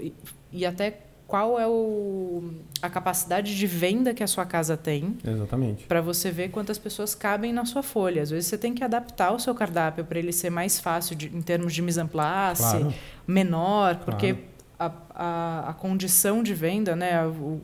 e 0.53 0.65
até 0.65 1.01
qual 1.31 1.61
é 1.61 1.67
o, 1.67 2.43
a 2.83 2.91
capacidade 2.91 3.57
de 3.57 3.65
venda 3.65 4.13
que 4.13 4.21
a 4.21 4.27
sua 4.27 4.45
casa 4.45 4.77
tem. 4.77 5.17
Exatamente. 5.25 5.85
Para 5.85 6.01
você 6.01 6.29
ver 6.29 6.49
quantas 6.49 6.77
pessoas 6.77 7.15
cabem 7.15 7.53
na 7.53 7.65
sua 7.65 7.85
folha. 7.85 8.21
Às 8.21 8.31
vezes 8.31 8.49
você 8.49 8.59
tem 8.59 8.75
que 8.75 8.83
adaptar 8.83 9.31
o 9.31 9.39
seu 9.39 9.55
cardápio 9.55 10.05
para 10.05 10.19
ele 10.19 10.33
ser 10.33 10.51
mais 10.51 10.81
fácil 10.81 11.15
de, 11.15 11.29
em 11.29 11.41
termos 11.41 11.73
de 11.73 11.83
mise 11.83 12.01
en 12.01 12.09
place, 12.09 12.63
claro. 12.63 12.95
menor, 13.29 14.01
porque 14.05 14.35
claro. 14.77 14.95
a, 15.15 15.65
a, 15.67 15.71
a, 15.71 15.73
condição 15.75 16.43
de 16.43 16.53
venda, 16.53 16.97
né, 16.97 17.25
o, 17.25 17.61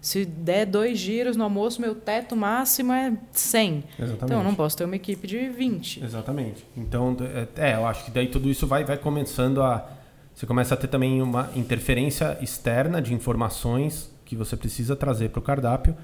se 0.00 0.24
der 0.24 0.64
dois 0.64 0.96
giros 0.96 1.36
no 1.36 1.42
almoço, 1.42 1.80
meu 1.80 1.96
teto 1.96 2.36
máximo 2.36 2.92
é 2.92 3.18
100. 3.32 3.82
Exatamente. 3.98 4.24
Então, 4.26 4.38
eu 4.38 4.44
não 4.44 4.54
posso 4.54 4.76
ter 4.76 4.84
uma 4.84 4.94
equipe 4.94 5.26
de 5.26 5.48
20. 5.48 6.04
Exatamente. 6.04 6.64
Então, 6.76 7.16
é, 7.56 7.70
é, 7.70 7.74
eu 7.74 7.84
acho 7.84 8.04
que 8.04 8.12
daí 8.12 8.28
tudo 8.28 8.48
isso 8.48 8.64
vai, 8.64 8.84
vai 8.84 8.96
começando 8.96 9.60
a... 9.60 9.97
Você 10.38 10.46
começa 10.46 10.74
a 10.74 10.76
ter 10.76 10.86
também 10.86 11.20
uma 11.20 11.50
interferência 11.56 12.38
externa 12.40 13.02
de 13.02 13.12
informações 13.12 14.08
que 14.24 14.36
você 14.36 14.56
precisa 14.56 14.94
trazer 14.94 15.30
para 15.30 15.40
o 15.40 15.42
cardápio 15.42 15.96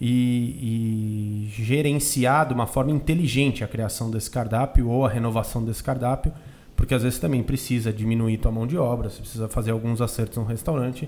e, 0.00 1.50
e 1.52 1.62
gerenciar 1.62 2.48
de 2.48 2.54
uma 2.54 2.66
forma 2.66 2.92
inteligente 2.92 3.62
a 3.62 3.68
criação 3.68 4.10
desse 4.10 4.30
cardápio 4.30 4.88
ou 4.88 5.04
a 5.04 5.10
renovação 5.10 5.62
desse 5.62 5.84
cardápio, 5.84 6.32
porque 6.74 6.94
às 6.94 7.02
vezes 7.02 7.18
também 7.18 7.42
precisa 7.42 7.92
diminuir 7.92 8.38
tua 8.38 8.50
mão 8.50 8.66
de 8.66 8.78
obra, 8.78 9.10
você 9.10 9.20
precisa 9.20 9.50
fazer 9.50 9.72
alguns 9.72 10.00
acertos 10.00 10.38
no 10.38 10.44
restaurante 10.44 11.06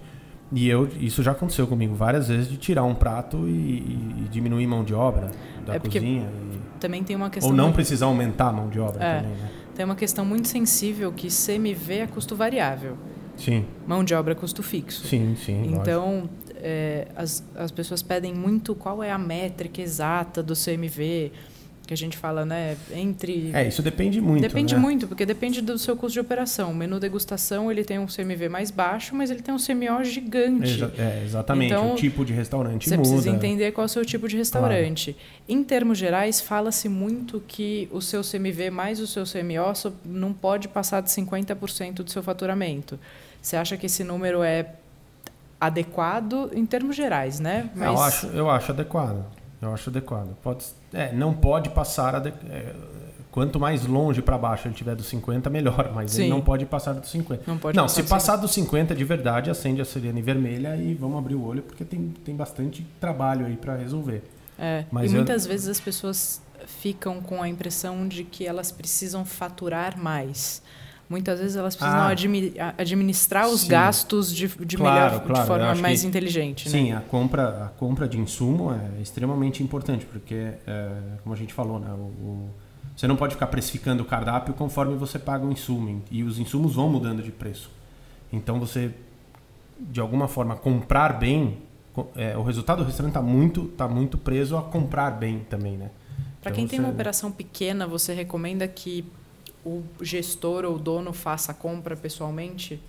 e 0.52 0.68
eu, 0.68 0.86
isso 1.00 1.22
já 1.22 1.32
aconteceu 1.32 1.66
comigo 1.66 1.94
várias 1.94 2.28
vezes 2.28 2.46
de 2.46 2.58
tirar 2.58 2.84
um 2.84 2.94
prato 2.94 3.48
e, 3.48 3.78
e 3.78 4.28
diminuir 4.30 4.66
mão 4.66 4.84
de 4.84 4.92
obra 4.92 5.30
da 5.64 5.76
é 5.76 5.78
cozinha. 5.78 6.30
Também 6.78 7.02
tem 7.02 7.16
uma 7.16 7.30
questão. 7.30 7.50
Ou 7.50 7.56
não 7.56 7.64
muito... 7.64 7.76
precisar 7.76 8.04
aumentar 8.04 8.48
a 8.48 8.52
mão 8.52 8.68
de 8.68 8.78
obra 8.78 9.02
é, 9.02 9.20
também, 9.22 9.34
né? 9.34 9.50
Tem 9.76 9.84
uma 9.84 9.94
questão 9.94 10.24
muito 10.24 10.48
sensível 10.48 11.12
que 11.12 11.28
CMV 11.28 11.98
é 11.98 12.06
custo 12.06 12.34
variável. 12.34 12.96
Sim. 13.36 13.66
Mão 13.86 14.02
de 14.02 14.14
obra 14.14 14.32
é 14.32 14.34
custo 14.34 14.62
fixo. 14.62 15.06
Sim, 15.06 15.36
sim. 15.36 15.74
Então, 15.74 16.30
é, 16.54 17.08
as, 17.14 17.44
as 17.54 17.70
pessoas 17.70 18.02
pedem 18.02 18.32
muito 18.34 18.74
qual 18.74 19.02
é 19.02 19.10
a 19.10 19.18
métrica 19.18 19.82
exata 19.82 20.42
do 20.42 20.54
CMV 20.54 21.30
que 21.86 21.94
a 21.94 21.96
gente 21.96 22.16
fala, 22.16 22.44
né, 22.44 22.76
entre... 22.92 23.50
É, 23.54 23.68
isso 23.68 23.80
depende 23.80 24.20
muito, 24.20 24.42
Depende 24.42 24.74
né? 24.74 24.80
muito, 24.80 25.06
porque 25.06 25.24
depende 25.24 25.62
do 25.62 25.78
seu 25.78 25.96
custo 25.96 26.14
de 26.14 26.20
operação. 26.20 26.72
O 26.72 26.74
menu 26.74 26.98
degustação, 26.98 27.70
ele 27.70 27.84
tem 27.84 27.98
um 27.98 28.06
CMV 28.06 28.48
mais 28.48 28.70
baixo, 28.70 29.14
mas 29.14 29.30
ele 29.30 29.40
tem 29.40 29.54
um 29.54 29.58
CMO 29.58 30.04
gigante. 30.04 30.74
Exa 30.74 30.92
é, 30.98 31.22
exatamente, 31.24 31.72
então, 31.72 31.92
o 31.92 31.96
tipo 31.96 32.24
de 32.24 32.32
restaurante 32.32 32.88
você 32.88 32.96
muda. 32.96 33.08
Você 33.08 33.14
precisa 33.14 33.36
entender 33.36 33.72
qual 33.72 33.84
é 33.84 33.86
o 33.86 33.88
seu 33.88 34.04
tipo 34.04 34.28
de 34.28 34.36
restaurante. 34.36 35.12
Claro. 35.12 35.28
Em 35.48 35.62
termos 35.62 35.96
gerais, 35.96 36.40
fala-se 36.40 36.88
muito 36.88 37.40
que 37.46 37.88
o 37.92 38.02
seu 38.02 38.22
CMV 38.22 38.70
mais 38.70 38.98
o 38.98 39.06
seu 39.06 39.24
CMO 39.24 39.72
não 40.04 40.32
pode 40.32 40.68
passar 40.68 41.00
de 41.00 41.10
50% 41.10 41.94
do 41.94 42.10
seu 42.10 42.22
faturamento. 42.22 42.98
Você 43.40 43.56
acha 43.56 43.76
que 43.76 43.86
esse 43.86 44.02
número 44.02 44.42
é 44.42 44.70
adequado 45.60 46.50
em 46.52 46.66
termos 46.66 46.96
gerais, 46.96 47.38
né? 47.38 47.70
Mas... 47.74 47.88
Eu, 47.88 48.02
acho, 48.02 48.26
eu 48.26 48.50
acho 48.50 48.72
adequado. 48.72 49.24
Eu 49.60 49.72
acho 49.72 49.90
adequado. 49.90 50.36
Pode, 50.42 50.64
é, 50.92 51.12
não 51.12 51.32
pode 51.32 51.70
passar. 51.70 52.26
É, 52.26 52.74
quanto 53.30 53.60
mais 53.60 53.86
longe 53.86 54.22
para 54.22 54.38
baixo 54.38 54.66
ele 54.66 54.74
tiver 54.74 54.94
dos 54.94 55.06
50, 55.06 55.50
melhor. 55.50 55.92
Mas 55.94 56.12
Sim. 56.12 56.22
ele 56.22 56.30
não 56.30 56.40
pode 56.40 56.66
passar 56.66 56.94
dos 56.94 57.10
50. 57.10 57.42
Não, 57.46 57.58
pode 57.58 57.76
não 57.76 57.88
se 57.88 58.02
passar 58.02 58.36
dos 58.36 58.50
50 58.52 58.94
de 58.94 59.04
verdade, 59.04 59.50
acende 59.50 59.80
a 59.80 59.84
sirene 59.84 60.22
vermelha 60.22 60.76
e 60.76 60.94
vamos 60.94 61.18
abrir 61.18 61.34
o 61.34 61.44
olho, 61.44 61.62
porque 61.62 61.84
tem, 61.84 62.14
tem 62.24 62.34
bastante 62.34 62.86
trabalho 63.00 63.46
aí 63.46 63.56
para 63.56 63.76
resolver. 63.76 64.22
É, 64.58 64.84
mas 64.90 65.10
e 65.10 65.14
eu... 65.14 65.18
muitas 65.18 65.46
vezes 65.46 65.68
as 65.68 65.80
pessoas 65.80 66.40
ficam 66.66 67.20
com 67.20 67.42
a 67.42 67.48
impressão 67.48 68.08
de 68.08 68.24
que 68.24 68.46
elas 68.46 68.72
precisam 68.72 69.24
faturar 69.24 69.98
mais. 69.98 70.62
Muitas 71.08 71.38
vezes 71.38 71.56
elas 71.56 71.76
precisam 71.76 72.00
ah, 72.00 72.74
administrar 72.78 73.48
os 73.48 73.62
sim. 73.62 73.68
gastos 73.68 74.34
de, 74.34 74.48
de 74.48 74.76
claro, 74.76 74.94
melhor, 74.94 75.26
claro. 75.26 75.40
de 75.40 75.46
forma 75.46 75.74
mais 75.76 76.04
inteligente. 76.04 76.68
Sim, 76.68 76.90
né? 76.90 76.96
a 76.96 77.00
compra, 77.00 77.66
a 77.66 77.68
compra 77.68 78.08
de 78.08 78.18
insumo 78.18 78.72
é 78.72 79.00
extremamente 79.00 79.62
importante, 79.62 80.04
porque, 80.06 80.52
é, 80.66 80.90
como 81.22 81.34
a 81.34 81.38
gente 81.38 81.54
falou, 81.54 81.78
né, 81.78 81.90
o, 81.92 82.02
o, 82.02 82.50
você 82.96 83.06
não 83.06 83.16
pode 83.16 83.34
ficar 83.34 83.46
precificando 83.46 84.02
o 84.02 84.06
cardápio 84.06 84.54
conforme 84.54 84.96
você 84.96 85.18
paga 85.18 85.44
o 85.44 85.52
insumo, 85.52 86.02
e 86.10 86.22
os 86.22 86.38
insumos 86.38 86.74
vão 86.74 86.88
mudando 86.88 87.22
de 87.22 87.30
preço. 87.30 87.70
Então 88.32 88.58
você, 88.58 88.92
de 89.78 90.00
alguma 90.00 90.26
forma, 90.26 90.56
comprar 90.56 91.18
bem, 91.18 91.58
é, 92.14 92.36
o 92.36 92.42
resultado 92.42 92.78
do 92.78 92.84
restaurante 92.84 93.12
está 93.12 93.22
muito, 93.22 93.64
tá 93.68 93.86
muito 93.86 94.18
preso 94.18 94.56
a 94.56 94.62
comprar 94.62 95.10
bem 95.10 95.46
também, 95.48 95.76
né? 95.76 95.90
Para 96.40 96.50
então, 96.50 96.54
quem 96.54 96.68
tem 96.68 96.80
uma 96.80 96.90
operação 96.90 97.30
pequena, 97.30 97.86
você 97.86 98.12
recomenda 98.12 98.66
que 98.68 99.04
o 99.66 99.84
gestor 100.00 100.64
ou 100.64 100.76
o 100.76 100.78
dono 100.78 101.12
faça 101.12 101.50
a 101.50 101.54
compra 101.54 101.96
pessoalmente? 101.96 102.80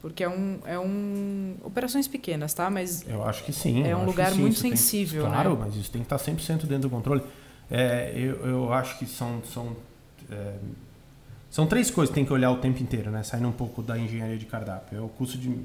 Porque 0.00 0.24
é 0.24 0.28
um, 0.28 0.58
é 0.64 0.78
um. 0.78 1.54
Operações 1.62 2.08
pequenas, 2.08 2.52
tá? 2.54 2.70
Mas. 2.70 3.06
Eu 3.08 3.24
acho 3.24 3.44
que 3.44 3.52
sim. 3.52 3.86
É 3.86 3.96
um 3.96 4.04
lugar 4.04 4.34
muito 4.34 4.58
sensível. 4.58 5.22
Tem, 5.22 5.30
claro, 5.30 5.50
né? 5.50 5.56
mas 5.60 5.76
isso 5.76 5.90
tem 5.90 6.02
que 6.02 6.12
estar 6.12 6.16
100% 6.16 6.66
dentro 6.66 6.88
do 6.88 6.90
controle. 6.90 7.22
É, 7.70 8.12
eu, 8.14 8.34
eu 8.46 8.72
acho 8.72 8.98
que 8.98 9.06
são. 9.06 9.42
São, 9.44 9.76
é, 10.30 10.54
são 11.50 11.66
três 11.66 11.90
coisas 11.90 12.10
que 12.10 12.14
tem 12.14 12.24
que 12.24 12.32
olhar 12.32 12.50
o 12.50 12.56
tempo 12.56 12.82
inteiro, 12.82 13.10
né? 13.10 13.22
Saindo 13.22 13.48
um 13.48 13.52
pouco 13.52 13.82
da 13.82 13.98
engenharia 13.98 14.36
de 14.36 14.46
cardápio. 14.46 14.98
É 14.98 15.00
o 15.00 15.08
custo 15.08 15.38
de. 15.38 15.58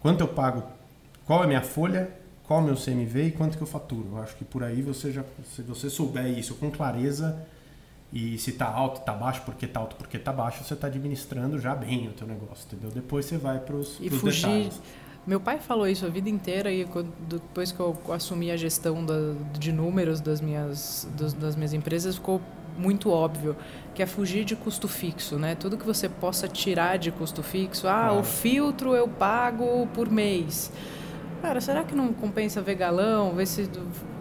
Quanto 0.00 0.20
eu 0.20 0.28
pago, 0.28 0.62
qual 1.26 1.42
é 1.42 1.44
a 1.44 1.46
minha 1.46 1.62
folha, 1.62 2.08
qual 2.44 2.60
é 2.60 2.62
o 2.62 2.66
meu 2.66 2.74
CMV 2.74 3.26
e 3.26 3.30
quanto 3.32 3.58
que 3.58 3.62
eu 3.62 3.66
faturo. 3.66 4.08
Eu 4.12 4.22
acho 4.22 4.34
que 4.36 4.44
por 4.44 4.62
aí 4.62 4.80
você 4.80 5.12
já. 5.12 5.24
Se 5.54 5.60
você 5.62 5.90
souber 5.90 6.26
isso 6.38 6.54
com 6.54 6.70
clareza 6.70 7.46
e 8.12 8.38
se 8.38 8.50
está 8.50 8.66
alto, 8.66 9.00
está 9.00 9.12
baixo, 9.12 9.42
porque 9.44 9.66
está 9.66 9.80
alto, 9.80 9.96
porque 9.96 10.16
está 10.16 10.32
baixo, 10.32 10.64
você 10.64 10.74
está 10.74 10.86
administrando 10.86 11.58
já 11.58 11.74
bem 11.74 12.08
o 12.08 12.12
teu 12.12 12.26
negócio, 12.26 12.66
entendeu? 12.66 12.90
Depois 12.90 13.26
você 13.26 13.36
vai 13.36 13.58
para 13.58 13.76
os 13.76 13.98
detalhes. 13.98 14.80
Meu 15.26 15.38
pai 15.38 15.58
falou 15.58 15.86
isso 15.86 16.06
a 16.06 16.08
vida 16.08 16.30
inteira 16.30 16.72
e 16.72 16.86
depois 17.28 17.70
que 17.70 17.78
eu 17.80 17.98
assumi 18.10 18.50
a 18.50 18.56
gestão 18.56 19.04
da, 19.04 19.34
de 19.58 19.70
números 19.70 20.22
das 20.22 20.40
minhas, 20.40 21.06
das, 21.18 21.34
das 21.34 21.54
minhas 21.54 21.74
empresas 21.74 22.14
ficou 22.14 22.40
muito 22.78 23.10
óbvio 23.10 23.54
que 23.94 24.02
é 24.02 24.06
fugir 24.06 24.44
de 24.44 24.56
custo 24.56 24.88
fixo, 24.88 25.36
né? 25.36 25.54
Tudo 25.54 25.76
que 25.76 25.84
você 25.84 26.08
possa 26.08 26.48
tirar 26.48 26.96
de 26.96 27.10
custo 27.10 27.42
fixo, 27.42 27.86
ah, 27.88 28.12
o 28.12 28.22
filtro 28.24 28.94
eu 28.94 29.06
pago 29.06 29.86
por 29.88 30.08
mês. 30.08 30.72
Cara, 31.40 31.60
será 31.60 31.84
que 31.84 31.94
não 31.94 32.12
compensa 32.12 32.60
ver 32.60 32.74
galão, 32.74 33.34
ver 33.34 33.46
se 33.46 33.68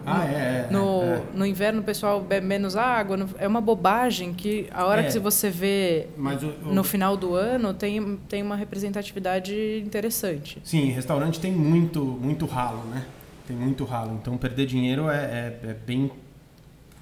ah, 0.09 0.25
é, 0.25 0.67
é, 0.67 0.67
no, 0.71 1.03
é. 1.03 1.21
no 1.33 1.45
inverno 1.45 1.81
o 1.81 1.83
pessoal 1.83 2.21
bebe 2.21 2.47
menos 2.47 2.77
água. 2.77 3.17
É 3.37 3.45
uma 3.45 3.59
bobagem 3.59 4.33
que 4.33 4.65
a 4.71 4.85
hora 4.85 5.01
é, 5.01 5.11
que 5.11 5.19
você 5.19 5.49
vê 5.49 6.07
o, 6.17 6.69
o, 6.69 6.73
no 6.73 6.81
final 6.81 7.17
do 7.17 7.35
ano 7.35 7.73
tem, 7.73 8.17
tem 8.29 8.41
uma 8.41 8.55
representatividade 8.55 9.83
interessante. 9.85 10.61
Sim, 10.63 10.91
restaurante 10.91 11.41
tem 11.41 11.51
muito, 11.51 12.01
muito 12.01 12.45
ralo, 12.45 12.83
né? 12.85 13.05
Tem 13.45 13.55
muito 13.55 13.83
ralo. 13.83 14.17
Então 14.21 14.37
perder 14.37 14.65
dinheiro 14.65 15.09
é, 15.09 15.17
é, 15.17 15.59
é 15.71 15.73
bem. 15.73 16.09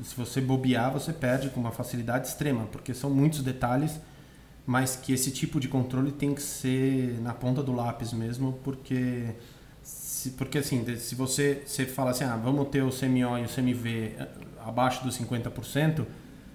Se 0.03 0.15
você 0.15 0.41
bobear, 0.41 0.91
você 0.91 1.13
perde 1.13 1.49
com 1.49 1.59
uma 1.59 1.71
facilidade 1.71 2.27
extrema, 2.27 2.65
porque 2.71 2.91
são 2.93 3.11
muitos 3.11 3.43
detalhes, 3.43 4.01
mas 4.65 4.95
que 4.95 5.13
esse 5.13 5.29
tipo 5.29 5.59
de 5.59 5.67
controle 5.67 6.11
tem 6.11 6.33
que 6.33 6.41
ser 6.41 7.19
na 7.21 7.33
ponta 7.33 7.61
do 7.61 7.71
lápis 7.71 8.11
mesmo, 8.11 8.59
porque 8.63 9.27
se, 10.25 10.31
porque 10.31 10.57
assim, 10.57 10.83
se 10.97 11.13
você, 11.13 11.61
você 11.65 11.85
fala 11.85 12.11
assim, 12.11 12.23
ah, 12.23 12.35
vamos 12.35 12.67
ter 12.69 12.81
o 12.81 12.89
CMO 12.89 13.37
e 13.37 13.43
o 13.43 13.47
CMV 13.47 14.15
eh, 14.17 14.27
abaixo 14.65 15.03
dos 15.03 15.19
50%, 15.19 16.03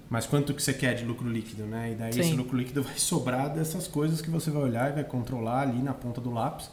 mas 0.09 0.27
quanto 0.27 0.53
que 0.53 0.61
você 0.61 0.75
quer 0.75 0.95
de 0.95 1.05
lucro 1.05 1.29
líquido, 1.29 1.65
né? 1.65 1.93
E 1.93 1.95
daí 1.95 2.13
Sim. 2.13 2.21
esse 2.21 2.33
lucro 2.33 2.57
líquido 2.57 2.83
vai 2.83 2.95
sobrar 2.99 3.49
dessas 3.55 3.87
coisas 3.87 4.21
que 4.21 4.29
você 4.29 4.51
vai 4.51 4.63
olhar 4.63 4.91
e 4.91 4.95
vai 4.95 5.05
controlar 5.05 5.61
ali 5.61 5.81
na 5.81 5.95
ponta 5.95 6.21
do 6.21 6.33
lápis. 6.33 6.69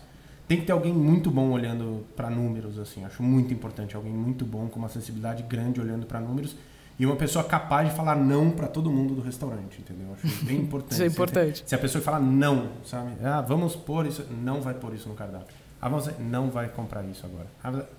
Tem 0.48 0.60
que 0.60 0.66
ter 0.66 0.72
alguém 0.72 0.94
muito 0.94 1.30
bom 1.30 1.52
olhando 1.52 2.06
para 2.16 2.30
números, 2.30 2.80
assim. 2.80 3.04
Acho 3.04 3.22
muito 3.22 3.54
importante 3.54 3.96
alguém 3.96 4.14
muito 4.14 4.44
bom 4.44 4.68
com 4.68 4.80
uma 4.80 4.90
sensibilidade 4.90 5.44
grande 5.44 5.80
olhando 5.80 6.06
para 6.08 6.20
números 6.20 6.56
e 6.98 7.06
uma 7.06 7.16
pessoa 7.16 7.44
capaz 7.46 7.90
de 7.90 7.96
falar 7.96 8.16
não 8.16 8.50
para 8.50 8.68
todo 8.68 8.90
mundo 8.90 9.14
do 9.14 9.22
restaurante, 9.22 9.80
entendeu? 9.80 10.08
Acho 10.14 10.46
bem 10.46 10.58
importante. 10.62 10.94
isso 10.94 11.04
é 11.04 11.08
importante. 11.08 11.64
Se 11.68 11.76
a 11.76 11.78
pessoa 11.78 12.04
falar 12.04 12.22
não, 12.22 12.70
sabe? 12.86 13.12
Ah, 13.24 13.42
vamos 13.42 13.76
pôr 13.76 14.08
isso, 14.08 14.26
não 14.44 14.62
vai 14.62 14.74
pôr 14.74 14.96
isso 14.96 15.08
no 15.08 15.14
cardápio. 15.14 15.67
A 15.80 15.88
você 15.88 16.12
não 16.20 16.50
vai 16.50 16.70
comprar 16.70 17.04
isso 17.06 17.26
agora. 17.26 17.48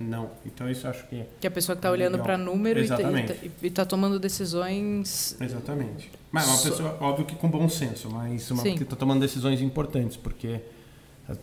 não. 0.01 0.31
Então 0.45 0.69
isso 0.69 0.87
eu 0.87 0.91
acho 0.91 1.07
que. 1.07 1.25
Que 1.41 1.47
a 1.47 1.51
pessoa 1.51 1.77
que 1.77 1.79
está 1.79 1.91
olhando 1.91 2.19
para 2.19 2.37
número 2.37 2.81
Exatamente. 2.81 3.53
e 3.63 3.67
está 3.67 3.85
tomando 3.85 4.19
decisões. 4.19 5.37
Exatamente. 5.41 6.11
Mas 6.33 6.45
é 6.45 6.51
uma 6.51 6.59
pessoa, 6.59 6.99
óbvio 7.01 7.25
que 7.25 7.37
com 7.37 7.49
bom 7.49 7.69
senso, 7.69 8.11
mas 8.11 8.51
uma 8.51 8.63
Sim. 8.63 8.77
que 8.77 8.83
está 8.83 8.97
tomando 8.97 9.21
decisões 9.21 9.61
importantes, 9.61 10.17
porque 10.17 10.61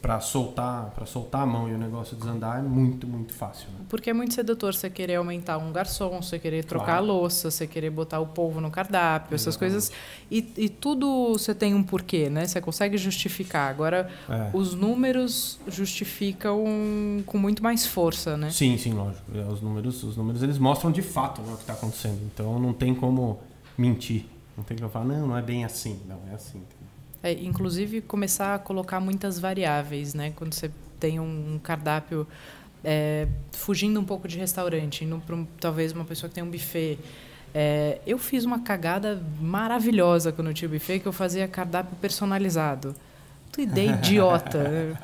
para 0.01 0.19
soltar 0.19 0.91
para 0.91 1.05
soltar 1.05 1.41
a 1.41 1.45
mão 1.45 1.69
e 1.69 1.73
o 1.73 1.77
negócio 1.77 2.15
desandar 2.15 2.59
é 2.59 2.61
muito 2.61 3.05
muito 3.07 3.33
fácil 3.33 3.67
né? 3.69 3.85
porque 3.87 4.09
é 4.09 4.13
muito 4.13 4.33
sedutor 4.33 4.73
você 4.73 4.89
querer 4.89 5.15
aumentar 5.15 5.57
um 5.57 5.71
garçom 5.71 6.21
você 6.21 6.39
querer 6.39 6.63
trocar 6.65 6.85
claro. 6.85 7.03
a 7.03 7.07
louça 7.07 7.51
você 7.51 7.67
querer 7.67 7.89
botar 7.89 8.19
o 8.19 8.27
polvo 8.27 8.59
no 8.59 8.71
cardápio 8.71 9.35
essas 9.35 9.55
coisas. 9.55 9.91
E, 10.29 10.47
e 10.57 10.69
tudo 10.69 11.33
você 11.33 11.53
tem 11.53 11.73
um 11.73 11.83
porquê 11.83 12.29
né? 12.29 12.45
Você 12.45 12.59
consegue 12.61 12.97
justificar. 12.97 13.69
Agora 13.69 14.09
é. 14.29 14.49
os 14.53 14.73
números 14.73 15.59
justificam 15.67 16.63
com 17.25 17.37
muito 17.37 17.63
mais 17.63 17.85
força 17.85 18.37
né? 18.37 18.49
Sim 18.49 18.77
sim 18.77 18.93
lógico. 18.93 19.23
É, 19.33 19.41
os 19.45 19.61
números 19.61 20.03
os 20.03 20.17
números 20.17 20.43
eles 20.43 20.57
mostram 20.57 20.91
de 20.91 21.01
fato 21.01 21.41
né, 21.41 21.53
o 21.53 21.55
que 21.55 21.61
está 21.61 21.73
acontecendo. 21.73 22.19
Então 22.33 22.59
não 22.59 22.73
tem 22.73 22.93
como 22.93 23.39
mentir. 23.77 24.25
Não 24.57 24.63
tem 24.63 24.77
como 24.77 24.89
falar 24.89 25.05
não 25.05 25.27
não 25.27 25.37
é 25.37 25.41
bem 25.41 25.63
assim. 25.65 25.99
Não 26.07 26.19
é 26.31 26.35
assim 26.35 26.61
é, 27.25 27.33
inclusive 27.33 28.01
começar 28.01 28.53
a 28.53 28.59
colocar 28.59 28.99
muitas 28.99 29.39
variáveis, 29.39 30.13
né? 30.13 30.31
Quando 30.35 30.53
você 30.53 30.69
tem 30.99 31.19
um 31.19 31.59
cardápio 31.63 32.27
é, 32.83 33.27
fugindo 33.51 33.99
um 33.99 34.05
pouco 34.05 34.27
de 34.27 34.37
restaurante, 34.37 35.03
indo 35.03 35.19
para 35.25 35.35
talvez 35.59 35.91
uma 35.91 36.05
pessoa 36.05 36.29
que 36.29 36.35
tem 36.35 36.43
um 36.43 36.51
buffet. 36.51 36.99
É, 37.51 37.99
eu 38.05 38.19
fiz 38.19 38.45
uma 38.45 38.59
cagada 38.59 39.23
maravilhosa 39.41 40.31
quando 40.31 40.49
eu 40.49 40.53
tinha 40.53 40.69
buffet, 40.69 40.99
que 40.99 41.07
eu 41.07 41.11
fazia 41.11 41.47
cardápio 41.47 41.97
personalizado. 41.99 42.95
Tu 43.51 43.61
ideia 43.61 43.93
idiota. 43.93 44.95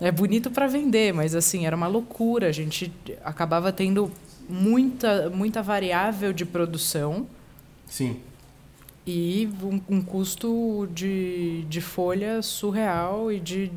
é 0.00 0.12
bonito 0.12 0.52
para 0.52 0.68
vender, 0.68 1.12
mas 1.12 1.34
assim, 1.34 1.66
era 1.66 1.74
uma 1.74 1.88
loucura. 1.88 2.46
A 2.46 2.52
gente 2.52 2.92
acabava 3.24 3.72
tendo 3.72 4.12
muita, 4.48 5.28
muita 5.28 5.60
variável 5.60 6.32
de 6.32 6.44
produção. 6.44 7.26
Sim 7.88 8.20
e 9.06 9.48
um, 9.62 9.96
um, 9.96 10.02
custo 10.02 10.88
de, 10.94 11.64
de 11.64 11.80
folha 11.80 12.40
surreal 12.40 13.30
e 13.30 13.38
de 13.38 13.70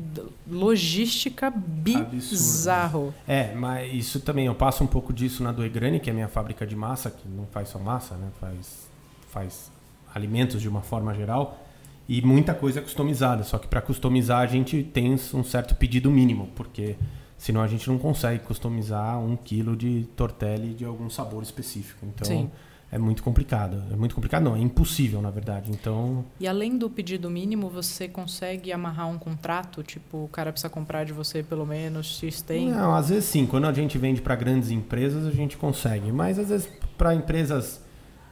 logística 0.50 1.50
bizarro. 1.50 3.08
Absurdo. 3.08 3.14
É, 3.26 3.54
mas 3.54 3.92
isso 3.92 4.20
também, 4.20 4.46
eu 4.46 4.54
passo 4.54 4.82
um 4.82 4.86
pouco 4.86 5.12
disso 5.12 5.42
na 5.42 5.52
Doegrani, 5.52 6.00
que 6.00 6.08
é 6.08 6.12
a 6.12 6.14
minha 6.14 6.28
fábrica 6.28 6.66
de 6.66 6.74
massa, 6.74 7.10
que 7.10 7.28
não 7.28 7.46
faz 7.46 7.68
só 7.68 7.78
massa, 7.78 8.14
né? 8.16 8.28
faz, 8.40 8.88
faz 9.28 9.70
alimentos 10.14 10.62
de 10.62 10.68
uma 10.68 10.80
forma 10.80 11.12
geral, 11.14 11.62
e 12.08 12.22
muita 12.22 12.54
coisa 12.54 12.78
é 12.78 12.82
customizada, 12.82 13.44
só 13.44 13.58
que 13.58 13.68
para 13.68 13.82
customizar 13.82 14.40
a 14.40 14.46
gente 14.46 14.82
tem 14.82 15.12
um 15.12 15.44
certo 15.44 15.74
pedido 15.74 16.10
mínimo, 16.10 16.48
porque 16.56 16.96
senão 17.36 17.60
a 17.60 17.66
gente 17.66 17.86
não 17.86 17.98
consegue 17.98 18.42
customizar 18.44 19.18
um 19.18 19.36
quilo 19.36 19.76
de 19.76 20.08
tortelli 20.16 20.72
de 20.72 20.86
algum 20.86 21.10
sabor 21.10 21.42
específico. 21.42 22.06
Então... 22.06 22.26
Sim 22.26 22.50
é 22.90 22.96
muito 22.98 23.22
complicado. 23.22 23.82
É 23.92 23.96
muito 23.96 24.14
complicado, 24.14 24.42
não, 24.42 24.56
é 24.56 24.58
impossível, 24.58 25.20
na 25.20 25.30
verdade. 25.30 25.70
Então. 25.70 26.24
E 26.40 26.48
além 26.48 26.78
do 26.78 26.88
pedido 26.88 27.28
mínimo, 27.28 27.68
você 27.68 28.08
consegue 28.08 28.72
amarrar 28.72 29.08
um 29.08 29.18
contrato? 29.18 29.82
Tipo, 29.82 30.24
o 30.24 30.28
cara 30.28 30.50
precisa 30.50 30.70
comprar 30.70 31.04
de 31.04 31.12
você 31.12 31.42
pelo 31.42 31.66
menos 31.66 32.18
X 32.18 32.40
tem? 32.40 32.70
Não, 32.70 32.94
às 32.94 33.10
vezes 33.10 33.26
sim. 33.26 33.46
Quando 33.46 33.66
a 33.66 33.72
gente 33.72 33.98
vende 33.98 34.22
para 34.22 34.34
grandes 34.34 34.70
empresas, 34.70 35.26
a 35.26 35.30
gente 35.30 35.56
consegue. 35.56 36.10
Mas 36.10 36.38
às 36.38 36.48
vezes 36.48 36.68
para 36.96 37.14
empresas. 37.14 37.80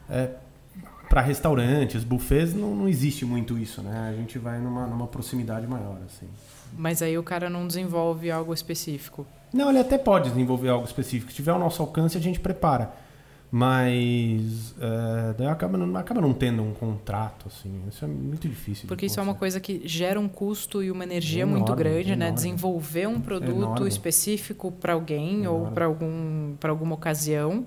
É, 0.08 0.30
para 1.08 1.20
restaurantes, 1.20 2.02
buffets, 2.02 2.52
não, 2.52 2.74
não 2.74 2.88
existe 2.88 3.24
muito 3.24 3.56
isso, 3.56 3.80
né? 3.80 4.08
A 4.10 4.12
gente 4.12 4.40
vai 4.40 4.58
numa, 4.58 4.88
numa 4.88 5.06
proximidade 5.06 5.64
maior, 5.64 5.98
assim. 6.04 6.26
Mas 6.76 7.00
aí 7.00 7.16
o 7.16 7.22
cara 7.22 7.48
não 7.48 7.64
desenvolve 7.64 8.28
algo 8.28 8.52
específico? 8.52 9.24
Não, 9.52 9.70
ele 9.70 9.78
até 9.78 9.96
pode 9.96 10.30
desenvolver 10.30 10.68
algo 10.68 10.84
específico. 10.84 11.30
Se 11.30 11.36
tiver 11.36 11.52
ao 11.52 11.60
nosso 11.60 11.80
alcance, 11.80 12.18
a 12.18 12.20
gente 12.20 12.40
prepara. 12.40 12.90
Mas 13.50 14.74
é, 14.80 15.34
daí 15.38 15.46
acaba 15.46 15.78
não, 15.78 15.96
acaba 15.96 16.20
não 16.20 16.32
tendo 16.32 16.62
um 16.62 16.72
contrato, 16.72 17.46
assim. 17.46 17.82
Isso 17.88 18.04
é 18.04 18.08
muito 18.08 18.48
difícil. 18.48 18.88
Porque 18.88 19.06
isso 19.06 19.20
é 19.20 19.22
uma 19.22 19.34
coisa 19.34 19.60
que 19.60 19.82
gera 19.84 20.18
um 20.18 20.28
custo 20.28 20.82
e 20.82 20.90
uma 20.90 21.04
energia 21.04 21.42
enorme, 21.42 21.60
muito 21.60 21.74
grande, 21.74 22.08
né? 22.08 22.14
enorme. 22.14 22.24
né? 22.24 22.32
Desenvolver 22.32 23.06
um 23.06 23.20
produto 23.20 23.52
enorme. 23.52 23.88
específico 23.88 24.72
para 24.72 24.94
alguém 24.94 25.46
ou 25.46 25.66
para 25.68 25.84
algum, 25.84 26.54
alguma 26.62 26.94
ocasião. 26.94 27.66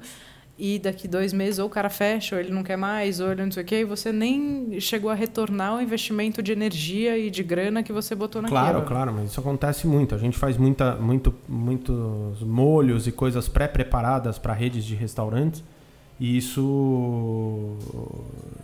E 0.59 0.77
daqui 0.77 1.07
dois 1.07 1.31
meses 1.31 1.57
ou 1.57 1.67
o 1.67 1.69
cara 1.69 1.89
fecha, 1.89 2.35
ou 2.35 2.41
ele 2.41 2.51
não 2.51 2.63
quer 2.63 2.75
mais, 2.75 3.21
ou 3.21 3.31
ele 3.31 3.45
não 3.45 3.51
sei 3.51 3.63
o 3.63 3.65
quê, 3.65 3.75
e 3.77 3.85
você 3.85 4.11
nem 4.11 4.77
chegou 4.79 5.09
a 5.09 5.13
retornar 5.13 5.77
o 5.77 5.81
investimento 5.81 6.43
de 6.43 6.51
energia 6.51 7.17
e 7.17 7.29
de 7.29 7.41
grana 7.41 7.81
que 7.81 7.93
você 7.93 8.13
botou 8.13 8.41
naquilo. 8.41 8.59
Claro, 8.59 8.81
claro, 8.83 9.13
mas 9.13 9.31
isso 9.31 9.39
acontece 9.39 9.87
muito. 9.87 10.13
A 10.13 10.17
gente 10.17 10.37
faz 10.37 10.57
muita, 10.57 10.95
muito, 10.95 11.33
muitos 11.47 12.41
molhos 12.41 13.07
e 13.07 13.11
coisas 13.11 13.47
pré-preparadas 13.47 14.37
para 14.37 14.53
redes 14.53 14.83
de 14.83 14.95
restaurantes 14.95 15.63
e 16.19 16.37
isso, 16.37 17.77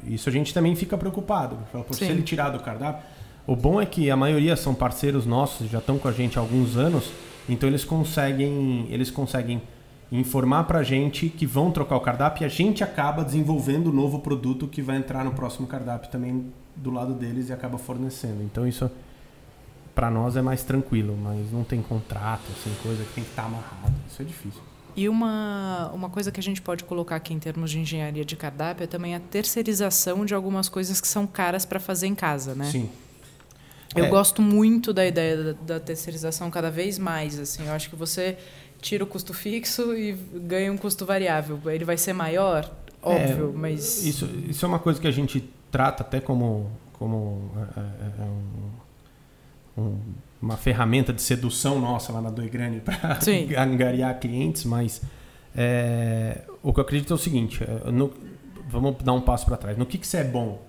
isso 0.05 0.27
a 0.27 0.31
gente 0.31 0.53
também 0.53 0.75
fica 0.75 0.97
preocupado. 0.97 1.57
Por 1.71 1.95
se 1.95 2.03
ele 2.03 2.21
tirar 2.21 2.49
do 2.49 2.59
cardápio. 2.59 3.01
O 3.47 3.55
bom 3.55 3.79
é 3.79 3.85
que 3.85 4.11
a 4.11 4.17
maioria 4.17 4.55
são 4.55 4.73
parceiros 4.73 5.25
nossos, 5.25 5.69
já 5.69 5.77
estão 5.77 5.97
com 5.97 6.07
a 6.07 6.11
gente 6.11 6.37
há 6.37 6.41
alguns 6.41 6.75
anos, 6.75 7.11
então 7.47 7.69
eles 7.69 7.85
conseguem, 7.85 8.87
eles 8.89 9.09
conseguem 9.11 9.61
informar 10.19 10.65
para 10.65 10.79
a 10.79 10.83
gente 10.83 11.29
que 11.29 11.45
vão 11.45 11.71
trocar 11.71 11.95
o 11.95 12.01
cardápio 12.01 12.43
e 12.43 12.45
a 12.45 12.49
gente 12.49 12.83
acaba 12.83 13.23
desenvolvendo 13.23 13.87
o 13.87 13.93
novo 13.93 14.19
produto 14.19 14.67
que 14.67 14.81
vai 14.81 14.97
entrar 14.97 15.23
no 15.23 15.31
próximo 15.31 15.67
cardápio 15.67 16.09
também 16.09 16.51
do 16.75 16.91
lado 16.91 17.13
deles 17.13 17.49
e 17.49 17.53
acaba 17.53 17.77
fornecendo. 17.77 18.43
Então 18.43 18.67
isso 18.67 18.89
para 19.93 20.11
nós 20.11 20.35
é 20.35 20.41
mais 20.41 20.63
tranquilo, 20.63 21.17
mas 21.17 21.51
não 21.51 21.63
tem 21.63 21.81
contrato, 21.81 22.43
assim, 22.51 22.73
coisa 22.83 23.03
que 23.03 23.13
tem 23.13 23.23
que 23.23 23.29
estar 23.29 23.43
tá 23.43 23.47
amarrado. 23.47 23.93
Isso 24.09 24.21
é 24.21 24.25
difícil. 24.25 24.61
E 24.95 25.09
uma, 25.09 25.91
uma 25.93 26.09
coisa 26.09 26.31
que 26.31 26.39
a 26.39 26.43
gente 26.43 26.61
pode 26.61 26.83
colocar 26.83 27.15
aqui 27.15 27.33
em 27.33 27.39
termos 27.39 27.71
de 27.71 27.79
engenharia 27.79 28.23
de 28.23 28.35
cardápio 28.35 28.83
é 28.83 28.87
também 28.87 29.15
a 29.15 29.19
terceirização 29.19 30.25
de 30.25 30.33
algumas 30.33 30.69
coisas 30.69 31.01
que 31.01 31.07
são 31.07 31.27
caras 31.27 31.65
para 31.65 31.79
fazer 31.79 32.07
em 32.07 32.15
casa, 32.15 32.55
né? 32.55 32.65
Sim. 32.65 32.89
Eu 33.95 34.05
é. 34.05 34.09
gosto 34.09 34.41
muito 34.41 34.91
da 34.91 35.05
ideia 35.05 35.53
da, 35.53 35.53
da, 35.53 35.79
terceirização 35.79 36.51
cada 36.51 36.69
vez 36.69 36.99
mais. 36.99 37.39
Assim, 37.39 37.65
eu 37.65 37.73
acho 37.73 37.89
que 37.89 37.95
você 37.95 38.37
tira 38.85 39.03
o 39.03 39.07
custo 39.07 39.33
fixo 39.33 39.95
e 39.95 40.11
ganha 40.11 40.71
um 40.71 40.77
custo 40.77 41.07
variável. 41.07 41.59
Ele 41.65 41.83
vai 41.83 41.97
ser 41.97 42.13
maior, 42.13 42.71
óbvio, 43.01 43.51
é, 43.55 43.57
mas 43.57 44.05
isso, 44.05 44.29
isso 44.47 44.63
é 44.63 44.67
uma 44.69 44.77
coisa 44.77 45.01
que 45.01 45.07
a 45.07 45.11
gente 45.11 45.43
trata 45.71 46.03
até 46.03 46.19
como 46.19 46.71
como 46.93 47.51
é, 47.57 47.79
é, 47.79 48.21
é 48.21 48.25
um, 49.77 49.81
um, 49.81 49.99
uma 50.41 50.55
ferramenta 50.55 51.11
de 51.11 51.21
sedução 51.21 51.81
nossa 51.81 52.13
lá 52.13 52.21
na 52.21 52.29
Doigrane 52.29 52.79
para 52.79 53.19
angariar 53.61 54.19
clientes, 54.19 54.63
mas 54.63 55.01
é, 55.55 56.43
o 56.61 56.71
que 56.71 56.79
eu 56.79 56.83
acredito 56.83 57.11
é 57.11 57.15
o 57.15 57.19
seguinte: 57.19 57.61
no, 57.91 58.13
vamos 58.69 58.97
dar 59.03 59.13
um 59.13 59.21
passo 59.21 59.47
para 59.47 59.57
trás. 59.57 59.77
No 59.77 59.85
que, 59.85 59.97
que 59.97 60.05
você 60.05 60.17
é 60.17 60.23
bom? 60.23 60.61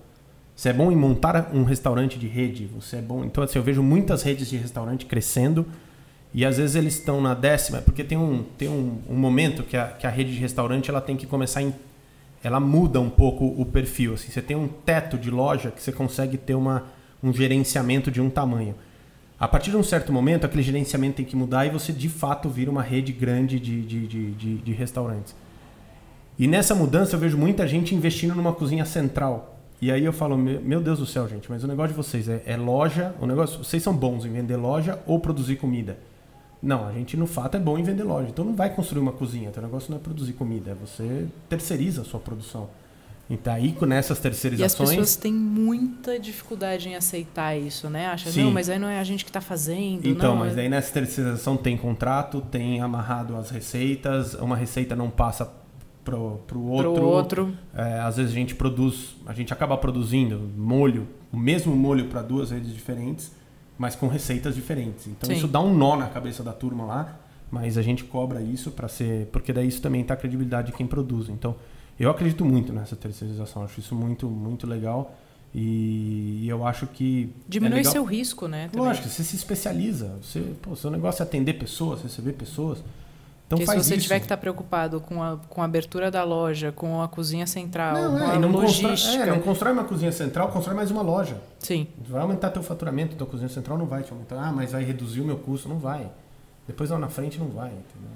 Você 0.55 0.69
é 0.69 0.73
bom 0.73 0.91
em 0.91 0.95
montar 0.95 1.51
um 1.53 1.63
restaurante 1.63 2.17
de 2.17 2.27
rede. 2.27 2.65
Você 2.73 2.97
é 2.97 3.01
bom. 3.01 3.23
Então, 3.23 3.43
assim, 3.43 3.59
eu 3.59 3.63
vejo 3.63 3.83
muitas 3.83 4.23
redes 4.23 4.49
de 4.49 4.57
restaurante 4.57 5.05
crescendo 5.05 5.67
e 6.37 6.45
às 6.45 6.57
vezes 6.57 6.75
eles 6.75 6.93
estão 6.93 7.19
na 7.19 7.33
décima, 7.33 7.81
porque 7.81 8.03
tem 8.03 8.15
um, 8.15 8.43
tem 8.59 8.69
um, 8.69 8.99
um 9.09 9.15
momento 9.15 9.63
que 9.63 9.75
a, 9.75 9.87
que 9.87 10.05
a 10.05 10.09
rede 10.11 10.35
de 10.35 10.39
restaurante 10.39 10.87
ela 10.87 11.01
tem 11.01 11.17
que 11.17 11.25
começar 11.25 11.63
em, 11.63 11.73
ela 12.43 12.59
muda 12.59 13.01
um 13.01 13.09
pouco 13.09 13.43
o 13.59 13.65
perfil. 13.65 14.13
Assim, 14.13 14.29
você 14.29 14.39
tem 14.39 14.55
um 14.55 14.67
teto 14.67 15.17
de 15.17 15.31
loja 15.31 15.71
que 15.71 15.81
você 15.81 15.91
consegue 15.91 16.37
ter 16.37 16.53
uma, 16.53 16.83
um 17.23 17.33
gerenciamento 17.33 18.11
de 18.11 18.21
um 18.21 18.29
tamanho. 18.29 18.75
A 19.39 19.47
partir 19.47 19.71
de 19.71 19.77
um 19.77 19.81
certo 19.81 20.13
momento, 20.13 20.45
aquele 20.45 20.61
gerenciamento 20.61 21.15
tem 21.15 21.25
que 21.25 21.35
mudar 21.35 21.65
e 21.65 21.71
você 21.71 21.91
de 21.91 22.07
fato 22.07 22.47
vira 22.49 22.69
uma 22.69 22.83
rede 22.83 23.11
grande 23.11 23.59
de, 23.59 23.81
de, 23.81 24.05
de, 24.05 24.31
de, 24.33 24.57
de 24.57 24.71
restaurantes. 24.73 25.35
E 26.37 26.47
nessa 26.47 26.75
mudança 26.75 27.15
eu 27.15 27.19
vejo 27.19 27.35
muita 27.35 27.67
gente 27.67 27.95
investindo 27.95 28.35
numa 28.35 28.53
cozinha 28.53 28.85
central 28.85 29.57
e 29.81 29.91
aí 29.91 30.03
eu 30.03 30.13
falo, 30.13 30.37
meu 30.37 30.81
Deus 30.81 30.97
do 30.99 31.05
céu, 31.05 31.27
gente, 31.27 31.49
mas 31.49 31.63
o 31.63 31.67
negócio 31.67 31.89
de 31.89 31.97
vocês 31.97 32.27
é, 32.27 32.41
é, 32.45 32.57
loja, 32.57 33.13
o 33.19 33.27
negócio, 33.27 33.63
vocês 33.63 33.81
são 33.81 33.95
bons 33.95 34.25
em 34.25 34.31
vender 34.31 34.55
loja 34.55 34.99
ou 35.05 35.19
produzir 35.19 35.55
comida. 35.57 35.97
Não, 36.67 36.85
a 36.85 36.91
gente 36.91 37.15
no 37.15 37.25
fato 37.25 37.55
é 37.55 37.59
bom 37.61 37.77
em 37.77 37.83
vender 37.83 38.03
loja. 38.03 38.27
Então 38.27 38.43
não 38.43 38.53
vai 38.53 38.69
construir 38.69 38.99
uma 38.99 39.13
cozinha, 39.13 39.49
o 39.55 39.61
negócio 39.61 39.89
não 39.89 39.97
é 39.97 40.01
produzir 40.01 40.33
comida, 40.33 40.71
é 40.71 40.75
você 40.75 41.25
terceiriza 41.47 42.01
a 42.01 42.03
sua 42.03 42.19
produção. 42.19 42.69
Então 43.29 43.53
aí 43.53 43.71
com 43.71 43.85
essas 43.85 44.19
terceirizações. 44.19 44.77
E 44.77 44.83
as 44.83 44.89
pessoas 44.89 45.15
têm 45.15 45.31
muita 45.31 46.19
dificuldade 46.19 46.89
em 46.89 46.95
aceitar 46.95 47.57
isso, 47.57 47.89
né? 47.89 48.07
Acha, 48.07 48.29
Sim. 48.29 48.43
não, 48.43 48.51
mas 48.51 48.69
aí 48.69 48.77
não 48.77 48.89
é 48.89 48.99
a 48.99 49.03
gente 49.05 49.23
que 49.23 49.29
está 49.29 49.39
fazendo. 49.39 50.05
Então, 50.05 50.31
não, 50.31 50.39
mas 50.43 50.57
é... 50.57 50.61
aí 50.61 50.69
nessa 50.69 50.91
terceirização 50.91 51.55
tem 51.55 51.77
contrato, 51.77 52.41
tem 52.41 52.81
amarrado 52.81 53.37
as 53.37 53.49
receitas, 53.49 54.33
uma 54.33 54.57
receita 54.57 54.93
não 54.93 55.09
passa 55.09 55.49
pro, 56.03 56.41
pro 56.45 56.61
outro. 56.61 56.93
Pro 56.93 57.07
outro. 57.07 57.53
É, 57.73 58.01
às 58.01 58.17
vezes 58.17 58.33
a 58.33 58.35
gente 58.35 58.55
produz, 58.55 59.15
a 59.25 59.33
gente 59.33 59.53
acaba 59.53 59.77
produzindo 59.77 60.51
molho, 60.57 61.07
o 61.31 61.37
mesmo 61.37 61.73
molho 61.73 62.07
para 62.07 62.21
duas 62.21 62.51
redes 62.51 62.73
diferentes, 62.73 63.31
mas 63.77 63.95
com 63.95 64.07
receitas 64.07 64.55
diferentes. 64.55 65.07
Então 65.07 65.29
Sim. 65.29 65.35
isso 65.35 65.47
dá 65.47 65.59
um 65.59 65.73
nó 65.73 65.95
na 65.95 66.07
cabeça 66.07 66.43
da 66.43 66.53
turma 66.53 66.85
lá, 66.85 67.19
mas 67.51 67.77
a 67.77 67.81
gente 67.81 68.03
cobra 68.03 68.41
isso 68.41 68.71
para 68.71 68.87
ser, 68.87 69.27
porque 69.27 69.53
daí 69.53 69.67
isso 69.67 69.81
também 69.81 70.03
tá 70.03 70.13
a 70.13 70.17
credibilidade 70.17 70.67
de 70.67 70.73
quem 70.73 70.87
produz. 70.87 71.29
Então 71.29 71.55
eu 71.99 72.09
acredito 72.09 72.43
muito 72.43 72.73
nessa 72.73 72.95
terceirização, 72.95 73.63
acho 73.63 73.79
isso 73.79 73.95
muito 73.95 74.27
muito 74.27 74.67
legal. 74.67 75.15
E 75.55 76.45
eu 76.47 76.67
acho 76.67 76.85
que. 76.85 77.33
Diminui 77.47 77.79
é 77.79 77.83
seu 77.83 78.03
risco, 78.03 78.47
né? 78.47 78.67
Também. 78.67 78.85
Lógico, 78.85 79.07
você 79.07 79.23
se 79.23 79.35
especializa. 79.35 80.19
Você, 80.21 80.41
pô, 80.61 80.75
seu 80.75 80.91
negócio 80.91 81.23
é 81.23 81.25
atender 81.25 81.53
pessoas, 81.53 82.03
receber 82.03 82.33
pessoas. 82.33 82.83
Então 83.47 83.57
Porque 83.57 83.71
se 83.71 83.83
você 83.83 83.95
isso. 83.95 84.03
tiver 84.03 84.19
que 84.19 84.25
estar 84.25 84.35
tá 84.35 84.41
preocupado 84.41 84.99
com 84.99 85.23
a, 85.23 85.37
com 85.49 85.61
a 85.61 85.65
abertura 85.65 86.11
da 86.11 86.21
loja, 86.25 86.73
com 86.73 87.01
a 87.01 87.07
cozinha 87.07 87.47
central, 87.47 87.95
não, 87.95 88.11
com 88.11 88.19
é, 88.19 88.35
a 88.35 88.39
não 88.39 88.51
logística... 88.51 88.89
Constrói, 88.89 89.21
é, 89.21 89.25
não 89.25 89.39
constrói 89.39 89.73
uma 89.73 89.83
cozinha 89.85 90.11
central, 90.11 90.49
constrói 90.49 90.75
mais 90.75 90.91
uma 90.91 91.01
loja. 91.01 91.37
Sim. 91.59 91.87
Vai 92.09 92.21
aumentar 92.21 92.49
teu 92.49 92.61
faturamento, 92.61 93.15
tua 93.15 93.25
cozinha 93.25 93.47
central 93.47 93.77
não 93.77 93.85
vai 93.85 94.03
te 94.03 94.11
aumentar. 94.11 94.35
Ah, 94.37 94.51
mas 94.51 94.73
vai 94.73 94.83
reduzir 94.83 95.21
o 95.21 95.25
meu 95.25 95.37
custo. 95.37 95.69
Não 95.69 95.79
vai. 95.79 96.09
Depois 96.67 96.89
lá 96.89 96.99
na 96.99 97.07
frente 97.07 97.39
não 97.39 97.47
vai. 97.47 97.69
Entendeu? 97.69 98.09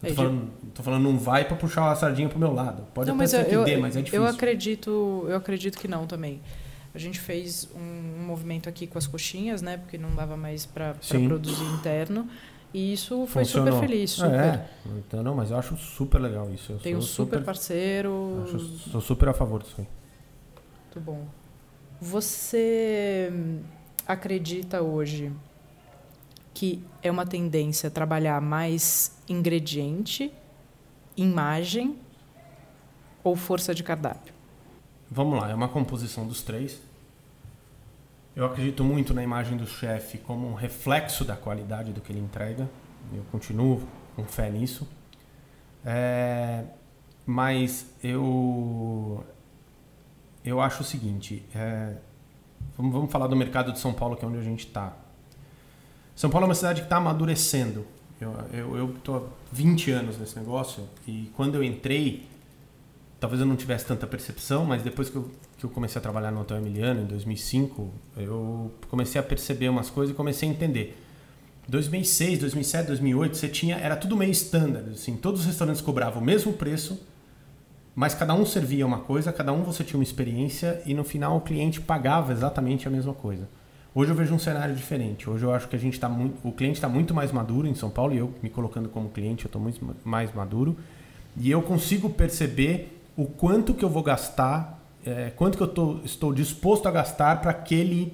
tô, 0.00 0.14
falando, 0.14 0.50
tô 0.74 0.82
falando 0.82 1.02
não 1.02 1.18
vai 1.18 1.44
para 1.44 1.56
puxar 1.56 1.90
a 1.90 1.94
sardinha 1.94 2.30
pro 2.30 2.38
meu 2.38 2.54
lado. 2.54 2.84
Pode 2.94 3.08
não, 3.10 3.16
até 3.16 3.26
ser 3.26 3.52
eu, 3.52 3.62
que 3.62 3.70
dê, 3.70 3.76
mas 3.76 3.94
é 3.94 4.00
difícil. 4.00 4.24
Eu 4.24 4.26
acredito, 4.26 5.26
eu 5.28 5.36
acredito 5.36 5.78
que 5.78 5.86
não 5.86 6.06
também. 6.06 6.40
A 6.94 6.98
gente 6.98 7.20
fez 7.20 7.68
um, 7.76 8.22
um 8.22 8.26
movimento 8.26 8.70
aqui 8.70 8.86
com 8.86 8.96
as 8.96 9.06
coxinhas, 9.06 9.60
né? 9.60 9.76
Porque 9.76 9.98
não 9.98 10.14
dava 10.14 10.34
mais 10.34 10.64
para 10.64 10.94
produzir 11.26 11.64
interno. 11.74 12.26
E 12.72 12.92
isso 12.92 13.26
foi 13.26 13.44
Funcionou. 13.44 13.72
super 13.72 13.88
feliz. 13.88 14.10
Super. 14.10 14.34
É, 14.34 14.68
então, 14.98 15.22
não, 15.22 15.34
mas 15.34 15.50
eu 15.50 15.58
acho 15.58 15.76
super 15.76 16.20
legal 16.20 16.52
isso. 16.52 16.72
Eu 16.72 16.78
Tem 16.78 16.94
um 16.94 17.00
super, 17.00 17.36
super 17.36 17.44
parceiro. 17.44 18.42
Acho, 18.44 18.58
sou 18.90 19.00
super 19.00 19.28
a 19.28 19.34
favor 19.34 19.62
disso 19.62 19.76
aí. 19.78 19.86
Muito 20.84 21.00
bom. 21.00 21.26
Você 22.00 23.32
acredita 24.06 24.82
hoje 24.82 25.32
que 26.54 26.82
é 27.02 27.10
uma 27.10 27.24
tendência 27.26 27.90
trabalhar 27.90 28.40
mais 28.40 29.16
ingrediente, 29.28 30.32
imagem 31.16 31.96
ou 33.22 33.36
força 33.36 33.74
de 33.74 33.82
cardápio? 33.82 34.34
Vamos 35.10 35.40
lá, 35.40 35.50
é 35.50 35.54
uma 35.54 35.68
composição 35.68 36.26
dos 36.26 36.42
três. 36.42 36.80
Eu 38.38 38.46
acredito 38.46 38.84
muito 38.84 39.12
na 39.12 39.20
imagem 39.20 39.56
do 39.56 39.66
chefe 39.66 40.16
como 40.16 40.46
um 40.46 40.54
reflexo 40.54 41.24
da 41.24 41.34
qualidade 41.34 41.92
do 41.92 42.00
que 42.00 42.12
ele 42.12 42.20
entrega. 42.20 42.70
Eu 43.12 43.24
continuo 43.32 43.82
com 44.14 44.24
fé 44.26 44.48
nisso. 44.48 44.86
É, 45.84 46.62
mas 47.26 47.92
eu 48.00 49.26
eu 50.44 50.60
acho 50.60 50.82
o 50.82 50.84
seguinte, 50.84 51.44
é, 51.52 51.96
vamos, 52.76 52.92
vamos 52.92 53.10
falar 53.10 53.26
do 53.26 53.34
mercado 53.34 53.72
de 53.72 53.80
São 53.80 53.92
Paulo, 53.92 54.16
que 54.16 54.24
é 54.24 54.28
onde 54.28 54.38
a 54.38 54.42
gente 54.42 54.68
está. 54.68 54.96
São 56.14 56.30
Paulo 56.30 56.44
é 56.44 56.48
uma 56.48 56.54
cidade 56.54 56.82
que 56.82 56.86
está 56.86 56.98
amadurecendo. 56.98 57.84
Eu 58.52 58.94
estou 58.94 59.16
há 59.16 59.22
20 59.50 59.90
anos 59.90 60.16
nesse 60.16 60.38
negócio 60.38 60.88
e 61.08 61.28
quando 61.34 61.56
eu 61.56 61.64
entrei, 61.64 62.28
talvez 63.18 63.40
eu 63.40 63.46
não 63.48 63.56
tivesse 63.56 63.84
tanta 63.84 64.06
percepção, 64.06 64.64
mas 64.64 64.80
depois 64.84 65.10
que 65.10 65.16
eu 65.16 65.28
que 65.58 65.64
eu 65.64 65.70
comecei 65.70 65.98
a 65.98 66.02
trabalhar 66.02 66.30
no 66.30 66.40
Hotel 66.40 66.58
Emiliano, 66.58 67.02
em 67.02 67.06
2005, 67.06 67.90
eu 68.16 68.72
comecei 68.88 69.20
a 69.20 69.24
perceber 69.24 69.68
umas 69.68 69.90
coisas 69.90 70.14
e 70.14 70.16
comecei 70.16 70.48
a 70.48 70.52
entender. 70.52 70.96
2006, 71.68 72.38
2007, 72.38 72.86
2008, 72.86 73.36
você 73.36 73.48
tinha 73.48 73.76
era 73.76 73.96
tudo 73.96 74.16
meio 74.16 74.30
standard, 74.30 74.90
assim, 74.90 75.16
todos 75.16 75.40
os 75.40 75.46
restaurantes 75.46 75.82
cobravam 75.82 76.22
o 76.22 76.24
mesmo 76.24 76.52
preço, 76.52 76.98
mas 77.94 78.14
cada 78.14 78.32
um 78.32 78.46
servia 78.46 78.86
uma 78.86 79.00
coisa, 79.00 79.32
cada 79.32 79.52
um 79.52 79.64
você 79.64 79.82
tinha 79.82 79.98
uma 79.98 80.04
experiência 80.04 80.80
e 80.86 80.94
no 80.94 81.02
final 81.02 81.36
o 81.36 81.40
cliente 81.40 81.80
pagava 81.80 82.32
exatamente 82.32 82.86
a 82.86 82.90
mesma 82.90 83.12
coisa. 83.12 83.48
Hoje 83.92 84.12
eu 84.12 84.14
vejo 84.14 84.32
um 84.32 84.38
cenário 84.38 84.74
diferente. 84.76 85.28
Hoje 85.28 85.44
eu 85.44 85.52
acho 85.52 85.66
que 85.68 85.74
a 85.74 85.78
gente 85.78 85.94
está 85.94 86.08
muito, 86.08 86.46
o 86.46 86.52
cliente 86.52 86.76
está 86.76 86.88
muito 86.88 87.12
mais 87.12 87.32
maduro 87.32 87.66
em 87.66 87.74
São 87.74 87.90
Paulo 87.90 88.14
e 88.14 88.18
eu 88.18 88.32
me 88.40 88.48
colocando 88.48 88.88
como 88.88 89.08
cliente 89.08 89.44
eu 89.44 89.48
estou 89.48 89.60
muito 89.60 89.80
mais 90.04 90.32
maduro 90.32 90.76
e 91.36 91.50
eu 91.50 91.60
consigo 91.60 92.08
perceber 92.08 92.96
o 93.16 93.26
quanto 93.26 93.74
que 93.74 93.84
eu 93.84 93.90
vou 93.90 94.04
gastar 94.04 94.77
é, 95.04 95.30
quanto 95.30 95.56
que 95.56 95.62
eu 95.62 95.68
tô, 95.68 96.00
estou 96.04 96.32
disposto 96.32 96.86
a 96.86 96.90
gastar 96.90 97.40
para 97.40 97.50
aquele, 97.50 98.12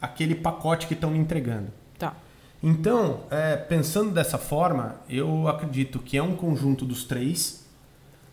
aquele 0.00 0.34
pacote 0.34 0.86
que 0.86 0.94
estão 0.94 1.10
me 1.10 1.18
entregando. 1.18 1.68
Tá. 1.98 2.14
Então, 2.62 3.20
é, 3.30 3.56
pensando 3.56 4.10
dessa 4.10 4.38
forma, 4.38 4.96
eu 5.08 5.48
acredito 5.48 5.98
que 5.98 6.16
é 6.16 6.22
um 6.22 6.36
conjunto 6.36 6.84
dos 6.84 7.04
três, 7.04 7.66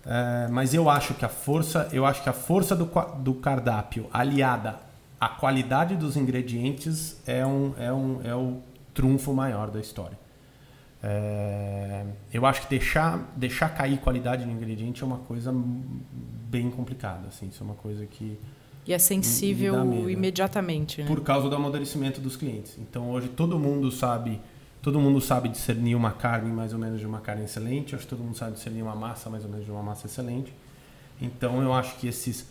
é, 0.05 0.47
mas 0.49 0.73
eu 0.73 0.89
acho 0.89 1.13
que 1.13 1.25
a 1.25 1.29
força, 1.29 1.89
eu 1.91 2.05
acho 2.05 2.23
que 2.23 2.29
a 2.29 2.33
força 2.33 2.75
do, 2.75 2.89
do 3.17 3.33
cardápio 3.35 4.07
aliada 4.13 4.79
à 5.19 5.27
qualidade 5.27 5.95
dos 5.95 6.15
ingredientes 6.15 7.19
é, 7.27 7.45
um, 7.45 7.73
é, 7.77 7.91
um, 7.91 8.21
é 8.23 8.35
o 8.35 8.59
trunfo 8.93 9.33
maior 9.33 9.69
da 9.69 9.79
história. 9.79 10.17
É, 11.01 12.05
eu 12.33 12.45
acho 12.45 12.61
que 12.63 12.69
deixar, 12.69 13.31
deixar 13.35 13.69
cair 13.69 13.97
qualidade 13.99 14.45
no 14.45 14.51
ingrediente 14.51 15.01
é 15.01 15.05
uma 15.05 15.19
coisa 15.19 15.53
bem 16.49 16.69
complicada. 16.69 17.27
Assim, 17.27 17.47
isso 17.47 17.63
é 17.63 17.65
uma 17.65 17.75
coisa 17.75 18.05
que. 18.05 18.37
E 18.87 18.93
é 18.93 18.97
sensível 18.97 20.09
imediatamente. 20.09 21.01
Né? 21.01 21.07
Por 21.07 21.21
causa 21.21 21.47
do 21.47 21.55
amadurecimento 21.55 22.19
dos 22.19 22.35
clientes. 22.35 22.77
Então 22.79 23.11
hoje 23.11 23.27
todo 23.27 23.59
mundo 23.59 23.91
sabe. 23.91 24.39
Todo 24.81 24.97
mundo 24.99 25.19
sabe 25.19 25.49
discernir 25.49 25.93
uma 25.93 26.11
carne 26.11 26.51
mais 26.51 26.71
ou 26.71 26.79
menos 26.79 26.99
de 26.99 27.05
uma 27.05 27.19
carne 27.19 27.43
excelente. 27.43 27.93
Acho 27.93 28.05
que 28.05 28.09
todo 28.09 28.23
mundo 28.23 28.37
sabe 28.37 28.53
discernir 28.53 28.81
uma 28.81 28.95
massa 28.95 29.29
mais 29.29 29.43
ou 29.43 29.49
menos 29.49 29.65
de 29.65 29.71
uma 29.71 29.83
massa 29.83 30.07
excelente. 30.07 30.53
Então 31.21 31.61
eu 31.61 31.73
acho 31.73 31.97
que 31.97 32.07
esses 32.07 32.47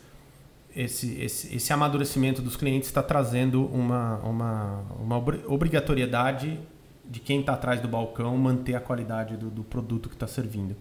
esse, 0.77 1.19
esse, 1.21 1.57
esse 1.57 1.73
amadurecimento 1.73 2.43
dos 2.43 2.55
clientes 2.55 2.89
está 2.89 3.03
trazendo 3.03 3.65
uma, 3.67 4.19
uma, 4.19 4.85
uma 5.01 5.17
obrigatoriedade 5.47 6.61
de 7.05 7.21
quem 7.21 7.41
está 7.41 7.55
atrás 7.55 7.81
do 7.81 7.89
balcão 7.89 8.37
manter 8.37 8.75
a 8.75 8.81
qualidade 8.81 9.37
do, 9.37 9.49
do 9.49 9.65
produto 9.65 10.09
que 10.09 10.15
está 10.15 10.27
servindo. 10.27 10.77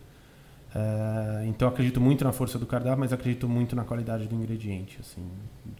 Uh, 0.75 1.47
então 1.47 1.67
acredito 1.67 1.99
muito 1.99 2.23
na 2.23 2.31
força 2.31 2.59
do 2.59 2.65
cardápio, 2.65 2.99
mas 2.99 3.13
acredito 3.13 3.47
muito 3.47 3.75
na 3.75 3.83
qualidade 3.83 4.27
do 4.27 4.35
ingrediente. 4.35 4.97
Assim, 4.99 5.27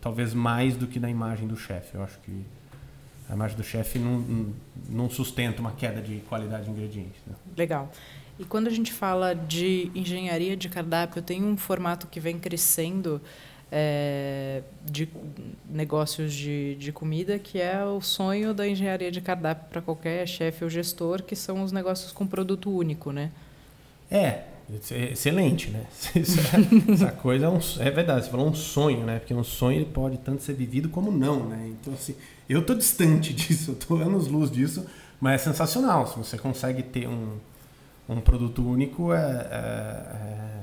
talvez 0.02 0.34
mais 0.34 0.76
do 0.76 0.88
que 0.88 1.00
na 1.00 1.10
imagem 1.10 1.48
do 1.48 1.58
chefe. 1.58 1.96
Eu 1.96 2.04
acho 2.04 2.18
que 2.20 2.46
a 3.30 3.34
imagem 3.34 3.58
do 3.58 3.64
chefe 3.64 4.00
não, 4.00 4.54
não 4.90 5.10
sustenta 5.10 5.60
uma 5.60 5.72
queda 5.72 6.02
de 6.02 6.20
qualidade 6.30 6.66
de 6.66 6.72
ingredientes. 6.72 7.22
Né? 7.28 7.36
Legal. 7.56 7.92
E 8.40 8.46
quando 8.46 8.68
a 8.68 8.72
gente 8.72 8.94
fala 8.94 9.34
de 9.34 9.92
engenharia 9.94 10.56
de 10.56 10.70
cardápio, 10.70 11.22
tem 11.22 11.44
um 11.44 11.58
formato 11.58 12.08
que 12.08 12.20
vem 12.20 12.40
crescendo 12.40 13.22
é, 13.72 14.62
de 14.86 15.10
negócios 15.70 16.34
de, 16.34 16.76
de 16.76 16.92
comida, 16.92 17.38
que 17.38 17.60
é 17.60 17.84
o 17.84 18.00
sonho 18.00 18.54
da 18.54 18.68
engenharia 18.68 19.12
de 19.12 19.20
cardápio 19.20 19.68
para 19.70 19.82
qualquer 19.82 20.26
chefe 20.28 20.64
ou 20.64 20.70
gestor, 20.70 21.24
que 21.24 21.36
são 21.36 21.64
os 21.64 21.72
negócios 21.72 22.12
com 22.12 22.26
produto 22.26 22.70
único, 22.70 23.12
né? 23.12 23.32
É, 24.10 24.44
excelente, 24.74 25.70
né? 25.70 25.86
Essa 26.94 27.12
coisa 27.12 27.46
é, 27.46 27.50
um, 27.50 27.60
é 27.80 27.92
verdade, 27.92 28.26
você 28.26 28.32
falou 28.32 28.48
um 28.48 28.54
sonho, 28.54 29.06
né? 29.06 29.20
Porque 29.20 29.34
um 29.34 29.44
sonho 29.44 29.78
ele 29.78 29.86
pode 29.86 30.18
tanto 30.18 30.44
ser 30.44 30.54
vivido 30.54 30.90
como 30.90 31.12
não, 31.12 31.46
né? 31.46 31.70
Então, 31.70 31.94
assim, 31.94 32.16
eu 32.50 32.66
tô 32.66 32.74
distante 32.74 33.32
disso, 33.34 33.72
eu 33.72 33.76
tô 33.76 33.96
anos 33.96 34.28
luz 34.28 34.52
disso, 34.52 34.86
mas 35.20 35.42
é 35.42 35.44
sensacional. 35.46 36.08
Se 36.08 36.18
você 36.18 36.38
consegue 36.38 36.84
ter 36.84 37.08
um, 37.08 37.38
um 38.10 38.20
produto 38.20 38.62
único, 38.68 39.14
é, 39.14 39.18
é, 39.20 39.56
é 39.56 40.58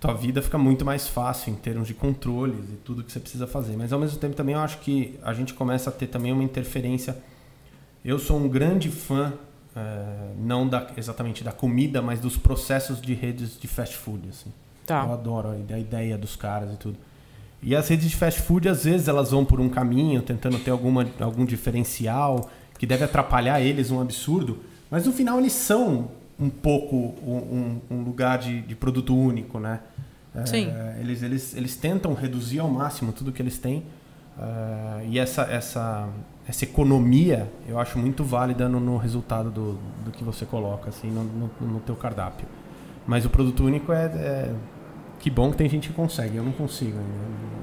tua 0.00 0.14
vida 0.14 0.40
fica 0.40 0.56
muito 0.56 0.84
mais 0.84 1.06
fácil 1.06 1.52
em 1.52 1.56
termos 1.56 1.86
de 1.86 1.92
controles 1.92 2.70
e 2.72 2.76
tudo 2.76 3.04
que 3.04 3.12
você 3.12 3.20
precisa 3.20 3.46
fazer. 3.46 3.76
Mas 3.76 3.92
ao 3.92 4.00
mesmo 4.00 4.18
tempo 4.18 4.34
também 4.34 4.54
eu 4.54 4.60
acho 4.60 4.78
que 4.78 5.18
a 5.22 5.34
gente 5.34 5.52
começa 5.52 5.90
a 5.90 5.92
ter 5.92 6.06
também 6.06 6.32
uma 6.32 6.42
interferência. 6.42 7.16
Eu 8.02 8.18
sou 8.18 8.38
um 8.38 8.48
grande 8.48 8.88
fã, 8.88 9.34
é, 9.80 10.34
não 10.38 10.68
da, 10.68 10.90
exatamente 10.96 11.42
da 11.42 11.52
comida, 11.52 12.02
mas 12.02 12.20
dos 12.20 12.36
processos 12.36 13.00
de 13.00 13.14
redes 13.14 13.58
de 13.58 13.66
fast 13.66 13.96
food. 13.96 14.28
Assim. 14.28 14.52
Tá. 14.86 15.04
Eu 15.04 15.12
adoro 15.12 15.50
a 15.50 15.78
ideia 15.78 16.18
dos 16.18 16.36
caras 16.36 16.72
e 16.74 16.76
tudo. 16.76 16.96
E 17.62 17.76
as 17.76 17.88
redes 17.88 18.08
de 18.08 18.16
fast 18.16 18.40
food, 18.40 18.68
às 18.68 18.84
vezes, 18.84 19.08
elas 19.08 19.30
vão 19.30 19.44
por 19.44 19.60
um 19.60 19.68
caminho, 19.68 20.22
tentando 20.22 20.58
ter 20.58 20.70
alguma, 20.70 21.06
algum 21.20 21.44
diferencial 21.44 22.50
que 22.78 22.86
deve 22.86 23.04
atrapalhar 23.04 23.60
eles 23.60 23.90
um 23.90 24.00
absurdo, 24.00 24.60
mas 24.90 25.04
no 25.04 25.12
final 25.12 25.38
eles 25.38 25.52
são 25.52 26.10
um 26.38 26.48
pouco 26.48 26.96
um, 27.22 27.78
um 27.90 28.02
lugar 28.02 28.38
de, 28.38 28.62
de, 28.62 28.74
produto 28.74 29.14
único, 29.14 29.60
né? 29.60 29.80
Sim. 30.46 30.68
É, 30.68 30.96
eles, 31.00 31.22
eles, 31.22 31.54
eles 31.54 31.76
tentam 31.76 32.14
reduzir 32.14 32.60
ao 32.60 32.68
máximo 32.68 33.12
tudo 33.12 33.30
que 33.30 33.42
eles 33.42 33.58
têm. 33.58 33.82
Uh, 34.40 35.04
e 35.06 35.18
essa, 35.18 35.42
essa, 35.42 36.08
essa 36.48 36.64
economia 36.64 37.46
eu 37.68 37.78
acho 37.78 37.98
muito 37.98 38.24
válida 38.24 38.70
no, 38.70 38.80
no 38.80 38.96
resultado 38.96 39.50
do, 39.50 39.78
do 40.02 40.10
que 40.10 40.24
você 40.24 40.46
coloca 40.46 40.88
assim, 40.88 41.10
no, 41.10 41.24
no, 41.24 41.50
no 41.60 41.80
teu 41.80 41.94
cardápio. 41.94 42.48
Mas 43.06 43.26
o 43.26 43.30
produto 43.30 43.62
único 43.62 43.92
é, 43.92 44.06
é 44.06 44.54
que 45.18 45.28
bom 45.28 45.50
que 45.50 45.58
tem 45.58 45.68
gente 45.68 45.88
que 45.88 45.94
consegue, 45.94 46.38
eu 46.38 46.42
não 46.42 46.52
consigo. 46.52 46.98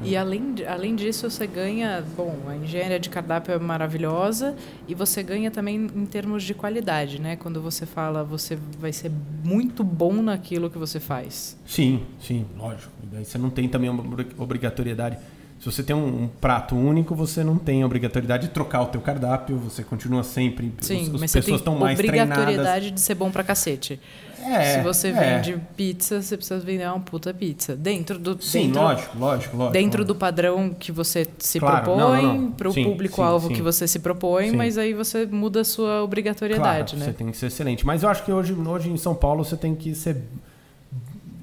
E 0.03 0.15
além, 0.15 0.53
além 0.67 0.95
disso, 0.95 1.27
você 1.27 1.47
ganha. 1.47 2.05
Bom, 2.15 2.35
a 2.47 2.55
engenharia 2.55 2.99
de 2.99 3.09
cardápio 3.09 3.55
é 3.55 3.57
maravilhosa 3.57 4.55
e 4.87 4.93
você 4.93 5.23
ganha 5.23 5.49
também 5.49 5.87
em 5.95 6.05
termos 6.05 6.43
de 6.43 6.53
qualidade, 6.53 7.19
né? 7.19 7.35
Quando 7.35 7.59
você 7.59 7.87
fala, 7.87 8.23
você 8.23 8.59
vai 8.79 8.93
ser 8.93 9.11
muito 9.43 9.83
bom 9.83 10.21
naquilo 10.21 10.69
que 10.69 10.77
você 10.77 10.99
faz. 10.99 11.57
Sim, 11.65 12.03
sim, 12.21 12.45
lógico. 12.55 12.91
Daí 13.11 13.25
você 13.25 13.39
não 13.39 13.49
tem 13.49 13.67
também 13.67 13.89
uma 13.89 14.03
obrigatoriedade. 14.37 15.17
Se 15.59 15.65
você 15.65 15.81
tem 15.81 15.95
um, 15.95 16.23
um, 16.23 16.27
prato 16.27 16.75
único, 16.75 17.15
você 17.15 17.43
não 17.43 17.57
tem 17.57 17.81
a 17.81 17.85
obrigatoriedade 17.85 18.47
de 18.47 18.53
trocar 18.53 18.83
o 18.83 18.85
teu 18.87 19.01
cardápio, 19.01 19.57
você 19.57 19.83
continua 19.83 20.23
sempre. 20.23 20.71
Sim, 20.81 21.03
os, 21.03 21.09
mas 21.09 21.23
as 21.23 21.31
pessoas 21.33 21.61
estão 21.61 21.75
mais 21.75 21.97
treinadas. 21.97 22.37
obrigatoriedade 22.37 22.91
de 22.91 23.01
ser 23.01 23.15
bom 23.15 23.31
pra 23.31 23.43
cacete. 23.43 23.99
É, 24.39 24.75
Se 24.75 24.81
você 24.81 25.09
é. 25.09 25.11
vende 25.39 25.59
pizza, 25.75 26.21
você 26.21 26.37
precisa 26.37 26.59
vender 26.59 26.87
uma 26.87 26.99
puta 26.99 27.33
pizza. 27.33 27.75
Dentro 27.75 28.17
do. 28.17 28.41
Sim, 28.41 28.67
dentro, 28.67 28.81
lógico, 28.81 29.17
lógico, 29.17 29.57
lógico. 29.57 29.73
Dentro 29.73 30.05
do 30.05 30.15
padrão 30.15 30.69
que 30.69 30.91
você 30.91 31.27
se 31.39 31.59
claro, 31.59 31.83
propõe, 31.83 32.51
para 32.51 32.69
o 32.69 32.73
público-alvo 32.73 33.49
que 33.49 33.61
você 33.61 33.87
se 33.87 33.99
propõe, 33.99 34.51
sim. 34.51 34.55
mas 34.55 34.77
aí 34.77 34.93
você 34.93 35.25
muda 35.25 35.61
a 35.61 35.65
sua 35.65 36.03
obrigatoriedade, 36.03 36.93
claro, 36.93 36.99
né? 36.99 37.05
Você 37.11 37.17
tem 37.17 37.31
que 37.31 37.37
ser 37.37 37.47
excelente. 37.47 37.85
Mas 37.85 38.03
eu 38.03 38.09
acho 38.09 38.23
que 38.23 38.31
hoje, 38.31 38.53
hoje 38.53 38.89
em 38.89 38.97
São 38.97 39.15
Paulo 39.15 39.43
você 39.43 39.57
tem 39.57 39.75
que 39.75 39.93
ser, 39.93 40.17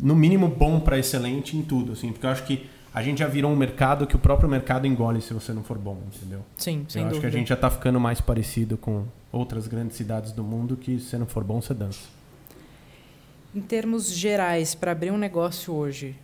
no 0.01 0.15
mínimo, 0.15 0.49
bom 0.49 0.81
para 0.81 0.99
excelente 0.99 1.57
em 1.57 1.63
tudo, 1.63 1.93
assim, 1.93 2.11
porque 2.11 2.25
eu 2.25 2.31
acho 2.31 2.45
que 2.45 2.74
a 2.95 3.03
gente 3.03 3.19
já 3.19 3.27
virou 3.27 3.51
um 3.51 3.57
mercado 3.57 4.07
que 4.07 4.15
o 4.15 4.19
próprio 4.21 4.49
mercado 4.49 4.87
engole 4.87 5.21
se 5.21 5.35
você 5.35 5.53
não 5.53 5.65
for 5.65 5.77
bom, 5.77 5.99
entendeu? 6.15 6.45
Sim, 6.57 6.87
sem 6.89 7.03
eu 7.03 7.09
dúvida. 7.09 7.11
acho 7.11 7.21
que 7.21 7.27
a 7.27 7.39
gente 7.39 7.49
já 7.49 7.57
está 7.57 7.69
ficando 7.69 7.99
mais 7.99 8.21
parecido 8.21 8.77
com 8.77 9.05
outras 9.33 9.67
grandes 9.67 9.97
cidades 9.97 10.31
do 10.31 10.45
mundo 10.45 10.77
que 10.77 11.01
se 11.01 11.19
não 11.19 11.27
for 11.27 11.43
bom, 11.43 11.61
você 11.61 11.75
dança. 11.75 11.99
Em 13.53 13.61
termos 13.61 14.13
gerais, 14.13 14.77
para 14.77 14.93
abrir 14.93 15.11
um 15.11 15.19
negócio 15.19 15.75
hoje, 15.75 16.17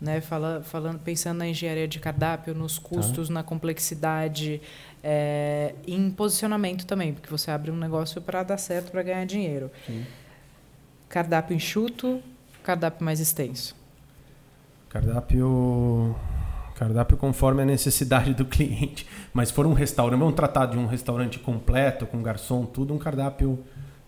né, 0.00 0.22
fala, 0.22 0.62
falando, 0.62 0.98
pensando 0.98 1.38
na 1.38 1.48
engenharia 1.48 1.86
de 1.86 2.00
cardápio, 2.00 2.54
nos 2.54 2.78
tá. 2.78 2.88
custos, 2.88 3.28
tá. 3.28 3.34
na 3.34 3.42
complexidade, 3.42 4.62
é, 5.04 5.74
em 5.86 6.10
posicionamento 6.10 6.86
também, 6.86 7.12
porque 7.12 7.28
você 7.28 7.50
abre 7.50 7.70
um 7.70 7.76
negócio 7.76 8.22
para 8.22 8.42
dar 8.42 8.56
certo, 8.56 8.90
para 8.90 9.02
ganhar 9.02 9.26
dinheiro. 9.26 9.70
Sim. 9.86 10.06
Cardápio 11.06 11.54
enxuto, 11.54 12.22
cardápio 12.62 13.04
mais 13.04 13.20
extenso. 13.20 13.77
Cardápio 14.88 16.16
cardápio 16.78 17.16
conforme 17.16 17.62
a 17.62 17.66
necessidade 17.66 18.32
do 18.32 18.44
cliente. 18.46 19.06
Mas 19.32 19.50
for 19.50 19.66
um 19.66 19.72
restaurante, 19.72 20.18
vamos 20.18 20.34
tratar 20.34 20.66
de 20.66 20.78
um 20.78 20.86
restaurante 20.86 21.38
completo, 21.38 22.06
com 22.06 22.22
garçom, 22.22 22.64
tudo, 22.64 22.94
um 22.94 22.98
cardápio 22.98 23.58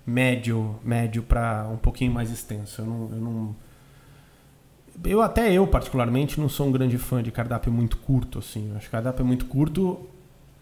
médio, 0.06 0.78
médio 0.84 1.22
para 1.22 1.68
um 1.70 1.76
pouquinho 1.76 2.12
mais 2.12 2.30
extenso. 2.30 2.80
Eu 2.80 2.86
não, 2.86 3.10
eu 3.10 3.20
não, 3.20 3.56
eu 5.04 5.20
até 5.20 5.52
eu 5.52 5.66
particularmente 5.66 6.40
não 6.40 6.48
sou 6.48 6.68
um 6.68 6.72
grande 6.72 6.96
fã 6.96 7.22
de 7.22 7.30
cardápio 7.30 7.72
muito 7.72 7.96
curto 7.96 8.38
assim. 8.38 8.72
Acho 8.76 8.86
que 8.86 8.92
cardápio 8.92 9.22
é 9.22 9.26
muito 9.26 9.46
curto. 9.46 10.08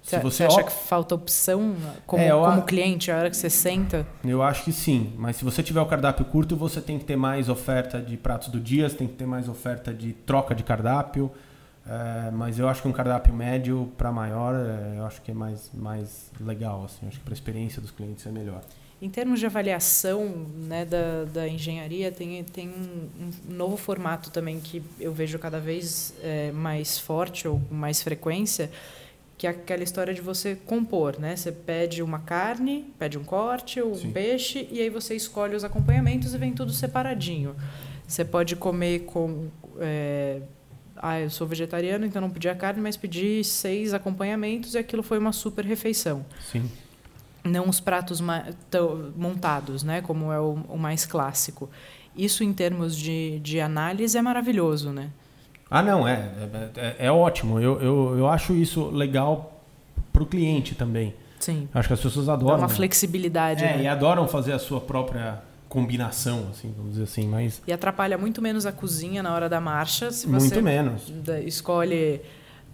Se 0.08 0.18
você, 0.18 0.44
você 0.44 0.44
acha 0.44 0.60
op... 0.60 0.70
que 0.70 0.72
falta 0.72 1.14
opção 1.14 1.76
como, 2.06 2.22
é, 2.22 2.30
como 2.30 2.62
cliente 2.62 3.10
a 3.10 3.18
hora 3.18 3.30
que 3.30 3.36
você 3.36 3.50
senta? 3.50 4.06
Eu 4.24 4.42
acho 4.42 4.64
que 4.64 4.72
sim, 4.72 5.12
mas 5.18 5.36
se 5.36 5.44
você 5.44 5.62
tiver 5.62 5.80
o 5.80 5.86
cardápio 5.86 6.24
curto, 6.24 6.56
você 6.56 6.80
tem 6.80 6.98
que 6.98 7.04
ter 7.04 7.16
mais 7.16 7.48
oferta 7.48 8.00
de 8.00 8.16
pratos 8.16 8.48
do 8.48 8.58
dia, 8.58 8.88
você 8.88 8.96
tem 8.96 9.06
que 9.06 9.14
ter 9.14 9.26
mais 9.26 9.48
oferta 9.48 9.92
de 9.92 10.12
troca 10.12 10.54
de 10.54 10.62
cardápio. 10.62 11.30
É, 11.88 12.30
mas 12.30 12.58
eu 12.58 12.68
acho 12.68 12.82
que 12.82 12.88
um 12.88 12.92
cardápio 12.92 13.32
médio 13.32 13.90
para 13.96 14.12
maior, 14.12 14.54
é, 14.54 14.98
eu 14.98 15.06
acho 15.06 15.22
que 15.22 15.30
é 15.30 15.34
mais, 15.34 15.70
mais 15.72 16.30
legal. 16.38 16.84
Assim. 16.84 16.98
Eu 17.02 17.08
acho 17.08 17.18
que 17.18 17.24
para 17.24 17.32
a 17.32 17.36
experiência 17.36 17.80
dos 17.80 17.90
clientes 17.90 18.26
é 18.26 18.30
melhor. 18.30 18.60
Em 19.00 19.08
termos 19.08 19.38
de 19.38 19.46
avaliação 19.46 20.26
né, 20.56 20.84
da, 20.84 21.24
da 21.32 21.48
engenharia, 21.48 22.10
tem, 22.10 22.42
tem 22.42 22.68
um, 22.68 23.08
um 23.22 23.54
novo 23.54 23.76
formato 23.76 24.28
também 24.30 24.58
que 24.58 24.82
eu 24.98 25.12
vejo 25.12 25.38
cada 25.38 25.60
vez 25.60 26.12
é, 26.20 26.50
mais 26.50 26.98
forte 26.98 27.46
ou 27.46 27.60
com 27.60 27.74
mais 27.74 28.02
frequência, 28.02 28.70
que 29.38 29.46
é 29.46 29.50
aquela 29.50 29.84
história 29.84 30.12
de 30.12 30.20
você 30.20 30.56
compor. 30.56 31.18
Né? 31.18 31.36
Você 31.36 31.52
pede 31.52 32.02
uma 32.02 32.18
carne, 32.18 32.92
pede 32.98 33.16
um 33.16 33.22
corte, 33.22 33.80
um 33.80 33.94
Sim. 33.94 34.10
peixe, 34.10 34.68
e 34.70 34.80
aí 34.80 34.90
você 34.90 35.14
escolhe 35.14 35.54
os 35.54 35.62
acompanhamentos 35.62 36.34
e 36.34 36.38
vem 36.38 36.52
tudo 36.52 36.72
separadinho. 36.72 37.54
Você 38.06 38.24
pode 38.24 38.56
comer 38.56 39.00
com. 39.00 39.48
É, 39.78 40.42
ah, 40.96 41.20
eu 41.20 41.30
sou 41.30 41.46
vegetariano, 41.46 42.04
então 42.04 42.20
não 42.20 42.30
pedi 42.30 42.48
a 42.48 42.54
carne, 42.56 42.82
mas 42.82 42.96
pedi 42.96 43.44
seis 43.44 43.94
acompanhamentos 43.94 44.74
e 44.74 44.78
aquilo 44.78 45.04
foi 45.04 45.16
uma 45.16 45.32
super 45.32 45.64
refeição. 45.64 46.26
Sim 46.50 46.68
não 47.44 47.68
os 47.68 47.80
pratos 47.80 48.20
montados, 49.16 49.82
né, 49.82 50.02
como 50.02 50.30
é 50.30 50.38
o, 50.38 50.58
o, 50.68 50.76
mais 50.76 51.06
clássico. 51.06 51.70
Isso, 52.16 52.44
em 52.44 52.52
termos 52.52 52.96
de, 52.96 53.38
de 53.40 53.60
análise, 53.60 54.18
é 54.18 54.20
maravilhoso, 54.20 54.92
né? 54.92 55.10
Ah, 55.70 55.82
não, 55.82 56.06
é, 56.06 56.30
é, 56.76 56.80
é, 56.80 56.96
é 57.06 57.12
ótimo. 57.12 57.60
Eu, 57.60 57.80
eu, 57.80 58.18
eu 58.18 58.26
acho 58.28 58.54
isso 58.54 58.88
legal 58.90 59.60
para 60.12 60.22
o 60.22 60.26
cliente 60.26 60.74
também. 60.74 61.14
Sim. 61.38 61.68
Acho 61.74 61.88
que 61.88 61.94
as 61.94 62.00
pessoas 62.00 62.28
adoram. 62.28 62.56
Dá 62.56 62.62
uma 62.62 62.68
flexibilidade. 62.68 63.64
É, 63.64 63.76
né? 63.76 63.82
e 63.84 63.88
adoram 63.88 64.26
fazer 64.26 64.52
a 64.52 64.58
sua 64.58 64.80
própria 64.80 65.40
combinação, 65.68 66.46
assim, 66.50 66.72
vamos 66.74 66.92
dizer 66.92 67.04
assim, 67.04 67.28
mas... 67.28 67.60
E 67.66 67.72
atrapalha 67.72 68.16
muito 68.16 68.40
menos 68.40 68.64
a 68.64 68.72
cozinha 68.72 69.22
na 69.22 69.34
hora 69.34 69.50
da 69.50 69.60
marcha, 69.60 70.10
se 70.10 70.26
você... 70.26 70.46
Muito 70.46 70.62
menos. 70.62 71.12
Escolhe 71.44 72.22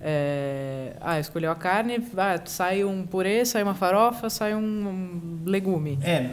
é, 0.06 0.92
ah, 1.00 1.18
escolheu 1.18 1.50
a 1.50 1.54
carne, 1.54 2.06
ah, 2.16 2.38
sai 2.44 2.84
um 2.84 3.06
purê, 3.06 3.44
sai 3.46 3.62
uma 3.62 3.74
farofa, 3.74 4.28
sai 4.28 4.54
um, 4.54 4.58
um 4.60 5.38
legume. 5.46 5.98
É. 6.02 6.30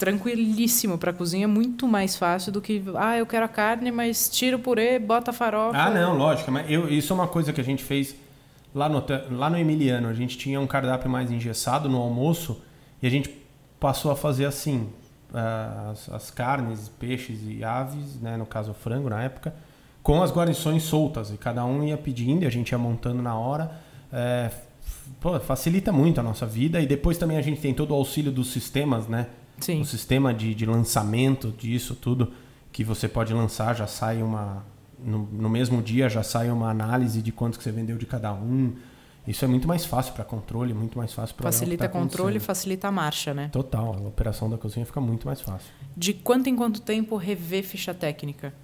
Tranquilíssimo 0.00 0.98
para 0.98 1.12
cozinha, 1.12 1.46
muito 1.46 1.86
mais 1.86 2.16
fácil 2.16 2.50
do 2.50 2.60
que, 2.60 2.82
ah, 2.96 3.18
eu 3.18 3.26
quero 3.26 3.44
a 3.44 3.48
carne, 3.48 3.92
mas 3.92 4.28
tira 4.28 4.56
o 4.56 4.58
purê, 4.58 4.98
bota 4.98 5.30
a 5.30 5.34
farofa. 5.34 5.76
Ah, 5.76 5.90
não, 5.90 6.16
lógico. 6.16 6.50
Mas 6.50 6.68
eu, 6.70 6.88
isso 6.88 7.12
é 7.12 7.14
uma 7.14 7.28
coisa 7.28 7.52
que 7.52 7.60
a 7.60 7.64
gente 7.64 7.84
fez 7.84 8.16
lá 8.74 8.88
no, 8.88 9.04
lá 9.30 9.50
no 9.50 9.58
Emiliano. 9.58 10.08
A 10.08 10.14
gente 10.14 10.38
tinha 10.38 10.58
um 10.58 10.66
cardápio 10.66 11.08
mais 11.08 11.30
engessado 11.30 11.88
no 11.88 11.98
almoço 11.98 12.60
e 13.02 13.06
a 13.06 13.10
gente 13.10 13.30
passou 13.78 14.10
a 14.10 14.16
fazer 14.16 14.46
assim: 14.46 14.88
as, 15.32 16.08
as 16.08 16.30
carnes, 16.30 16.90
peixes 16.98 17.38
e 17.46 17.62
aves, 17.62 18.18
né, 18.20 18.36
no 18.36 18.46
caso 18.46 18.74
frango 18.74 19.10
na 19.10 19.22
época 19.22 19.54
com 20.02 20.22
as 20.22 20.32
guarnições 20.32 20.82
soltas. 20.82 21.30
E 21.30 21.36
cada 21.36 21.64
um 21.64 21.84
ia 21.84 21.96
pedindo 21.96 22.44
e 22.44 22.46
a 22.46 22.50
gente 22.50 22.70
ia 22.70 22.78
montando 22.78 23.22
na 23.22 23.38
hora. 23.38 23.70
É, 24.12 24.50
pô, 25.20 25.38
facilita 25.40 25.92
muito 25.92 26.20
a 26.20 26.22
nossa 26.22 26.46
vida. 26.46 26.80
E 26.80 26.86
depois 26.86 27.18
também 27.18 27.36
a 27.36 27.42
gente 27.42 27.60
tem 27.60 27.74
todo 27.74 27.92
o 27.92 27.94
auxílio 27.94 28.32
dos 28.32 28.50
sistemas, 28.50 29.06
né? 29.06 29.26
Sim. 29.60 29.80
O 29.80 29.84
sistema 29.84 30.32
de, 30.32 30.54
de 30.54 30.66
lançamento 30.66 31.50
disso 31.50 31.94
tudo 31.94 32.32
que 32.72 32.84
você 32.84 33.08
pode 33.08 33.32
lançar, 33.32 33.74
já 33.74 33.86
sai 33.86 34.22
uma. 34.22 34.64
No, 34.98 35.26
no 35.32 35.48
mesmo 35.48 35.82
dia 35.82 36.08
já 36.08 36.22
sai 36.22 36.50
uma 36.50 36.70
análise 36.70 37.22
de 37.22 37.32
quanto 37.32 37.56
que 37.56 37.64
você 37.64 37.72
vendeu 37.72 37.96
de 37.96 38.06
cada 38.06 38.32
um. 38.32 38.74
Isso 39.26 39.44
é 39.44 39.48
muito 39.48 39.68
mais 39.68 39.84
fácil 39.84 40.12
para 40.14 40.24
controle, 40.24 40.72
muito 40.72 40.96
mais 40.96 41.12
fácil 41.12 41.36
para 41.36 41.44
Facilita 41.44 41.84
tá 41.84 41.88
controle 41.88 42.38
e 42.38 42.40
facilita 42.40 42.88
a 42.88 42.92
marcha, 42.92 43.34
né? 43.34 43.48
Total, 43.52 43.94
a 43.94 44.08
operação 44.08 44.48
da 44.48 44.56
cozinha 44.56 44.84
fica 44.84 45.00
muito 45.00 45.26
mais 45.26 45.40
fácil. 45.40 45.70
De 45.96 46.14
quanto 46.14 46.48
em 46.48 46.56
quanto 46.56 46.80
tempo 46.80 47.16
rever 47.16 47.62
ficha 47.62 47.92
técnica? 47.92 48.54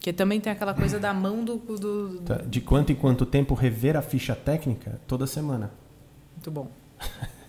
Que 0.00 0.12
também 0.12 0.40
tem 0.40 0.50
aquela 0.50 0.72
coisa 0.72 0.98
da 0.98 1.12
mão 1.12 1.44
do, 1.44 1.56
do... 1.56 2.22
Tá, 2.22 2.36
de 2.36 2.60
quanto 2.62 2.90
em 2.90 2.94
quanto 2.94 3.26
tempo 3.26 3.54
rever 3.54 3.96
a 3.96 4.02
ficha 4.02 4.34
técnica? 4.34 4.98
Toda 5.06 5.26
semana. 5.26 5.70
Muito 6.34 6.50
bom. 6.50 6.70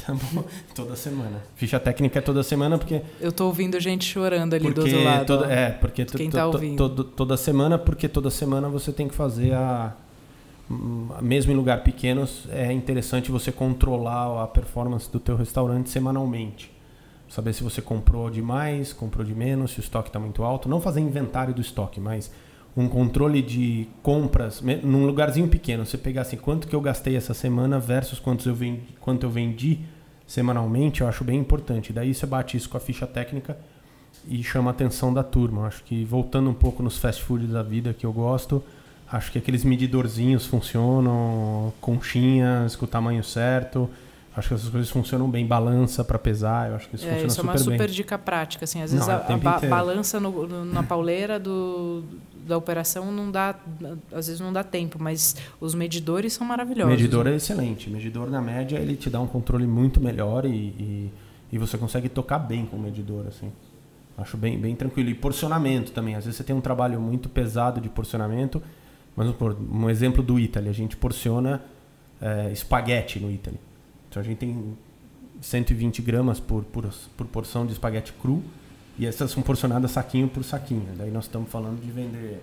tá 0.06 0.14
bom? 0.32 0.44
Toda 0.74 0.96
semana. 0.96 1.42
Ficha 1.54 1.78
técnica 1.78 2.18
é 2.18 2.22
toda 2.22 2.42
semana 2.42 2.78
porque. 2.78 3.02
Eu 3.20 3.32
tô 3.32 3.46
ouvindo 3.46 3.78
gente 3.80 4.04
chorando 4.04 4.54
ali 4.54 4.70
do 4.72 4.80
outro 4.80 5.04
lado. 5.04 5.26
Toda, 5.26 5.52
é, 5.52 5.70
porque 5.70 6.04
quem 6.04 6.30
tá 6.30 6.46
ouvindo. 6.46 7.04
toda 7.04 7.36
semana, 7.36 7.78
porque 7.78 8.08
toda 8.08 8.30
semana 8.30 8.68
você 8.68 8.92
tem 8.92 9.08
que 9.08 9.14
fazer 9.14 9.54
a. 9.54 9.94
Mesmo 11.20 11.50
em 11.50 11.56
lugar 11.56 11.82
pequenos, 11.82 12.46
é 12.48 12.72
interessante 12.72 13.30
você 13.30 13.50
controlar 13.50 14.44
a 14.44 14.46
performance 14.46 15.10
do 15.10 15.18
teu 15.18 15.34
restaurante 15.34 15.90
semanalmente 15.90 16.70
saber 17.30 17.52
se 17.52 17.62
você 17.62 17.80
comprou 17.80 18.28
de 18.28 18.42
mais, 18.42 18.92
comprou 18.92 19.24
de 19.24 19.34
menos, 19.34 19.70
se 19.70 19.78
o 19.78 19.80
estoque 19.80 20.08
está 20.08 20.18
muito 20.18 20.42
alto. 20.42 20.68
Não 20.68 20.80
fazer 20.80 21.00
inventário 21.00 21.54
do 21.54 21.60
estoque, 21.60 22.00
mas 22.00 22.30
um 22.76 22.88
controle 22.88 23.42
de 23.42 23.88
compras 24.02 24.62
num 24.82 25.04
lugarzinho 25.06 25.48
pequeno. 25.48 25.84
Você 25.84 25.98
pegar 25.98 26.22
assim, 26.22 26.36
quanto 26.36 26.68
que 26.68 26.74
eu 26.74 26.80
gastei 26.80 27.16
essa 27.16 27.34
semana 27.34 27.78
versus 27.78 28.18
quanto 28.18 28.48
eu 28.48 28.54
vendi, 28.54 28.82
quanto 29.00 29.26
eu 29.26 29.30
vendi 29.30 29.80
semanalmente, 30.26 31.00
eu 31.00 31.08
acho 31.08 31.24
bem 31.24 31.38
importante. 31.38 31.92
Daí 31.92 32.14
você 32.14 32.26
bate 32.26 32.56
isso 32.56 32.68
com 32.68 32.76
a 32.76 32.80
ficha 32.80 33.06
técnica 33.06 33.58
e 34.28 34.42
chama 34.42 34.70
a 34.70 34.72
atenção 34.72 35.12
da 35.12 35.22
turma. 35.22 35.66
Acho 35.66 35.82
que 35.84 36.04
voltando 36.04 36.48
um 36.48 36.54
pouco 36.54 36.82
nos 36.82 36.98
fast 36.98 37.22
foods 37.22 37.50
da 37.50 37.62
vida 37.62 37.92
que 37.92 38.06
eu 38.06 38.12
gosto, 38.12 38.62
acho 39.10 39.32
que 39.32 39.38
aqueles 39.38 39.64
medidorzinhos 39.64 40.46
funcionam, 40.46 41.72
conchinhas 41.80 42.76
com 42.76 42.84
o 42.84 42.88
tamanho 42.88 43.24
certo 43.24 43.90
Acho 44.40 44.48
que 44.48 44.54
essas 44.54 44.68
coisas 44.70 44.90
funcionam 44.90 45.30
bem, 45.30 45.46
balança 45.46 46.02
para 46.02 46.18
pesar, 46.18 46.70
eu 46.70 46.76
acho 46.76 46.88
que 46.88 46.96
isso 46.96 47.04
é, 47.04 47.20
funciona 47.20 47.26
isso 47.26 47.34
super 47.36 47.46
bem. 47.46 47.54
Isso 47.56 47.64
é 47.64 47.70
uma 47.70 47.76
super 47.76 47.86
bem. 47.86 47.96
dica 47.96 48.18
prática, 48.18 48.64
assim, 48.64 48.82
às 48.82 48.90
vezes 48.90 49.06
não, 49.06 49.14
a, 49.14 49.18
a 49.18 49.36
ba 49.36 49.60
balança 49.60 50.18
no, 50.18 50.46
no, 50.46 50.64
na 50.64 50.82
pauleira 50.82 51.38
do, 51.38 52.02
da 52.46 52.56
operação 52.56 53.12
não 53.12 53.30
dá, 53.30 53.54
às 54.10 54.26
vezes 54.26 54.40
não 54.40 54.50
dá 54.50 54.64
tempo, 54.64 54.96
mas 54.98 55.36
os 55.60 55.74
medidores 55.74 56.32
são 56.32 56.46
maravilhosos. 56.46 56.90
Medidor 56.90 57.26
é 57.26 57.34
excelente, 57.34 57.90
medidor 57.90 58.30
na 58.30 58.40
média 58.40 58.78
ele 58.78 58.96
te 58.96 59.10
dá 59.10 59.20
um 59.20 59.26
controle 59.26 59.66
muito 59.66 60.00
melhor 60.00 60.46
e, 60.46 60.48
e, 60.48 61.12
e 61.52 61.58
você 61.58 61.76
consegue 61.76 62.08
tocar 62.08 62.38
bem 62.38 62.64
com 62.64 62.76
o 62.76 62.80
medidor, 62.80 63.26
assim. 63.28 63.52
Acho 64.16 64.38
bem, 64.38 64.58
bem 64.58 64.74
tranquilo. 64.74 65.10
E 65.10 65.14
porcionamento 65.14 65.92
também, 65.92 66.14
às 66.14 66.24
vezes 66.24 66.38
você 66.38 66.44
tem 66.44 66.56
um 66.56 66.60
trabalho 66.60 66.98
muito 66.98 67.28
pesado 67.28 67.78
de 67.78 67.90
porcionamento, 67.90 68.62
mas 69.14 69.28
um 69.70 69.90
exemplo 69.90 70.22
do 70.22 70.38
Italy, 70.38 70.70
a 70.70 70.72
gente 70.72 70.96
porciona 70.96 71.62
é, 72.20 72.50
espaguete 72.50 73.20
no 73.20 73.30
Italy. 73.30 73.58
Então 74.10 74.20
a 74.20 74.24
gente 74.24 74.38
tem 74.38 74.76
120 75.40 76.02
gramas 76.02 76.40
por, 76.40 76.64
por, 76.64 76.92
por 77.16 77.26
porção 77.28 77.64
de 77.64 77.72
espaguete 77.72 78.12
cru 78.12 78.42
e 78.98 79.06
essas 79.06 79.30
são 79.30 79.42
porcionadas 79.42 79.92
saquinho 79.92 80.28
por 80.28 80.42
saquinho. 80.42 80.88
Daí 80.98 81.10
nós 81.10 81.24
estamos 81.24 81.48
falando 81.48 81.80
de 81.80 81.90
vender 81.90 82.42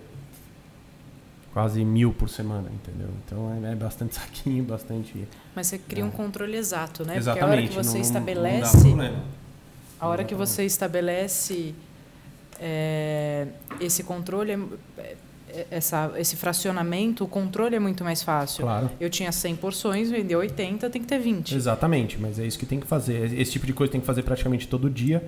quase 1.52 1.84
mil 1.84 2.12
por 2.12 2.30
semana, 2.30 2.70
entendeu? 2.72 3.10
Então 3.24 3.52
é, 3.62 3.72
é 3.72 3.74
bastante 3.74 4.14
saquinho, 4.16 4.64
bastante. 4.64 5.28
Mas 5.54 5.66
você 5.66 5.78
cria 5.78 6.02
é. 6.02 6.06
um 6.06 6.10
controle 6.10 6.56
exato, 6.56 7.04
né? 7.04 7.16
Exatamente. 7.16 7.44
Porque 7.44 7.44
a 7.44 7.60
hora 7.60 7.68
que 7.68 7.74
você 7.74 7.98
não, 7.98 8.04
estabelece. 8.04 8.94
Não 8.94 9.22
a 10.00 10.08
hora 10.08 10.24
que 10.24 10.34
você 10.34 10.64
estabelece 10.64 11.74
é, 12.60 13.48
esse 13.80 14.02
controle 14.02 14.52
é, 14.96 15.16
essa, 15.70 16.12
esse 16.16 16.36
fracionamento, 16.36 17.24
o 17.24 17.28
controle 17.28 17.76
é 17.76 17.78
muito 17.78 18.04
mais 18.04 18.22
fácil. 18.22 18.64
Claro. 18.64 18.90
Eu 19.00 19.10
tinha 19.10 19.30
100 19.30 19.56
porções, 19.56 20.10
vendeu 20.10 20.38
80, 20.40 20.88
tem 20.90 21.02
que 21.02 21.08
ter 21.08 21.18
20. 21.18 21.54
Exatamente, 21.54 22.18
mas 22.18 22.38
é 22.38 22.46
isso 22.46 22.58
que 22.58 22.66
tem 22.66 22.80
que 22.80 22.86
fazer. 22.86 23.32
Esse 23.38 23.52
tipo 23.52 23.66
de 23.66 23.72
coisa 23.72 23.90
tem 23.90 24.00
que 24.00 24.06
fazer 24.06 24.22
praticamente 24.22 24.68
todo 24.68 24.88
dia. 24.88 25.22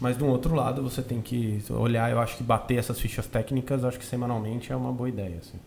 Mas 0.00 0.16
do 0.16 0.26
outro 0.26 0.54
lado, 0.54 0.82
você 0.82 1.02
tem 1.02 1.20
que 1.20 1.62
olhar, 1.68 2.10
eu 2.10 2.18
acho 2.18 2.38
que 2.38 2.42
bater 2.42 2.78
essas 2.78 2.98
fichas 2.98 3.26
técnicas, 3.26 3.84
acho 3.84 3.98
que 3.98 4.04
semanalmente 4.04 4.72
é 4.72 4.76
uma 4.76 4.90
boa 4.90 5.10
ideia. 5.10 5.36
Assim. 5.38 5.58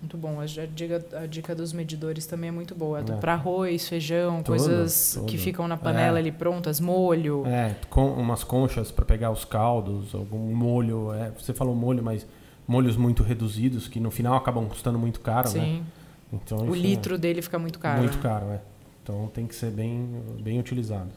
Muito 0.00 0.16
bom. 0.16 0.40
A 0.40 0.46
dica, 0.46 1.06
a 1.16 1.26
dica 1.26 1.54
dos 1.54 1.72
medidores 1.72 2.26
também 2.26 2.48
é 2.48 2.50
muito 2.50 2.74
boa. 2.74 2.98
É. 2.98 3.02
Para 3.02 3.34
arroz, 3.34 3.88
feijão, 3.88 4.42
tudo, 4.42 4.56
coisas 4.56 5.12
tudo. 5.14 5.26
que 5.26 5.38
ficam 5.38 5.68
na 5.68 5.76
panela 5.76 6.18
é. 6.18 6.20
ali 6.20 6.32
prontas, 6.32 6.80
molho. 6.80 7.46
É, 7.46 7.76
com 7.88 8.12
umas 8.14 8.42
conchas 8.42 8.90
para 8.90 9.04
pegar 9.04 9.30
os 9.30 9.44
caldos, 9.44 10.12
algum 10.12 10.52
molho. 10.52 11.12
É, 11.14 11.30
você 11.30 11.54
falou 11.54 11.72
molho, 11.72 12.02
mas 12.02 12.26
molhos 12.66 12.96
muito 12.96 13.22
reduzidos 13.22 13.88
que 13.88 14.00
no 14.00 14.10
final 14.10 14.34
acabam 14.34 14.68
custando 14.68 14.98
muito 14.98 15.20
caro, 15.20 15.48
né? 15.48 15.60
Sim. 15.60 15.78
né? 15.78 15.82
Então, 16.32 16.58
o 16.58 16.74
litro 16.74 17.16
é 17.16 17.18
dele 17.18 17.42
fica 17.42 17.58
muito 17.58 17.78
caro. 17.78 18.00
Muito 18.00 18.16
né? 18.16 18.22
caro, 18.22 18.46
é. 18.46 18.60
Então 19.02 19.30
tem 19.34 19.46
que 19.46 19.54
ser 19.54 19.70
bem, 19.70 20.22
bem 20.40 20.58
utilizado. 20.58 21.10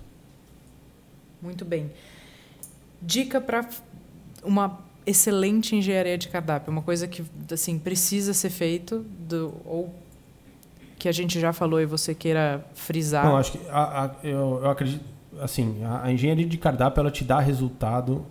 Muito 1.41 1.63
bem. 1.63 1.91
Dica 3.01 3.39
para 3.39 3.67
uma 4.43 4.79
excelente 5.05 5.75
engenharia 5.75 6.17
de 6.17 6.27
cardápio, 6.27 6.71
uma 6.71 6.81
coisa 6.81 7.07
que 7.07 7.23
assim 7.51 7.77
precisa 7.77 8.33
ser 8.33 8.49
feito 8.49 9.05
do, 9.19 9.53
ou 9.63 9.93
que 10.97 11.07
a 11.07 11.11
gente 11.11 11.39
já 11.39 11.53
falou 11.53 11.79
e 11.79 11.85
você 11.85 12.15
queira 12.15 12.65
frisar. 12.73 13.25
Não, 13.25 13.37
acho 13.37 13.51
que 13.51 13.59
a, 13.69 14.05
a, 14.05 14.15
eu, 14.23 14.61
eu 14.63 14.69
acredito 14.69 15.03
assim 15.39 15.83
a, 15.83 16.05
a 16.05 16.11
engenharia 16.11 16.45
de 16.45 16.57
cardápio 16.57 17.01
ela 17.01 17.11
te 17.11 17.23
dá 17.23 17.39
resultado 17.39 18.25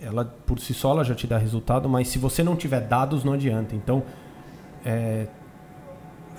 ela 0.00 0.24
por 0.24 0.58
si 0.58 0.74
só 0.74 0.92
ela 0.92 1.04
já 1.04 1.14
te 1.14 1.26
dá 1.26 1.38
resultado, 1.38 1.88
mas 1.88 2.08
se 2.08 2.18
você 2.18 2.42
não 2.42 2.56
tiver 2.56 2.80
dados 2.80 3.24
não 3.24 3.32
adianta. 3.32 3.74
Então, 3.74 4.02
é, 4.84 5.26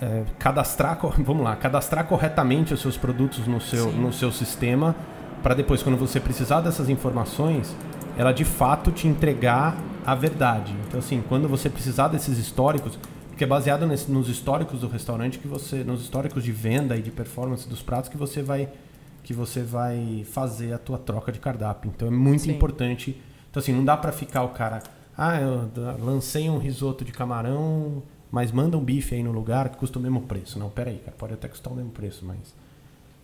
é, 0.01 0.23
cadastrar, 0.37 0.99
vamos 1.19 1.43
lá, 1.43 1.55
cadastrar 1.55 2.05
corretamente 2.05 2.73
os 2.73 2.81
seus 2.81 2.97
produtos 2.97 3.47
no 3.47 3.59
seu, 3.59 3.91
no 3.91 4.13
seu 4.13 4.31
sistema 4.31 4.95
para 5.41 5.53
depois 5.53 5.83
quando 5.83 5.97
você 5.97 6.19
precisar 6.19 6.61
dessas 6.61 6.89
informações, 6.89 7.75
ela 8.17 8.31
de 8.31 8.43
fato 8.43 8.91
te 8.91 9.07
entregar 9.07 9.77
a 10.05 10.15
verdade. 10.15 10.75
Então 10.87 10.99
assim, 10.99 11.23
quando 11.27 11.47
você 11.47 11.69
precisar 11.69 12.07
desses 12.07 12.37
históricos, 12.37 12.97
porque 13.29 13.43
é 13.43 13.47
baseado 13.47 13.85
nesse, 13.85 14.09
nos 14.11 14.29
históricos 14.29 14.81
do 14.81 14.87
restaurante 14.87 15.37
que 15.37 15.47
você, 15.47 15.83
nos 15.83 16.01
históricos 16.01 16.43
de 16.43 16.51
venda 16.51 16.97
e 16.97 17.01
de 17.01 17.11
performance 17.11 17.67
dos 17.67 17.81
pratos 17.81 18.09
que 18.09 18.17
você 18.17 18.41
vai 18.41 18.69
que 19.23 19.33
você 19.33 19.61
vai 19.61 20.25
fazer 20.31 20.71
a 20.71 20.77
tua 20.77 20.97
troca 20.97 21.33
de 21.33 21.39
cardápio. 21.39 21.91
Então 21.93 22.07
é 22.07 22.11
muito 22.11 22.43
Sim. 22.43 22.51
importante 22.51 23.21
então, 23.57 23.59
assim, 23.59 23.73
não 23.73 23.83
dá 23.83 23.97
para 23.97 24.11
ficar 24.11 24.43
o 24.43 24.49
cara. 24.49 24.83
Ah, 25.17 25.39
eu 25.41 25.71
lancei 25.99 26.47
um 26.49 26.59
risoto 26.59 27.03
de 27.03 27.11
camarão, 27.11 28.03
mas 28.31 28.51
manda 28.51 28.77
um 28.77 28.83
bife 28.83 29.15
aí 29.15 29.23
no 29.23 29.31
lugar 29.31 29.69
que 29.69 29.77
custa 29.77 29.97
o 29.97 30.01
mesmo 30.01 30.21
preço. 30.21 30.59
Não, 30.59 30.69
peraí, 30.69 30.97
cara, 30.99 31.15
pode 31.17 31.33
até 31.33 31.47
custar 31.47 31.73
o 31.73 31.75
mesmo 31.75 31.91
preço, 31.91 32.23
mas. 32.23 32.37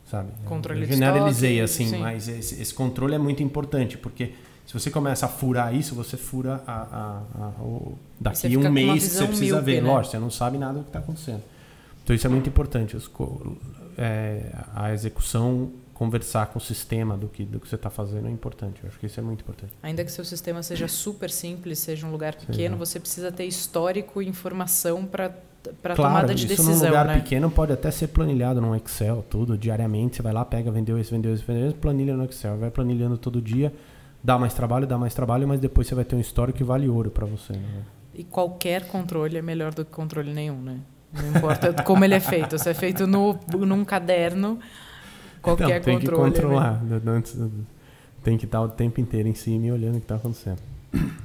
Sabe? 0.09 0.31
Controle 0.45 0.81
eu 0.81 0.87
generalizei 0.87 1.61
assim, 1.61 1.87
sim. 1.87 1.97
mas 1.97 2.27
esse, 2.27 2.61
esse, 2.61 2.73
controle 2.73 3.15
é 3.15 3.17
muito 3.17 3.41
importante, 3.41 3.97
porque 3.97 4.33
se 4.65 4.73
você 4.73 4.91
começa 4.91 5.27
a 5.27 5.29
furar 5.29 5.73
isso, 5.73 5.95
você 5.95 6.17
fura 6.17 6.61
a, 6.67 6.73
a, 6.73 7.21
a, 7.39 7.47
o, 7.61 7.97
daqui 8.19 8.57
um 8.57 8.69
mês 8.69 9.03
você 9.03 9.25
precisa 9.25 9.55
míope, 9.55 9.65
ver. 9.65 9.81
Né? 9.81 9.87
Lógico, 9.87 10.11
você 10.11 10.19
não 10.19 10.29
sabe 10.29 10.57
nada 10.57 10.79
do 10.79 10.83
que 10.83 10.89
está 10.89 10.99
acontecendo. 10.99 11.41
Então 12.03 12.13
isso 12.15 12.27
é 12.27 12.29
muito 12.29 12.49
importante. 12.49 12.97
Os, 12.97 13.09
é, 13.97 14.51
a 14.75 14.91
execução 14.91 15.71
conversar 15.93 16.47
com 16.47 16.57
o 16.57 16.61
sistema 16.61 17.15
do 17.15 17.27
que, 17.27 17.45
do 17.45 17.59
que 17.59 17.67
você 17.67 17.75
está 17.75 17.89
fazendo 17.89 18.27
é 18.27 18.31
importante. 18.31 18.81
Eu 18.83 18.89
acho 18.89 18.99
que 18.99 19.05
isso 19.05 19.19
é 19.19 19.23
muito 19.23 19.41
importante. 19.41 19.73
Ainda 19.81 20.03
que 20.03 20.11
seu 20.11 20.25
sistema 20.25 20.63
seja 20.63 20.87
super 20.87 21.29
simples, 21.29 21.79
seja 21.79 22.07
um 22.07 22.11
lugar 22.11 22.35
pequeno, 22.35 22.77
você 22.77 22.99
precisa 22.99 23.31
ter 23.31 23.45
histórico 23.45 24.21
e 24.21 24.27
informação 24.27 25.05
para 25.05 25.31
para 25.81 25.95
claro, 25.95 26.13
tomada 26.13 26.35
de 26.35 26.45
decisão, 26.45 26.73
isso 26.73 26.83
num 26.83 26.89
lugar 26.89 27.05
né? 27.05 27.15
pequeno 27.15 27.49
pode 27.49 27.71
até 27.71 27.89
ser 27.89 28.07
planilhado 28.07 28.59
no 28.59 28.75
Excel, 28.75 29.23
tudo, 29.29 29.57
diariamente, 29.57 30.17
você 30.17 30.21
vai 30.21 30.33
lá, 30.33 30.43
pega, 30.43 30.69
vendeu 30.69 30.99
isso, 30.99 31.11
vendeu 31.11 31.33
isso, 31.33 31.45
vendeu 31.45 31.67
isso, 31.67 31.75
planilha 31.77 32.17
no 32.17 32.25
Excel, 32.25 32.57
vai 32.57 32.69
planilhando 32.69 33.17
todo 33.17 33.41
dia, 33.41 33.73
dá 34.21 34.37
mais 34.37 34.53
trabalho, 34.53 34.85
dá 34.85 34.97
mais 34.97 35.13
trabalho, 35.13 35.47
mas 35.47 35.61
depois 35.61 35.87
você 35.87 35.95
vai 35.95 36.03
ter 36.03 36.17
um 36.17 36.19
histórico 36.19 36.57
que 36.57 36.65
vale 36.65 36.89
ouro 36.89 37.09
para 37.09 37.25
você. 37.25 37.53
Né? 37.53 37.83
E 38.13 38.23
qualquer 38.25 38.87
controle 38.87 39.37
é 39.37 39.41
melhor 39.41 39.73
do 39.73 39.85
que 39.85 39.91
controle 39.91 40.33
nenhum, 40.33 40.61
né? 40.61 40.79
Não 41.13 41.29
importa 41.29 41.71
como 41.83 42.03
ele 42.03 42.15
é 42.15 42.19
feito, 42.19 42.57
se 42.57 42.69
é 42.69 42.73
feito 42.73 43.07
no, 43.07 43.39
num 43.53 43.85
caderno, 43.85 44.59
qualquer 45.43 45.75
Não, 45.75 45.81
tem 45.81 45.99
controle. 45.99 46.31
Tem 46.31 46.31
que 46.31 46.41
controlar. 46.41 46.83
Né? 46.83 47.23
Tem 48.23 48.37
que 48.37 48.45
estar 48.45 48.61
o 48.61 48.69
tempo 48.69 48.99
inteiro 48.99 49.27
em 49.27 49.35
cima 49.35 49.67
e 49.67 49.71
olhando 49.71 49.97
o 49.97 49.99
que 49.99 50.05
está 50.05 50.15
acontecendo. 50.15 50.59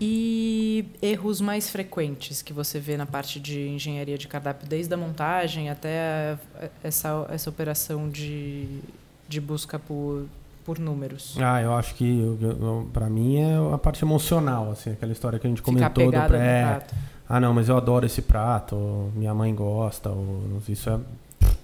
E 0.01 0.87
erros 1.03 1.41
mais 1.41 1.69
frequentes 1.69 2.41
que 2.41 2.53
você 2.53 2.81
vê 2.81 2.97
na 2.97 3.05
parte 3.05 3.39
de 3.39 3.69
engenharia 3.69 4.17
de 4.17 4.27
cardápio, 4.27 4.67
desde 4.67 4.93
a 4.93 4.97
montagem 4.97 5.69
até 5.69 6.39
essa, 6.83 7.27
essa 7.31 7.51
operação 7.51 8.09
de, 8.09 8.81
de 9.29 9.41
busca 9.41 9.79
por, 9.79 10.25
por 10.65 10.79
números? 10.79 11.37
Ah, 11.39 11.61
eu 11.61 11.75
acho 11.75 11.95
que 11.95 12.19
para 12.93 13.11
mim 13.11 13.37
é 13.37 13.75
a 13.75 13.79
parte 13.79 14.03
emocional, 14.03 14.71
assim, 14.71 14.93
aquela 14.93 15.13
história 15.13 15.39
que 15.39 15.47
a 15.47 15.51
gente 15.51 15.63
comentou 15.63 16.11
do 16.11 16.21
pré. 16.23 16.83
Ah, 17.29 17.39
não, 17.39 17.53
mas 17.53 17.69
eu 17.69 17.77
adoro 17.77 18.07
esse 18.07 18.23
prato, 18.23 19.13
minha 19.15 19.35
mãe 19.35 19.55
gosta, 19.55 20.09
ou 20.09 20.63
isso 20.67 20.89
é 20.89 20.99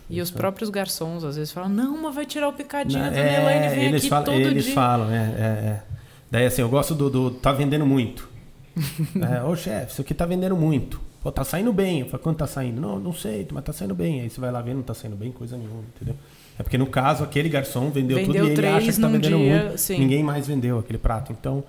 e 0.08 0.20
os 0.20 0.30
próprios 0.30 0.70
garçons 0.70 1.24
às 1.24 1.36
vezes 1.36 1.52
falam, 1.52 1.68
não, 1.68 2.02
mas 2.02 2.14
vai 2.14 2.26
tirar 2.26 2.48
o 2.48 2.52
picadinho 2.52 3.02
não, 3.02 3.10
da 3.10 3.18
é, 3.18 3.40
Elaine 3.40 3.74
vem 3.74 3.84
eles 3.86 4.02
aqui 4.02 4.10
falam, 4.10 4.24
todo 4.24 4.36
Eles 4.36 4.64
dia. 4.64 4.74
falam, 4.74 5.10
é, 5.10 5.16
é, 5.16 5.18
é. 5.18 5.82
Daí 6.30 6.46
assim, 6.46 6.62
eu 6.62 6.68
gosto 6.68 6.94
do, 6.94 7.08
do 7.08 7.30
tá 7.30 7.52
vendendo 7.52 7.86
muito. 7.86 8.28
é, 9.22 9.42
Ô 9.42 9.56
chefe, 9.56 9.92
isso 9.92 10.00
aqui 10.02 10.12
tá 10.12 10.26
vendendo 10.26 10.56
muito. 10.56 11.00
Pô, 11.22 11.32
tá 11.32 11.42
saindo 11.42 11.72
bem. 11.72 12.00
Eu 12.00 12.06
falo, 12.06 12.22
quanto 12.22 12.38
tá 12.38 12.46
saindo? 12.46 12.80
Não, 12.80 13.00
não 13.00 13.12
sei, 13.12 13.46
mas 13.50 13.64
tá 13.64 13.72
saindo 13.72 13.94
bem. 13.94 14.20
Aí 14.20 14.28
você 14.28 14.38
vai 14.38 14.52
lá 14.52 14.60
ver, 14.60 14.74
não 14.74 14.82
tá 14.82 14.92
saindo 14.92 15.16
bem 15.16 15.32
coisa 15.32 15.56
nenhuma, 15.56 15.82
entendeu? 15.94 16.16
É 16.58 16.62
porque 16.62 16.76
no 16.76 16.86
caso, 16.86 17.24
aquele 17.24 17.48
garçom 17.48 17.90
vendeu, 17.90 18.18
vendeu 18.18 18.42
tudo 18.42 18.48
e 18.48 18.52
ele 18.52 18.66
acha 18.66 18.92
que 18.92 19.00
tá 19.00 19.08
vendendo 19.08 19.38
dia, 19.38 19.62
muito. 19.64 19.78
Sim. 19.78 19.98
Ninguém 19.98 20.22
mais 20.22 20.46
vendeu 20.46 20.78
aquele 20.78 20.98
prato. 20.98 21.32
Então, 21.32 21.64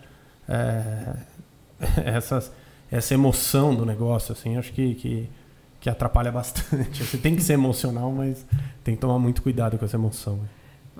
é, 0.48 1.16
essa, 2.04 2.52
essa 2.92 3.14
emoção 3.14 3.74
do 3.74 3.86
negócio, 3.86 4.34
assim, 4.34 4.58
acho 4.58 4.74
que, 4.74 4.96
que 4.96 5.30
que 5.86 5.90
atrapalha 5.92 6.32
bastante. 6.32 7.04
Você 7.04 7.16
tem 7.16 7.36
que 7.36 7.44
ser 7.44 7.54
emocional, 7.54 8.12
mas 8.12 8.44
tem 8.84 8.96
que 8.96 9.02
tomar 9.02 9.20
muito 9.20 9.44
cuidado 9.44 9.78
com 9.78 9.86
essa 9.86 9.96
emoção. 9.96 10.40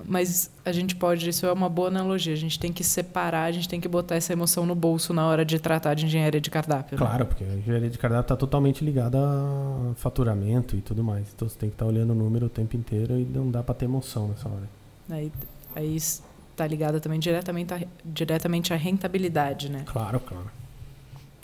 Mas 0.06 0.52
a 0.64 0.72
gente 0.72 0.96
pode, 0.96 1.28
isso 1.28 1.44
é 1.44 1.52
uma 1.52 1.68
boa 1.68 1.88
analogia, 1.88 2.34
a 2.34 2.38
gente 2.38 2.60
tem 2.60 2.72
que 2.72 2.84
separar, 2.84 3.46
a 3.46 3.52
gente 3.52 3.68
tem 3.68 3.82
que 3.82 3.88
botar 3.88 4.14
essa 4.14 4.32
emoção 4.32 4.64
no 4.64 4.76
bolso 4.76 5.12
na 5.12 5.26
hora 5.26 5.44
de 5.44 5.58
tratar 5.58 5.96
de 5.96 6.06
engenharia 6.06 6.40
de 6.40 6.52
cardápio. 6.52 7.00
Né? 7.00 7.04
Claro, 7.04 7.26
porque 7.26 7.44
a 7.44 7.56
engenharia 7.56 7.90
de 7.90 7.98
cardápio 7.98 8.26
está 8.26 8.36
totalmente 8.36 8.86
ligada 8.86 9.18
a 9.18 9.96
faturamento 9.96 10.76
e 10.76 10.82
tudo 10.82 11.04
mais. 11.04 11.26
Então 11.36 11.50
você 11.50 11.58
tem 11.58 11.70
que 11.70 11.74
estar 11.74 11.86
tá 11.86 11.92
olhando 11.92 12.12
o 12.12 12.16
número 12.16 12.46
o 12.46 12.50
tempo 12.50 12.78
inteiro 12.78 13.18
e 13.18 13.26
não 13.26 13.50
dá 13.50 13.64
para 13.64 13.74
ter 13.74 13.86
emoção 13.86 14.28
nessa 14.28 14.48
hora. 14.48 14.70
Aí, 15.10 15.32
aí 15.76 15.96
está 15.96 16.68
ligada 16.68 17.00
também 17.00 17.20
diretamente 17.20 17.74
a, 17.74 17.82
diretamente 18.06 18.72
à 18.72 18.76
rentabilidade, 18.76 19.68
né? 19.68 19.82
Claro, 19.88 20.20
claro. 20.20 20.52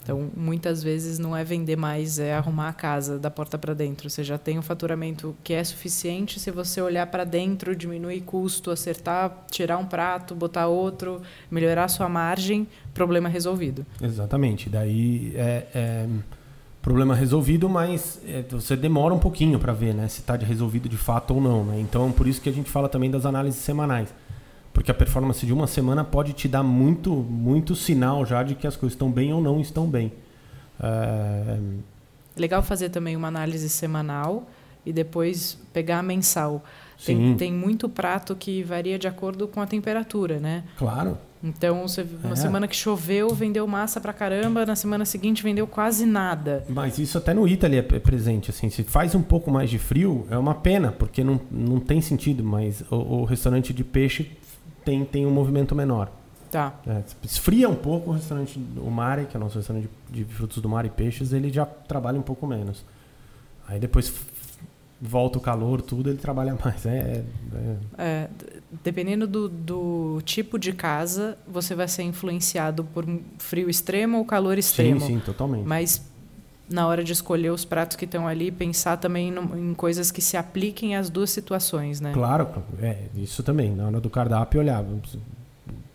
Então, 0.04 0.30
muitas 0.36 0.82
vezes 0.82 1.20
não 1.20 1.38
é 1.38 1.44
vender 1.44 1.76
mais, 1.76 2.18
é 2.18 2.34
arrumar 2.34 2.70
a 2.70 2.74
casa 2.74 3.20
da 3.20 3.30
porta 3.30 3.58
para 3.58 3.74
dentro. 3.74 4.10
Você 4.10 4.24
já 4.24 4.38
tem 4.38 4.58
um 4.58 4.62
faturamento 4.62 5.36
que 5.44 5.54
é 5.54 5.64
suficiente 5.64 6.40
se 6.40 6.50
você 6.50 6.82
olhar 6.82 7.06
para 7.08 7.24
dentro, 7.24 7.76
diminuir 7.76 8.22
custo, 8.22 8.72
acertar, 8.72 9.46
tirar 9.50 9.78
um 9.78 9.86
prato, 9.86 10.34
botar 10.34 10.68
outro, 10.68 11.22
melhorar 11.52 11.86
a 11.86 11.88
sua 11.88 12.10
margem, 12.10 12.68
problema 12.94 13.30
resolvido. 13.30 13.86
Exatamente. 14.02 14.70
Daí 14.70 15.34
é, 15.36 15.68
é 15.74 16.08
problema 16.82 17.14
resolvido, 17.14 17.70
mas 17.70 18.20
é, 18.26 18.44
você 18.50 18.76
demora 18.76 19.14
um 19.14 19.20
pouquinho 19.20 19.60
para 19.60 19.72
ver 19.72 19.94
né, 19.94 20.08
se 20.08 20.22
está 20.22 20.36
resolvido 20.36 20.90
de 20.90 20.98
fato 20.98 21.36
ou 21.36 21.42
não. 21.42 21.64
Né? 21.64 21.80
Então, 21.80 22.12
por 22.12 22.28
isso 22.28 22.42
que 22.42 22.50
a 22.50 22.52
gente 22.52 22.70
fala 22.70 22.90
também 22.90 23.12
das 23.12 23.26
análises 23.26 23.62
semanais. 23.62 24.12
Porque 24.74 24.90
a 24.90 24.94
performance 24.94 25.46
de 25.46 25.54
uma 25.54 25.68
semana 25.68 26.04
pode 26.04 26.34
te 26.34 26.48
dar 26.48 26.64
muito, 26.64 27.12
muito 27.14 27.76
sinal 27.76 28.26
já 28.26 28.42
de 28.42 28.56
que 28.56 28.66
as 28.66 28.76
coisas 28.76 28.94
estão 28.94 29.12
bem 29.12 29.34
ou 29.34 29.42
não 29.42 29.60
estão 29.60 29.88
bem. 29.88 30.12
É... 30.82 31.58
Legal 32.38 32.64
fazer 32.64 32.90
também 32.90 33.16
uma 33.16 33.28
análise 33.28 33.68
semanal 33.70 34.48
e 34.86 34.94
depois 34.94 35.60
pegar 35.74 36.00
a 36.00 36.04
mensal. 36.04 36.64
Tem, 37.06 37.36
tem 37.36 37.52
muito 37.52 37.90
prato 37.90 38.36
que 38.36 38.64
varia 38.64 38.98
de 38.98 39.08
acordo 39.08 39.48
com 39.48 39.60
a 39.60 39.66
temperatura, 39.66 40.40
né? 40.40 40.64
Claro. 40.78 41.18
Então, 41.44 41.88
você, 41.88 42.06
uma 42.24 42.34
é. 42.34 42.36
semana 42.36 42.68
que 42.68 42.76
choveu, 42.76 43.30
vendeu 43.30 43.66
massa 43.66 44.00
pra 44.00 44.14
caramba, 44.14 44.64
na 44.64 44.76
semana 44.76 45.06
seguinte 45.06 45.42
vendeu 45.42 45.66
quase 45.66 46.06
nada. 46.06 46.64
Mas 46.70 47.00
isso 47.00 47.18
até 47.18 47.34
no 47.34 47.48
Italy 47.48 47.78
é 47.78 47.82
presente. 47.82 48.52
Assim, 48.52 48.70
se 48.70 48.84
faz 48.84 49.16
um 49.16 49.24
pouco 49.24 49.50
mais 49.50 49.70
de 49.70 49.80
frio, 49.80 50.28
é 50.30 50.38
uma 50.38 50.54
pena, 50.54 50.92
porque 50.92 51.24
não, 51.24 51.42
não 51.50 51.80
tem 51.80 52.00
sentido. 52.00 52.44
Mas 52.44 52.84
o, 52.92 52.96
o 52.96 53.26
restaurante 53.26 53.74
de 53.74 53.84
peixe 53.84 54.32
tem, 54.84 55.06
tem 55.06 55.26
um 55.26 55.32
movimento 55.32 55.76
menor. 55.76 56.12
Tá. 56.52 56.80
É, 56.86 57.02
esfria 57.24 57.70
um 57.70 57.76
pouco 57.76 58.10
o 58.10 58.14
restaurante, 58.14 58.60
o 58.78 58.90
Mari, 58.90 59.26
que 59.26 59.38
é 59.38 59.40
o 59.40 59.44
nosso 59.44 59.58
restaurante 59.58 59.90
de, 60.10 60.24
de, 60.24 60.34
frutos 60.34 60.62
do 60.62 60.68
mar 60.68 60.86
e 60.86 60.90
peixes, 60.90 61.32
ele 61.32 61.52
já 61.52 61.66
trabalha 61.66 62.20
um 62.20 62.24
pouco 62.24 62.46
menos. 62.46 62.84
Aí 63.68 63.80
depois 63.80 64.14
volta 65.02 65.38
o 65.38 65.42
calor, 65.42 65.82
tudo, 65.82 66.10
ele 66.10 66.18
trabalha 66.18 66.56
mais. 66.64 66.86
É, 66.86 67.24
é... 67.56 67.76
é 67.98 68.30
dependendo 68.84 69.26
do, 69.26 69.50
do, 69.50 70.22
tipo 70.24 70.60
de 70.60 70.74
casa, 70.74 71.38
você 71.48 71.74
vai 71.74 71.88
ser 71.88 72.04
influenciado 72.04 72.84
por 72.84 73.06
frio 73.38 73.70
extremo 73.70 74.18
ou 74.18 74.26
calor 74.26 74.58
extremo. 74.58 75.00
Sim, 75.00 75.08
sim, 75.08 75.20
totalmente. 75.20 75.66
Mas 75.66 76.11
na 76.72 76.88
hora 76.88 77.04
de 77.04 77.12
escolher 77.12 77.52
os 77.52 77.66
pratos 77.66 77.98
que 77.98 78.06
estão 78.06 78.28
ali, 78.28 78.52
pensar 78.52 78.98
também 78.98 79.32
no, 79.32 79.58
em 79.58 79.74
coisas 79.74 80.12
que 80.12 80.22
se 80.22 80.38
apliquem 80.38 80.96
às 80.96 81.10
duas 81.10 81.30
situações, 81.30 82.00
né? 82.00 82.12
Claro, 82.14 82.48
é, 82.82 82.98
isso 83.16 83.44
também. 83.44 83.76
Na 83.76 83.88
hora 83.88 84.00
do 84.00 84.10
cardápio, 84.10 84.60
olhar. 84.60 84.84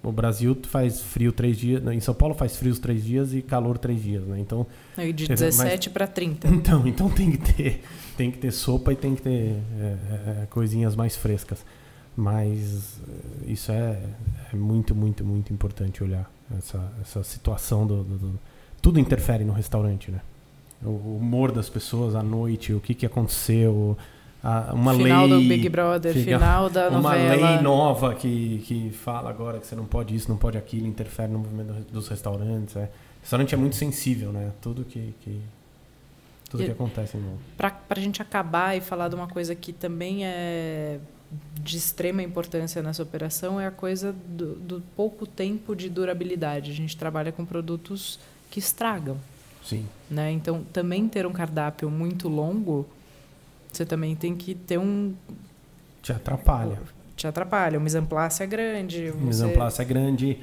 O 0.02 0.12
Brasil 0.12 0.56
faz 0.68 1.00
frio 1.00 1.32
três 1.32 1.58
dias. 1.58 1.84
Em 1.86 2.00
São 2.00 2.14
Paulo 2.14 2.34
faz 2.34 2.56
frio 2.56 2.76
três 2.78 3.02
dias 3.02 3.34
e 3.34 3.42
calor 3.42 3.76
três 3.78 4.00
dias, 4.02 4.24
né? 4.24 4.38
Então. 4.38 4.66
E 4.96 5.12
de 5.12 5.26
17 5.26 5.90
para 5.90 6.06
30. 6.06 6.48
Então, 6.48 6.86
então 6.86 7.10
tem 7.10 7.32
que 7.32 7.52
ter, 7.52 7.82
tem 8.16 8.30
que 8.30 8.38
ter 8.38 8.52
sopa 8.52 8.92
e 8.92 8.96
tem 8.96 9.16
que 9.16 9.22
ter 9.22 9.30
é, 9.30 9.82
é, 9.82 10.42
é 10.42 10.46
coisinhas 10.48 10.94
mais 10.94 11.16
frescas. 11.16 11.64
Mas 12.16 12.98
é, 13.46 13.50
isso 13.50 13.72
é, 13.72 14.00
é, 14.52 14.56
muito, 14.56 14.94
muito, 14.94 15.24
muito 15.24 15.52
importante 15.52 16.02
olhar 16.02 16.30
essa, 16.56 16.92
essa 17.02 17.22
situação 17.22 17.86
do, 17.86 18.02
do, 18.04 18.18
do 18.18 18.40
tudo 18.80 19.00
interfere 19.00 19.44
no 19.44 19.52
restaurante, 19.52 20.10
né? 20.10 20.20
O 20.82 21.16
humor 21.16 21.52
das 21.52 21.68
pessoas 21.68 22.14
à 22.14 22.22
noite, 22.22 22.72
o 22.72 22.80
que, 22.80 22.94
que 22.94 23.06
aconteceu, 23.06 23.96
a, 24.42 24.72
uma 24.72 24.94
final 24.94 25.26
lei... 25.26 25.42
do 25.42 25.48
Big 25.48 25.68
Brother, 25.68 26.14
final 26.14 26.70
da 26.70 26.88
uma 26.90 27.00
novela. 27.00 27.36
Uma 27.36 27.50
lei 27.50 27.62
nova 27.62 28.14
que, 28.14 28.62
que 28.64 28.90
fala 28.90 29.28
agora 29.28 29.58
que 29.58 29.66
você 29.66 29.74
não 29.74 29.86
pode 29.86 30.14
isso, 30.14 30.28
não 30.28 30.36
pode 30.36 30.56
aquilo, 30.56 30.86
interfere 30.86 31.32
no 31.32 31.40
movimento 31.40 31.72
dos 31.92 32.06
restaurantes. 32.08 32.76
É. 32.76 32.84
O 32.84 33.20
restaurante 33.22 33.54
é 33.54 33.58
muito 33.58 33.76
sensível, 33.76 34.32
né? 34.32 34.52
Tudo 34.60 34.84
que... 34.84 35.14
que 35.22 35.40
tudo 36.48 36.62
e, 36.62 36.66
que 36.66 36.72
acontece 36.72 37.16
em 37.16 37.24
Para 37.56 37.74
a 37.88 37.98
gente 37.98 38.22
acabar 38.22 38.76
e 38.76 38.80
falar 38.80 39.08
de 39.08 39.16
uma 39.16 39.26
coisa 39.26 39.52
que 39.52 39.72
também 39.72 40.24
é 40.24 41.00
de 41.60 41.76
extrema 41.76 42.22
importância 42.22 42.80
nessa 42.80 43.02
operação 43.02 43.60
é 43.60 43.66
a 43.66 43.70
coisa 43.72 44.12
do, 44.12 44.54
do 44.54 44.82
pouco 44.94 45.26
tempo 45.26 45.74
de 45.74 45.88
durabilidade. 45.88 46.70
A 46.70 46.74
gente 46.74 46.96
trabalha 46.96 47.32
com 47.32 47.44
produtos 47.44 48.20
que 48.48 48.60
estragam. 48.60 49.18
Sim. 49.66 49.84
Né? 50.10 50.30
Então, 50.32 50.64
também 50.72 51.08
ter 51.08 51.26
um 51.26 51.32
cardápio 51.32 51.90
muito 51.90 52.28
longo, 52.28 52.86
você 53.72 53.84
também 53.84 54.14
tem 54.14 54.34
que 54.34 54.54
ter 54.54 54.78
um. 54.78 55.14
Te 56.02 56.12
atrapalha. 56.12 56.78
Te 57.16 57.26
atrapalha. 57.26 57.78
O 57.78 57.82
mise 57.82 57.98
en 57.98 58.06
place 58.06 58.42
é 58.42 58.46
grande. 58.46 59.12
Place 59.54 59.82
é 59.82 59.84
grande. 59.84 60.38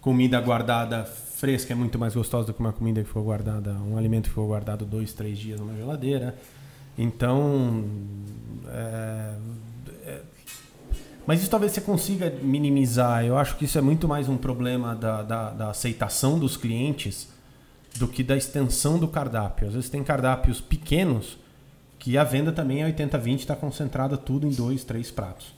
Comida 0.00 0.40
guardada 0.40 1.04
fresca 1.04 1.72
é 1.72 1.76
muito 1.76 1.98
mais 1.98 2.14
gostosa 2.14 2.46
do 2.46 2.54
que 2.54 2.60
uma 2.60 2.72
comida 2.72 3.02
que 3.02 3.08
for 3.08 3.22
guardada, 3.22 3.72
um 3.72 3.96
alimento 3.96 4.28
que 4.28 4.34
for 4.34 4.46
guardado 4.46 4.84
dois, 4.84 5.12
três 5.12 5.38
dias 5.38 5.58
numa 5.58 5.74
geladeira. 5.74 6.36
Então, 6.96 7.84
é, 8.66 9.34
é, 10.04 10.22
mas 11.26 11.40
isso 11.40 11.50
talvez 11.50 11.72
você 11.72 11.80
consiga 11.80 12.32
minimizar. 12.42 13.24
Eu 13.24 13.36
acho 13.36 13.56
que 13.56 13.64
isso 13.64 13.76
é 13.78 13.80
muito 13.80 14.08
mais 14.08 14.28
um 14.28 14.36
problema 14.36 14.94
da, 14.96 15.22
da, 15.22 15.50
da 15.50 15.70
aceitação 15.70 16.38
dos 16.38 16.56
clientes 16.56 17.28
do 17.98 18.08
que 18.08 18.22
da 18.22 18.36
extensão 18.36 18.98
do 18.98 19.08
cardápio. 19.08 19.68
Às 19.68 19.74
vezes 19.74 19.90
tem 19.90 20.02
cardápios 20.02 20.60
pequenos 20.60 21.38
que 21.98 22.16
a 22.16 22.24
venda 22.24 22.52
também 22.52 22.82
é 22.82 22.90
80-20, 22.90 23.38
está 23.40 23.56
concentrada 23.56 24.16
tudo 24.16 24.46
em 24.46 24.50
dois, 24.50 24.84
três 24.84 25.10
pratos. 25.10 25.52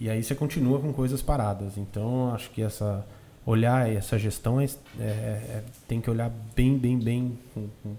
E 0.00 0.10
aí 0.10 0.22
você 0.22 0.34
continua 0.34 0.80
com 0.80 0.92
coisas 0.92 1.22
paradas. 1.22 1.78
Então 1.78 2.34
acho 2.34 2.50
que 2.50 2.62
essa 2.62 3.06
olhar 3.46 3.90
essa 3.90 4.18
gestão 4.18 4.60
é, 4.60 4.64
é, 4.98 5.02
é, 5.02 5.64
tem 5.86 6.00
que 6.00 6.10
olhar 6.10 6.30
bem, 6.56 6.78
bem, 6.78 6.98
bem 6.98 7.38
com, 7.52 7.68
com 7.82 7.94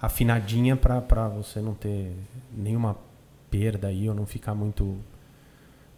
afinadinha 0.00 0.76
para 0.76 1.28
você 1.28 1.60
não 1.60 1.74
ter 1.74 2.12
nenhuma 2.56 2.96
perda 3.50 3.88
aí 3.88 4.08
ou 4.08 4.14
não 4.14 4.26
ficar 4.26 4.54
muito 4.54 4.96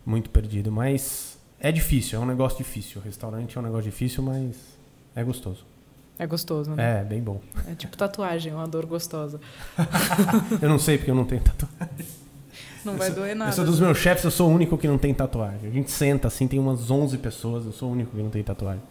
muito 0.04 0.30
perdido. 0.30 0.72
Mas 0.72 1.38
é 1.60 1.70
difícil, 1.70 2.18
é 2.18 2.22
um 2.22 2.26
negócio 2.26 2.58
difícil. 2.58 3.00
O 3.00 3.04
restaurante 3.04 3.56
é 3.56 3.60
um 3.60 3.64
negócio 3.64 3.90
difícil, 3.90 4.22
mas 4.22 4.56
é 5.14 5.22
gostoso. 5.22 5.75
É 6.18 6.26
gostoso, 6.26 6.70
né? 6.70 7.00
É, 7.00 7.04
bem 7.04 7.22
bom. 7.22 7.40
É 7.68 7.74
tipo 7.74 7.96
tatuagem, 7.96 8.52
uma 8.52 8.66
dor 8.66 8.86
gostosa. 8.86 9.40
eu 10.62 10.68
não 10.68 10.78
sei 10.78 10.96
porque 10.96 11.10
eu 11.10 11.14
não 11.14 11.24
tenho 11.24 11.42
tatuagem. 11.42 12.06
Não 12.84 12.96
vai 12.96 13.10
doer 13.10 13.34
nada. 13.34 13.50
Eu 13.50 13.54
sou 13.54 13.64
dos 13.64 13.80
meus 13.80 13.98
chefes, 13.98 14.24
eu 14.24 14.30
sou 14.30 14.48
o 14.48 14.54
único 14.54 14.78
que 14.78 14.86
não 14.86 14.96
tem 14.96 15.12
tatuagem. 15.12 15.68
A 15.68 15.72
gente 15.72 15.90
senta 15.90 16.28
assim, 16.28 16.46
tem 16.46 16.58
umas 16.58 16.90
11 16.90 17.18
pessoas, 17.18 17.66
eu 17.66 17.72
sou 17.72 17.88
o 17.88 17.92
único 17.92 18.16
que 18.16 18.22
não 18.22 18.30
tem 18.30 18.42
tatuagem. 18.42 18.82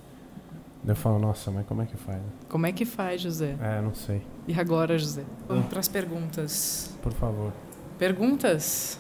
Eu 0.88 0.96
falo, 0.96 1.18
nossa, 1.18 1.50
mas 1.50 1.66
como 1.66 1.82
é 1.82 1.86
que 1.86 1.98
faz? 1.98 2.22
Como 2.48 2.66
é 2.68 2.72
que 2.72 2.86
faz, 2.86 3.22
José? 3.22 3.56
É, 3.60 3.82
não 3.82 3.96
sei. 3.96 4.22
E 4.48 4.54
agora, 4.54 5.00
José? 5.00 5.24
Vamos 5.48 5.66
para 5.66 5.80
as 5.80 5.88
perguntas. 5.88 6.92
Por 7.02 7.12
favor. 7.14 7.52
Perguntas? 7.98 9.00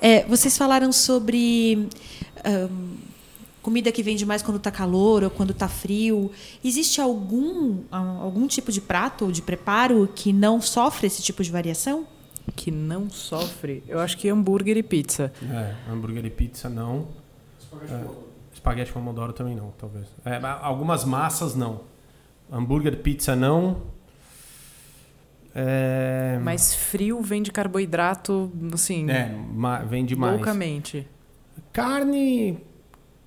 É, 0.00 0.24
vocês 0.24 0.56
falaram 0.56 0.90
sobre 0.90 1.88
um, 2.44 2.96
comida 3.68 3.92
que 3.92 4.02
vende 4.02 4.24
mais 4.24 4.40
quando 4.40 4.56
está 4.56 4.70
calor 4.70 5.22
ou 5.22 5.28
quando 5.28 5.50
está 5.50 5.68
frio. 5.68 6.30
Existe 6.64 7.02
algum, 7.02 7.82
algum 7.90 8.46
tipo 8.46 8.72
de 8.72 8.80
prato 8.80 9.26
ou 9.26 9.30
de 9.30 9.42
preparo 9.42 10.08
que 10.14 10.32
não 10.32 10.58
sofre 10.58 11.06
esse 11.06 11.20
tipo 11.20 11.44
de 11.44 11.50
variação? 11.50 12.06
Que 12.56 12.70
não 12.70 13.10
sofre? 13.10 13.84
Eu 13.86 14.00
acho 14.00 14.16
que 14.16 14.26
hambúrguer 14.30 14.78
e 14.78 14.82
pizza. 14.82 15.30
É, 15.42 15.74
hambúrguer 15.92 16.24
e 16.24 16.30
pizza 16.30 16.70
não. 16.70 17.08
Espaguete 18.54 18.90
pomodoro 18.90 19.34
também 19.34 19.54
não, 19.54 19.70
talvez. 19.78 20.06
É, 20.24 20.40
algumas 20.62 21.04
massas 21.04 21.54
não. 21.54 21.82
Hambúrguer, 22.50 22.96
pizza 23.02 23.36
não. 23.36 23.82
É... 25.54 26.40
Mas 26.42 26.74
frio 26.74 27.20
vem 27.20 27.42
de 27.42 27.52
carboidrato, 27.52 28.50
assim. 28.72 29.10
É, 29.10 29.30
vem 29.86 30.06
demais. 30.06 30.36
Loucamente. 30.36 31.06
Carne. 31.70 32.66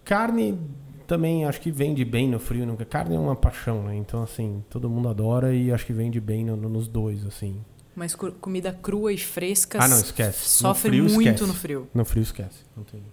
Carne 0.03 0.59
também 1.07 1.45
acho 1.45 1.59
que 1.59 1.71
vende 1.71 2.05
bem 2.05 2.27
no 2.27 2.39
frio. 2.39 2.65
Nunca. 2.65 2.85
Carne 2.85 3.15
é 3.15 3.19
uma 3.19 3.35
paixão, 3.35 3.83
né? 3.83 3.95
Então, 3.95 4.23
assim, 4.23 4.63
todo 4.69 4.89
mundo 4.89 5.09
adora 5.09 5.53
e 5.53 5.71
acho 5.71 5.85
que 5.85 5.93
vende 5.93 6.19
bem 6.19 6.45
no, 6.45 6.55
no, 6.55 6.69
nos 6.69 6.87
dois, 6.87 7.25
assim. 7.25 7.63
Mas 7.95 8.15
comida 8.15 8.71
crua 8.71 9.11
e 9.11 9.17
fresca. 9.17 9.77
Ah, 9.81 9.87
não, 9.87 9.99
esquece. 9.99 10.47
Sofre 10.47 10.89
frio, 10.91 11.03
muito 11.03 11.27
esquece. 11.27 11.43
no 11.45 11.53
frio. 11.53 11.87
No 11.93 12.05
frio 12.05 12.23
esquece. 12.23 12.63
Não 12.75 12.83
tem. 12.83 13.03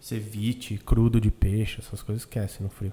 Ceviche, 0.00 0.78
crudo 0.78 1.20
de 1.20 1.30
peixe, 1.30 1.80
essas 1.80 2.02
coisas 2.02 2.22
esquece 2.22 2.62
no 2.62 2.68
frio. 2.68 2.92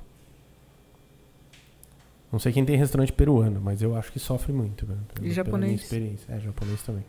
Não 2.32 2.40
sei 2.40 2.52
quem 2.52 2.66
tem 2.66 2.76
restaurante 2.76 3.14
peruano, 3.14 3.62
mas 3.62 3.82
eu 3.82 3.96
acho 3.96 4.12
que 4.12 4.20
sofre 4.20 4.52
muito. 4.52 4.88
Né? 4.88 4.98
E 5.22 5.32
japonês? 5.32 5.84
experiência. 5.84 6.34
É, 6.34 6.40
japonês 6.40 6.82
também. 6.82 7.06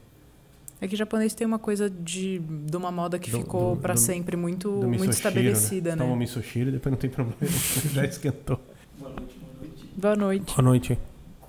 É 0.80 0.88
que 0.88 0.96
japonês 0.96 1.34
tem 1.34 1.46
uma 1.46 1.58
coisa 1.58 1.88
de, 1.88 2.38
de 2.40 2.76
uma 2.76 2.90
moda 2.90 3.18
que 3.18 3.30
do, 3.30 3.38
ficou 3.38 3.76
para 3.76 3.96
sempre 3.96 4.36
muito, 4.36 4.70
muito 4.70 5.10
estabelecida, 5.10 5.90
né? 5.90 5.96
né? 5.96 6.04
Toma 6.04 6.16
misoshiro 6.16 6.68
e 6.68 6.72
depois 6.72 6.90
não 6.90 6.98
tem 6.98 7.08
problema. 7.08 7.36
Já 7.92 8.04
esquentou. 8.04 8.60
Boa 8.98 9.10
noite, 9.10 9.38
boa 9.38 9.56
noite. 9.60 9.88
Boa 9.96 10.16
noite. 10.16 10.54
Boa 10.54 10.62
noite. 10.62 10.98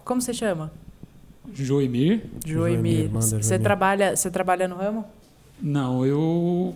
Como 0.04 0.22
você 0.22 0.34
chama? 0.34 0.72
Joemir. 1.54 2.24
Joemir. 2.46 3.10
Você 3.10 3.60
trabalha, 3.60 4.16
você 4.16 4.30
trabalha 4.30 4.68
no 4.68 4.76
ramo? 4.76 5.06
Não, 5.62 6.06
eu 6.06 6.76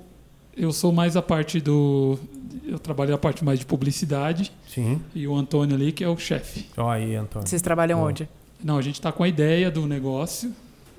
eu 0.55 0.71
sou 0.71 0.91
mais 0.91 1.15
a 1.15 1.21
parte 1.21 1.59
do 1.59 2.17
eu 2.65 2.79
trabalho 2.79 3.13
a 3.13 3.17
parte 3.17 3.43
mais 3.43 3.59
de 3.59 3.65
publicidade. 3.65 4.51
Sim. 4.67 5.01
E 5.13 5.27
o 5.27 5.35
Antônio 5.35 5.75
ali 5.75 5.91
que 5.91 6.03
é 6.03 6.09
o 6.09 6.17
chefe. 6.17 6.65
Ó 6.77 6.85
oh, 6.85 6.89
aí, 6.89 7.15
Antônio. 7.15 7.47
Vocês 7.47 7.61
trabalham 7.61 8.01
onde? 8.01 8.27
Não, 8.63 8.77
a 8.77 8.81
gente 8.81 8.95
está 8.95 9.11
com 9.11 9.23
a 9.23 9.27
ideia 9.27 9.71
do 9.71 9.87
negócio 9.87 10.53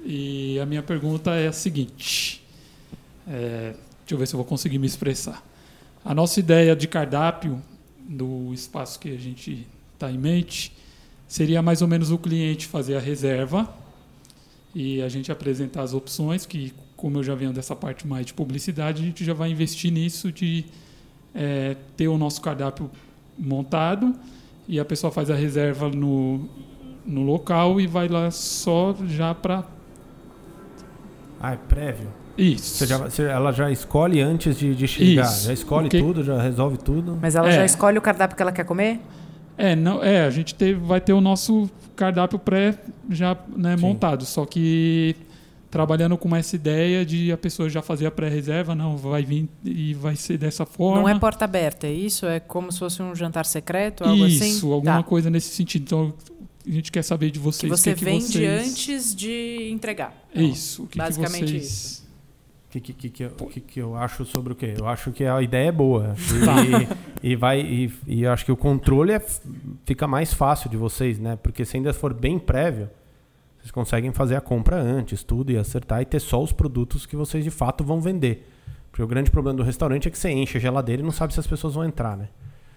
e 0.04 0.58
a 0.60 0.66
minha 0.66 0.82
pergunta 0.82 1.32
é 1.32 1.48
a 1.48 1.52
seguinte. 1.52 2.42
É, 3.28 3.74
deixa 4.00 4.14
eu 4.14 4.18
ver 4.18 4.26
se 4.26 4.34
eu 4.34 4.38
vou 4.38 4.46
conseguir 4.46 4.78
me 4.78 4.86
expressar. 4.86 5.44
A 6.04 6.14
nossa 6.14 6.40
ideia 6.40 6.74
de 6.74 6.88
cardápio 6.88 7.62
do 7.98 8.52
espaço 8.52 8.98
que 8.98 9.08
a 9.10 9.18
gente 9.18 9.66
está 9.94 10.10
em 10.10 10.18
mente 10.18 10.72
seria 11.28 11.62
mais 11.62 11.82
ou 11.82 11.88
menos 11.88 12.10
o 12.10 12.18
cliente 12.18 12.66
fazer 12.66 12.96
a 12.96 13.00
reserva 13.00 13.72
e 14.74 15.02
a 15.02 15.08
gente 15.08 15.30
apresentar 15.30 15.82
as 15.82 15.94
opções, 15.94 16.46
que 16.46 16.72
como 16.96 17.18
eu 17.18 17.22
já 17.22 17.34
venho 17.34 17.52
dessa 17.52 17.74
parte 17.76 18.06
mais 18.06 18.26
de 18.26 18.34
publicidade, 18.34 19.02
a 19.02 19.04
gente 19.06 19.24
já 19.24 19.32
vai 19.32 19.50
investir 19.50 19.92
nisso 19.92 20.32
de 20.32 20.64
é, 21.34 21.76
ter 21.96 22.08
o 22.08 22.18
nosso 22.18 22.40
cardápio 22.40 22.90
montado 23.38 24.14
e 24.68 24.78
a 24.78 24.84
pessoa 24.84 25.10
faz 25.10 25.30
a 25.30 25.34
reserva 25.34 25.88
no, 25.88 26.48
no 27.04 27.22
local 27.22 27.80
e 27.80 27.86
vai 27.86 28.08
lá 28.08 28.30
só 28.30 28.94
já 29.08 29.34
para... 29.34 29.64
Ah, 31.40 31.52
é 31.54 31.56
prévio? 31.56 32.08
Isso. 32.36 32.76
Você 32.76 32.86
já, 32.86 32.98
você, 32.98 33.22
ela 33.24 33.52
já 33.52 33.70
escolhe 33.70 34.20
antes 34.20 34.58
de, 34.58 34.74
de 34.74 34.86
chegar? 34.86 35.24
Isso. 35.24 35.46
Já 35.46 35.52
escolhe 35.52 35.88
Porque... 35.88 35.98
tudo, 35.98 36.22
já 36.22 36.40
resolve 36.40 36.76
tudo? 36.76 37.18
Mas 37.20 37.34
ela 37.34 37.48
é. 37.48 37.52
já 37.52 37.64
escolhe 37.64 37.98
o 37.98 38.02
cardápio 38.02 38.36
que 38.36 38.42
ela 38.42 38.52
quer 38.52 38.64
comer? 38.64 39.00
É, 39.56 39.74
não, 39.76 40.02
é 40.02 40.24
a 40.24 40.30
gente 40.30 40.54
teve, 40.54 40.80
vai 40.80 41.00
ter 41.00 41.12
o 41.12 41.20
nosso 41.20 41.68
cardápio 41.94 42.38
pré 42.38 42.74
já 43.10 43.36
né, 43.54 43.76
montado, 43.76 44.24
só 44.24 44.46
que 44.46 45.14
trabalhando 45.70 46.16
com 46.16 46.34
essa 46.34 46.56
ideia 46.56 47.04
de 47.04 47.30
a 47.30 47.36
pessoa 47.36 47.68
já 47.68 47.80
fazer 47.80 48.06
a 48.06 48.10
pré-reserva, 48.10 48.74
não, 48.74 48.96
vai 48.96 49.22
vir 49.22 49.48
e 49.64 49.94
vai 49.94 50.16
ser 50.16 50.36
dessa 50.36 50.66
forma. 50.66 51.02
Não 51.02 51.08
é 51.08 51.18
porta 51.18 51.44
aberta, 51.44 51.86
é 51.86 51.92
isso? 51.92 52.26
É 52.26 52.40
como 52.40 52.72
se 52.72 52.78
fosse 52.78 53.00
um 53.02 53.14
jantar 53.14 53.46
secreto, 53.46 54.02
algo 54.02 54.26
isso, 54.26 54.42
assim? 54.42 54.52
Isso, 54.52 54.72
alguma 54.72 54.96
tá. 54.96 55.02
coisa 55.02 55.30
nesse 55.30 55.54
sentido. 55.54 55.82
Então, 55.82 56.14
a 56.66 56.70
gente 56.70 56.92
quer 56.92 57.02
saber 57.02 57.30
de 57.30 57.38
vocês. 57.38 57.70
Que 57.70 57.78
você 57.78 57.94
que 57.94 58.04
vende 58.04 58.26
vocês... 58.26 58.68
antes 58.68 59.14
de 59.14 59.70
entregar. 59.70 60.14
Isso, 60.34 60.84
o 60.84 60.86
que, 60.86 60.98
basicamente 60.98 61.44
que 61.44 61.60
vocês... 61.60 61.64
isso. 61.64 62.10
O 62.68 62.72
que, 62.72 62.80
que, 62.80 62.92
que, 62.92 63.28
que, 63.28 63.60
que 63.60 63.80
eu 63.80 63.96
acho 63.96 64.24
sobre 64.24 64.52
o 64.52 64.56
quê? 64.56 64.74
Eu 64.78 64.86
acho 64.86 65.10
que 65.10 65.24
a 65.24 65.42
ideia 65.42 65.68
é 65.68 65.72
boa. 65.72 66.14
Tá. 66.44 66.56
E, 67.22 67.32
e, 67.32 67.36
vai, 67.36 67.60
e, 67.60 67.92
e 68.06 68.26
acho 68.26 68.46
que 68.46 68.52
o 68.52 68.56
controle 68.56 69.12
é, 69.12 69.22
fica 69.84 70.06
mais 70.06 70.32
fácil 70.32 70.70
de 70.70 70.76
vocês, 70.76 71.18
né? 71.18 71.36
Porque 71.36 71.66
se 71.66 71.76
ainda 71.76 71.92
for 71.92 72.14
bem 72.14 72.38
prévio, 72.38 72.88
vocês 73.58 73.70
conseguem 73.70 74.10
fazer 74.10 74.36
a 74.36 74.40
compra 74.40 74.80
antes, 74.80 75.22
tudo, 75.22 75.52
e 75.52 75.58
acertar 75.58 76.00
e 76.00 76.06
ter 76.06 76.20
só 76.20 76.42
os 76.42 76.50
produtos 76.50 77.04
que 77.04 77.14
vocês 77.14 77.44
de 77.44 77.50
fato 77.50 77.84
vão 77.84 78.00
vender. 78.00 78.48
Porque 78.90 79.02
o 79.02 79.06
grande 79.06 79.30
problema 79.30 79.56
do 79.56 79.62
restaurante 79.62 80.08
é 80.08 80.10
que 80.10 80.18
você 80.18 80.30
enche 80.30 80.56
a 80.56 80.60
geladeira 80.60 81.02
e 81.02 81.04
não 81.04 81.12
sabe 81.12 81.34
se 81.34 81.40
as 81.40 81.46
pessoas 81.46 81.74
vão 81.74 81.84
entrar, 81.84 82.16
né? 82.16 82.28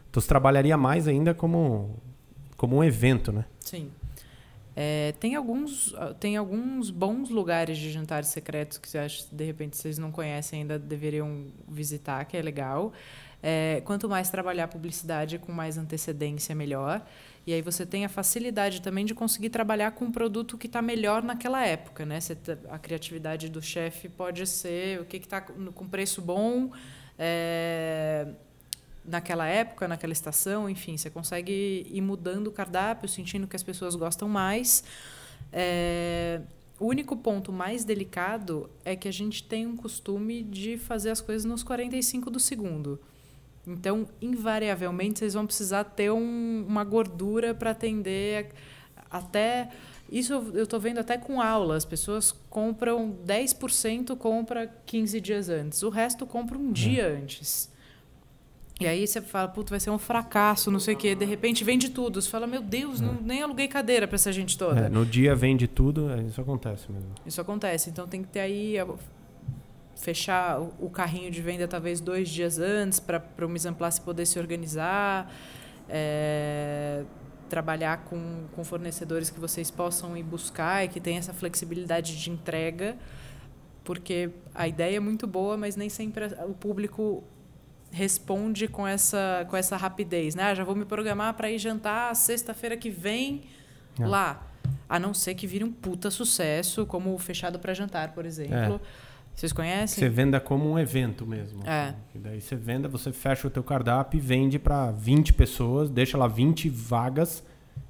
Então 0.10 0.20
você 0.20 0.28
trabalharia 0.28 0.76
mais 0.76 1.08
ainda 1.08 1.34
como, 1.34 1.96
como 2.64 2.78
um 2.78 2.84
evento, 2.84 3.30
né? 3.34 3.44
Sim. 3.60 3.92
É, 4.74 5.14
tem, 5.20 5.36
alguns, 5.36 5.94
tem 6.18 6.38
alguns 6.38 6.90
bons 6.90 7.30
lugares 7.30 7.78
de 7.78 7.92
jantares 7.92 8.30
secretos 8.30 8.78
que 8.78 8.98
acha, 8.98 9.26
de 9.30 9.44
repente 9.44 9.76
vocês 9.76 9.98
não 9.98 10.14
conhecem 10.14 10.62
ainda 10.62 10.80
deveriam 10.80 11.48
visitar, 11.68 12.24
que 12.24 12.38
é 12.38 12.42
legal. 12.42 12.94
É, 13.42 13.82
quanto 13.84 14.08
mais 14.08 14.30
trabalhar 14.30 14.70
publicidade 14.70 15.38
com 15.40 15.52
mais 15.52 15.78
antecedência, 15.78 16.56
melhor. 16.56 17.06
E 17.46 17.52
aí 17.52 17.62
você 17.62 17.86
tem 17.86 18.06
a 18.06 18.10
facilidade 18.10 18.82
também 18.82 19.04
de 19.04 19.14
conseguir 19.14 19.50
trabalhar 19.50 19.92
com 19.92 20.06
um 20.06 20.12
produto 20.14 20.58
que 20.58 20.68
está 20.68 20.82
melhor 20.82 21.22
naquela 21.22 21.68
época. 21.68 22.06
Né? 22.06 22.22
Você, 22.22 22.38
a 22.70 22.80
criatividade 22.80 23.50
do 23.50 23.62
chefe 23.62 24.08
pode 24.08 24.48
ser 24.48 25.02
o 25.02 25.04
que 25.04 25.18
está 25.18 25.42
com 25.42 25.86
preço 25.86 26.22
bom. 26.22 26.72
É, 27.20 28.26
naquela 29.06 29.48
época, 29.48 29.88
naquela 29.88 30.14
estação, 30.14 30.70
enfim, 30.70 30.98
você 30.98 31.10
consegue 31.10 31.86
ir 31.90 32.02
mudando 32.02 32.48
o 32.48 32.52
cardápio, 32.52 33.08
sentindo 33.08 33.48
que 33.48 33.56
as 33.56 33.64
pessoas 33.64 33.96
gostam 33.96 34.28
mais. 34.30 34.84
É, 35.52 36.42
o 36.80 36.88
único 36.88 37.16
ponto 37.16 37.52
mais 37.52 37.84
delicado 37.84 38.70
é 38.84 38.96
que 38.96 39.08
a 39.08 39.12
gente 39.12 39.44
tem 39.44 39.68
um 39.68 39.76
costume 39.76 40.44
de 40.44 40.78
fazer 40.78 41.12
as 41.12 41.22
coisas 41.22 41.46
nos 41.46 41.64
45 41.64 42.30
do 42.30 42.40
segundo. 42.40 43.00
Então, 43.66 44.08
invariavelmente, 44.22 45.20
vocês 45.20 45.34
vão 45.34 45.46
precisar 45.46 45.84
ter 45.86 46.12
um, 46.12 46.66
uma 46.68 46.84
gordura 46.84 47.54
para 47.54 47.72
atender 47.72 48.50
até. 49.10 49.70
Isso 50.12 50.34
eu 50.34 50.64
estou 50.64 50.80
vendo 50.80 51.00
até 51.00 51.18
com 51.18 51.42
aula. 51.42 51.78
As 51.78 51.86
pessoas 51.86 52.34
compram 52.50 53.16
10% 53.26 54.18
compra 54.18 54.68
15 54.86 55.22
dias 55.22 55.50
antes. 55.50 55.82
O 55.84 55.90
resto 55.90 56.26
compra 56.26 56.58
um 56.58 56.72
dia 56.72 57.04
é. 57.04 57.16
antes. 57.16 57.72
E 58.84 58.88
aí 58.88 59.08
você 59.08 59.22
fala, 59.22 59.48
puto, 59.48 59.70
vai 59.70 59.80
ser 59.80 59.90
um 59.92 59.98
fracasso, 59.98 60.70
não 60.70 60.80
sei 60.80 60.94
o 60.94 60.98
quê. 60.98 61.16
De 61.16 61.24
repente 61.24 61.64
vende 61.64 61.90
tudo. 61.90 62.22
Você 62.22 62.30
fala, 62.30 62.46
meu 62.46 62.62
Deus, 62.62 63.02
é. 63.02 63.06
não, 63.06 63.14
nem 63.14 63.42
aluguei 63.42 63.68
cadeira 63.68 64.06
para 64.08 64.16
essa 64.16 64.32
gente 64.32 64.58
toda. 64.58 64.82
É, 64.82 64.90
no 64.90 65.06
dia 65.06 65.34
vende 65.34 65.68
tudo, 65.68 66.12
é, 66.12 66.22
isso 66.22 66.42
acontece 66.42 66.92
mesmo. 66.92 67.10
Isso 67.26 67.40
acontece. 67.40 67.90
Então 67.90 68.06
tem 68.08 68.22
que 68.22 68.28
ter 68.28 68.42
aí 68.42 68.76
fechar 69.96 70.60
o 70.60 70.90
carrinho 70.90 71.32
de 71.32 71.42
venda 71.42 71.66
talvez 71.66 72.02
dois 72.02 72.28
dias 72.28 72.60
antes 72.60 73.00
para 73.00 73.24
o 73.42 73.48
mise 73.48 73.70
en 73.70 73.74
place 73.74 74.02
poder 74.02 74.26
se 74.26 74.38
organizar. 74.38 75.32
É, 75.88 77.04
trabalhar 77.50 78.06
com, 78.06 78.46
com 78.54 78.64
fornecedores 78.64 79.30
que 79.30 79.40
vocês 79.40 79.70
possam 79.70 80.18
ir 80.18 80.24
buscar 80.24 80.84
e 80.84 80.88
que 80.88 81.00
tenham 81.00 81.20
essa 81.20 81.34
flexibilidade 81.34 82.20
de 82.20 82.32
entrega, 82.32 82.98
porque 83.84 84.32
a 84.56 84.68
ideia 84.68 84.98
é 84.98 85.00
muito 85.00 85.28
boa, 85.28 85.56
mas 85.56 85.76
nem 85.76 85.88
sempre 85.88 86.26
o 86.48 86.54
público 86.54 87.24
responde 87.94 88.68
com 88.68 88.86
essa, 88.86 89.46
com 89.50 89.56
essa 89.56 89.78
rapidez. 89.78 90.36
Né? 90.36 90.44
Ah, 90.44 90.56
já 90.56 90.64
vou 90.64 90.76
me 90.76 90.84
programar 90.84 91.34
para 91.36 91.50
ir 91.50 91.60
jantar 91.60 92.14
sexta-feira 92.16 92.76
que 92.76 92.90
vem 92.90 93.44
é. 94.00 94.06
lá. 94.06 94.48
A 94.90 95.00
não 95.00 95.14
ser 95.14 95.36
que 95.36 95.48
vire 95.48 95.64
um 95.64 95.72
puta 95.72 96.12
sucesso, 96.12 96.86
como 96.86 97.14
o 97.14 97.18
Fechado 97.18 97.60
para 97.60 97.74
Jantar, 97.74 98.14
por 98.14 98.26
exemplo. 98.26 98.76
É. 98.76 98.80
Vocês 99.34 99.52
conhecem? 99.52 100.00
Você 100.00 100.10
venda 100.10 100.40
como 100.40 100.70
um 100.70 100.78
evento 100.78 101.26
mesmo. 101.26 101.62
É. 101.66 101.90
Assim. 101.90 101.98
E 102.16 102.20
daí 102.20 102.42
você 102.42 102.56
venda, 102.56 102.88
você 102.88 103.12
fecha 103.12 103.48
o 103.48 103.50
teu 103.50 103.64
cardápio 103.64 104.18
e 104.18 104.22
vende 104.22 104.60
para 104.60 104.92
20 104.92 105.34
pessoas, 105.34 105.90
deixa 105.90 106.18
lá 106.18 106.28
20 106.28 106.70
vagas 106.70 107.44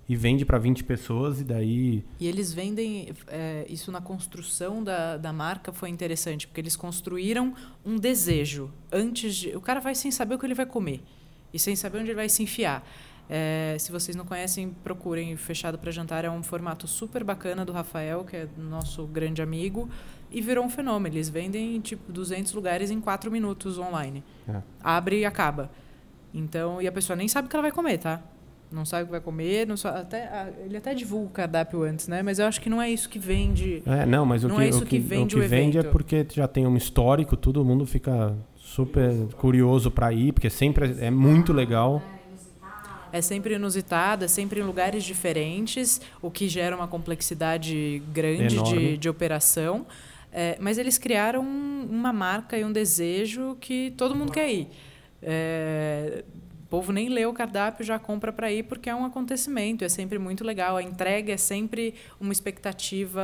e 0.08 0.16
vende 0.16 0.46
para 0.46 0.58
20 0.58 0.84
pessoas 0.84 1.40
e 1.40 1.44
daí... 1.44 2.04
E 2.20 2.28
eles 2.28 2.54
vendem... 2.54 3.14
É, 3.28 3.66
isso 3.70 3.92
na 3.92 4.02
construção 4.02 4.84
da, 4.84 5.18
da 5.18 5.32
marca 5.32 5.72
foi 5.72 5.90
interessante, 5.90 6.48
porque 6.48 6.60
eles 6.60 6.76
construíram 6.76 7.54
um 7.86 7.98
desejo. 7.98 8.72
Antes 8.92 9.36
de... 9.36 9.56
O 9.56 9.62
cara 9.62 9.80
vai 9.80 9.96
sem 9.96 10.12
saber 10.12 10.36
o 10.36 10.40
que 10.40 10.46
ele 10.46 10.54
vai 10.54 10.66
comer 10.66 11.02
e 11.54 11.60
sem 11.60 11.76
saber 11.76 12.00
onde 12.00 12.08
ele 12.08 12.16
vai 12.16 12.28
se 12.28 12.44
enfiar. 12.44 12.86
É, 13.30 13.78
se 13.80 13.92
vocês 13.92 14.16
não 14.18 14.26
conhecem, 14.26 14.76
procurem 14.84 15.36
Fechado 15.38 15.78
para 15.78 15.92
Jantar. 15.92 16.26
É 16.26 16.30
um 16.30 16.44
formato 16.44 16.88
super 16.88 17.24
bacana 17.24 17.64
do 17.64 17.72
Rafael, 17.72 18.24
que 18.26 18.36
é 18.36 18.48
nosso 18.58 19.06
grande 19.08 19.42
amigo, 19.42 19.90
e 20.30 20.42
virou 20.42 20.66
um 20.66 20.70
fenômeno. 20.70 21.16
Eles 21.16 21.30
vendem 21.30 21.80
tipo 21.80 22.12
200 22.12 22.54
lugares 22.54 22.92
em 22.92 23.00
4 23.00 23.32
minutos 23.32 23.78
online. 23.78 24.24
É. 24.48 24.62
Abre 24.82 25.20
e 25.20 25.26
acaba. 25.26 25.72
Então, 26.34 26.82
e 26.82 26.88
a 26.88 26.92
pessoa 26.92 27.16
nem 27.16 27.28
sabe 27.28 27.48
o 27.48 27.50
que 27.50 27.56
ela 27.56 27.64
vai 27.64 27.72
comer, 27.72 28.00
tá? 28.00 28.22
Não 28.74 28.86
sabe 28.86 29.04
o 29.04 29.06
que 29.06 29.12
vai 29.12 29.22
comer, 29.22 29.68
não 29.68 29.78
sabe, 29.78 30.00
até, 30.00 30.54
ele 30.66 30.76
até 30.76 30.94
divulga 30.94 31.28
o 31.28 31.30
cardápio 31.30 31.84
antes, 31.84 32.08
né? 32.08 32.24
Mas 32.24 32.40
eu 32.40 32.48
acho 32.48 32.60
que 32.60 32.70
não 32.70 32.82
é 32.82 32.90
isso 32.90 33.08
que 33.08 33.20
vende. 33.20 33.84
É, 33.86 34.06
não, 34.06 34.26
mas 34.26 34.44
o 34.44 34.48
não 34.48 34.56
que, 34.58 34.64
é 34.64 34.70
isso 34.70 34.84
o 34.84 34.86
que, 34.86 34.98
que 34.98 35.00
vende 35.00 35.38
o 35.38 35.42
que 35.42 35.48
vende 35.48 35.78
é 35.78 35.84
porque 35.84 36.26
já 36.34 36.48
tem 36.48 36.66
um 36.66 36.76
histórico, 36.76 37.38
todo 37.38 37.64
mundo 37.64 37.86
fica 37.86 38.36
super 38.56 39.14
curioso 39.38 39.92
para 39.92 40.12
ir, 40.12 40.34
porque 40.34 40.50
sempre 40.50 40.96
é 41.00 41.12
muito 41.12 41.54
legal. 41.54 42.02
É 43.12 43.22
sempre 43.22 43.54
inusitado, 43.54 44.26
é 44.26 44.28
sempre 44.28 44.60
em 44.60 44.64
lugares 44.64 45.04
diferentes, 45.04 46.02
o 46.20 46.32
que 46.32 46.50
gera 46.50 46.76
uma 46.76 46.88
complexidade 46.88 48.02
grande 48.12 48.60
de, 48.64 48.98
de 48.98 49.08
operação. 49.08 49.86
É, 50.32 50.58
mas 50.60 50.80
eles 50.80 50.98
criaram 50.98 51.44
uma 51.44 52.12
marca 52.12 52.58
e 52.58 52.66
um 52.66 52.72
desejo 52.72 53.56
que 53.62 53.92
todo 53.92 54.16
mundo 54.16 54.32
quer 54.32 54.52
ir. 54.52 54.68
É, 55.22 56.24
povo 56.74 56.92
nem 56.92 57.08
lê 57.08 57.24
o 57.24 57.32
cardápio, 57.32 57.86
já 57.86 58.00
compra 58.00 58.34
para 58.34 58.52
ir, 58.52 58.64
porque 58.64 58.90
é 58.90 58.96
um 58.96 59.06
acontecimento, 59.06 59.86
é 59.86 59.90
sempre 59.90 60.18
muito 60.18 60.44
legal. 60.44 60.76
A 60.76 60.82
entrega 60.82 61.32
é 61.32 61.38
sempre 61.38 61.94
uma 62.20 62.34
expectativa, 62.34 63.22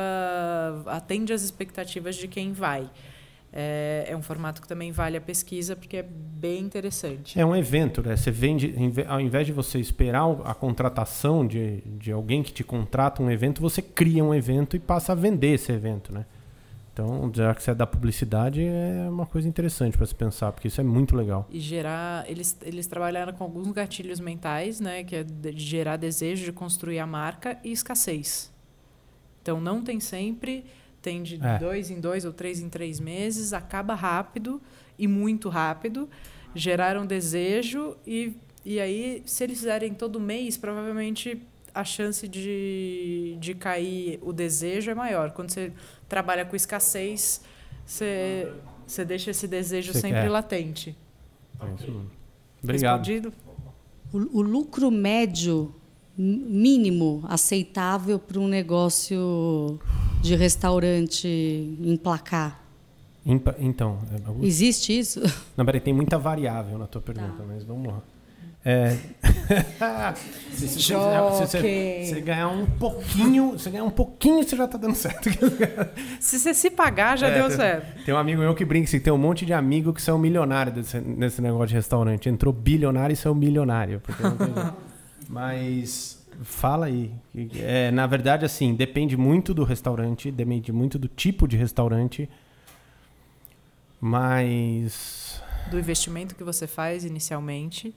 atende 0.86 1.34
às 1.34 1.42
expectativas 1.42 2.16
de 2.16 2.28
quem 2.28 2.54
vai. 2.54 2.88
É, 3.52 4.06
é, 4.08 4.16
um 4.16 4.22
formato 4.22 4.62
que 4.62 4.68
também 4.68 4.92
vale 4.92 5.18
a 5.18 5.22
pesquisa 5.22 5.76
porque 5.76 5.98
é 5.98 6.04
bem 6.04 6.60
interessante. 6.60 7.40
É 7.40 7.44
um 7.44 7.56
evento, 7.56 8.04
né? 8.04 8.16
Você 8.16 8.30
vende, 8.30 8.72
ao 9.08 9.20
invés 9.20 9.48
de 9.48 9.52
você 9.52 9.80
esperar 9.80 10.30
a 10.46 10.54
contratação 10.54 11.48
de, 11.48 11.82
de 11.98 12.12
alguém 12.12 12.44
que 12.44 12.54
te 12.54 12.64
contrata 12.64 13.24
um 13.24 13.32
evento, 13.32 13.60
você 13.64 13.82
cria 13.82 14.24
um 14.24 14.32
evento 14.32 14.76
e 14.76 14.80
passa 14.80 15.14
a 15.14 15.16
vender 15.16 15.56
esse 15.56 15.72
evento, 15.72 16.14
né? 16.14 16.24
Então, 17.00 17.32
já 17.34 17.56
que 17.56 17.64
você 17.64 17.72
é 17.72 17.76
da 17.76 17.88
publicidade, 17.88 18.62
é 18.62 19.08
uma 19.10 19.26
coisa 19.26 19.48
interessante 19.48 19.96
para 19.96 20.06
se 20.06 20.14
pensar, 20.14 20.52
porque 20.52 20.68
isso 20.68 20.82
é 20.82 20.84
muito 20.84 21.16
legal. 21.16 21.48
E 21.50 21.58
gerar, 21.58 22.30
eles, 22.30 22.58
eles 22.62 22.88
trabalharam 22.88 23.32
com 23.32 23.44
alguns 23.46 23.72
gatilhos 23.72 24.20
mentais, 24.20 24.82
né? 24.82 25.06
Que 25.06 25.16
é 25.16 25.24
de 25.24 25.58
gerar 25.58 25.96
desejo 25.96 26.44
de 26.44 26.52
construir 26.52 27.00
a 27.00 27.08
marca 27.08 27.58
e 27.64 27.72
escassez. 27.72 28.52
Então, 29.42 29.62
não 29.62 29.82
tem 29.82 30.02
sempre 30.02 30.66
tem 31.02 31.24
de 31.24 31.40
é. 31.42 31.58
dois 31.58 31.90
em 31.90 32.02
dois 32.02 32.26
ou 32.26 32.34
três 32.34 32.60
em 32.60 32.68
três 32.68 33.00
meses, 33.00 33.54
acaba 33.54 33.96
rápido 33.96 34.62
e 34.98 35.08
muito 35.08 35.48
rápido, 35.48 36.10
geraram 36.54 37.06
desejo 37.06 37.96
e, 38.06 38.36
e 38.66 38.82
aí, 38.82 39.24
se 39.26 39.46
eles 39.46 39.60
fizerem 39.60 39.94
todo 39.94 40.20
mês, 40.20 40.58
provavelmente 40.58 41.42
a 41.74 41.84
chance 41.84 42.28
de, 42.28 43.38
de 43.40 43.54
cair 43.54 44.20
o 44.22 44.34
desejo 44.34 44.92
é 44.92 44.96
maior. 44.96 45.32
Quando 45.32 45.52
você 45.52 45.72
trabalha 46.08 46.46
com 46.46 46.56
escassez, 46.56 47.42
você, 47.86 48.52
você 48.86 49.06
deixa 49.06 49.32
esse 49.32 49.48
desejo 49.48 49.94
você 49.94 50.02
sempre 50.02 50.22
quer. 50.22 50.30
latente. 50.30 50.98
É. 51.60 51.66
Obrigado. 52.64 53.00
Respondido? 53.00 53.34
O, 54.12 54.40
o 54.40 54.42
lucro 54.42 54.90
médio 54.90 55.74
mínimo 56.18 57.24
aceitável 57.30 58.20
para 58.20 58.40
um 58.40 58.48
negócio 58.48 59.80
de 60.22 60.36
restaurante 60.36 61.28
emplacar? 61.82 62.62
Então. 63.60 64.00
É, 64.12 64.46
Existe 64.46 64.98
isso? 64.98 65.22
Não, 65.56 65.66
peraí, 65.66 65.80
tem 65.80 65.94
muita 65.94 66.18
variável 66.18 66.78
na 66.78 66.88
tua 66.88 67.02
pergunta, 67.02 67.38
tá. 67.38 67.44
mas 67.48 67.64
vamos 67.64 67.94
lá. 67.94 68.02
É... 68.64 68.90
se, 70.54 70.68
se, 70.68 70.82
se, 70.82 70.94
você 70.94 72.22
ganhar 72.22 72.50
um 72.50 72.66
pouquinho, 72.66 73.52
você 73.52 73.70
ganhar 73.70 73.86
um 73.86 73.90
pouquinho, 73.90 74.44
você 74.44 74.56
já 74.56 74.66
está 74.66 74.78
dando 74.78 74.96
certo. 74.96 75.30
se 76.20 76.38
você 76.40 76.54
se 76.54 76.70
pagar, 76.70 77.18
já 77.18 77.28
é, 77.28 77.36
deu 77.36 77.48
tem, 77.48 77.58
certo. 77.58 78.04
Tem 78.04 78.14
um 78.14 78.18
amigo 78.18 78.42
meu 78.42 78.54
que 78.54 78.66
brinca 78.66 78.88
assim, 78.88 79.00
tem 79.00 79.14
um 79.14 79.18
monte 79.18 79.46
de 79.46 79.54
amigo 79.54 79.94
que 79.94 80.02
são 80.02 80.18
milionários 80.18 80.76
desse, 80.76 81.00
nesse 81.00 81.42
negócio 81.42 81.68
de 81.68 81.76
restaurante. 81.76 82.28
Entrou 82.28 82.54
bilionário 82.54 83.14
e 83.14 83.16
saiu 83.16 83.34
milionário. 83.34 84.02
Mas 85.30 86.20
Fala 86.42 86.86
aí. 86.86 87.12
É, 87.58 87.92
na 87.92 88.08
verdade, 88.08 88.46
assim, 88.46 88.74
depende 88.74 89.18
muito 89.18 89.54
do 89.54 89.64
restaurante, 89.64 90.32
depende 90.32 90.72
muito 90.72 90.98
do 90.98 91.08
tipo 91.08 91.48
de 91.48 91.58
restaurante, 91.58 92.30
mas. 94.00 95.42
Do 95.70 95.78
investimento 95.78 96.36
que 96.36 96.44
você 96.44 96.66
faz 96.66 97.04
inicialmente. 97.04 97.94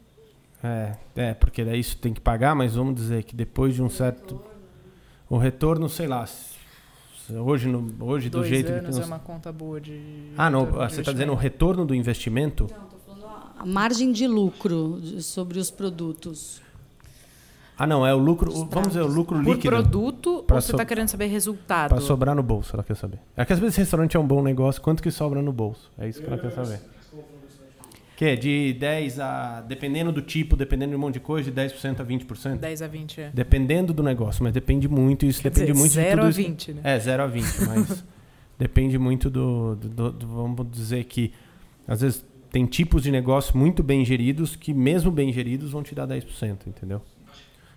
É, 0.62 0.92
é, 1.16 1.34
porque 1.34 1.64
daí 1.64 1.80
isso 1.80 1.96
tem 1.98 2.14
que 2.14 2.20
pagar, 2.20 2.54
mas 2.54 2.76
vamos 2.76 2.94
dizer 2.94 3.24
que 3.24 3.34
depois 3.34 3.74
de 3.74 3.82
um 3.82 3.88
certo. 3.88 4.40
O 5.28 5.36
retorno, 5.36 5.88
sei 5.88 6.06
lá. 6.06 6.24
Hoje, 7.30 7.66
no, 7.66 7.78
hoje 8.04 8.28
Dois 8.28 8.44
do 8.44 8.48
jeito 8.48 8.70
anos 8.70 8.96
que. 8.96 9.02
é 9.02 9.06
uma 9.06 9.18
conta 9.18 9.50
boa 9.50 9.80
de. 9.80 10.30
Ah, 10.36 10.50
não. 10.50 10.66
Você 10.66 11.00
está 11.00 11.12
dizendo 11.12 11.32
o 11.32 11.36
retorno 11.36 11.84
do 11.84 11.94
investimento? 11.94 12.68
Não, 12.70 12.84
estou 12.84 13.00
falando 13.06 13.26
a 13.58 13.66
margem 13.66 14.12
de 14.12 14.26
lucro 14.26 15.00
sobre 15.20 15.58
os 15.58 15.70
produtos. 15.70 16.60
Ah, 17.78 17.86
não, 17.86 18.06
é 18.06 18.14
o 18.14 18.18
lucro. 18.18 18.52
vamos 18.70 18.88
dizer, 18.88 19.00
o 19.00 19.06
lucro 19.06 19.42
Por 19.42 19.54
líquido. 19.54 19.74
Por 19.74 19.82
produto 19.82 20.44
ou 20.48 20.60
você 20.60 20.72
está 20.72 20.84
querendo 20.84 21.08
saber 21.08 21.26
resultado? 21.26 21.88
Para 21.88 22.00
sobrar 22.00 22.34
no 22.34 22.42
bolso, 22.42 22.76
ela 22.76 22.84
quer 22.84 22.94
saber. 22.94 23.18
É 23.36 23.44
que 23.44 23.52
às 23.52 23.58
vezes 23.58 23.76
restaurante 23.76 24.16
é 24.16 24.20
um 24.20 24.26
bom 24.26 24.42
negócio, 24.42 24.80
quanto 24.80 25.02
que 25.02 25.10
sobra 25.10 25.42
no 25.42 25.52
bolso? 25.52 25.90
É 25.98 26.08
isso 26.08 26.20
que 26.20 26.26
ela 26.26 26.38
quer 26.38 26.52
saber. 26.52 26.80
Que 28.22 28.26
é 28.26 28.36
de 28.36 28.72
10 28.74 29.18
a. 29.18 29.62
Dependendo 29.62 30.12
do 30.12 30.22
tipo, 30.22 30.54
dependendo 30.54 30.90
de 30.90 30.96
um 30.96 31.00
monte 31.00 31.14
de 31.14 31.20
coisa, 31.20 31.50
de 31.50 31.60
10% 31.60 31.98
a 31.98 32.04
20%? 32.04 32.56
10 32.56 32.82
a 32.82 32.86
20, 32.86 33.20
é. 33.20 33.30
Dependendo 33.34 33.92
do 33.92 34.00
negócio, 34.00 34.44
mas 34.44 34.52
depende 34.52 34.86
muito. 34.86 35.26
Isso 35.26 35.42
Quer 35.42 35.50
depende 35.50 35.72
dizer, 35.72 35.80
muito 35.80 35.92
0 35.92 36.08
de 36.08 36.16
tudo 36.16 36.26
a 36.26 36.30
20, 36.30 36.60
isso. 36.60 36.72
né? 36.74 36.80
É, 36.84 37.00
0 37.00 37.20
a 37.20 37.26
20, 37.26 37.44
mas 37.66 38.04
depende 38.56 38.96
muito 38.96 39.28
do, 39.28 39.74
do, 39.74 39.88
do, 39.88 40.12
do. 40.12 40.26
Vamos 40.28 40.70
dizer 40.70 41.02
que. 41.02 41.32
Às 41.84 42.00
vezes 42.00 42.24
tem 42.48 42.64
tipos 42.64 43.02
de 43.02 43.10
negócio 43.10 43.58
muito 43.58 43.82
bem 43.82 44.04
geridos 44.04 44.54
que, 44.54 44.72
mesmo 44.72 45.10
bem 45.10 45.32
geridos, 45.32 45.72
vão 45.72 45.82
te 45.82 45.92
dar 45.92 46.06
10%, 46.06 46.68
entendeu? 46.68 47.02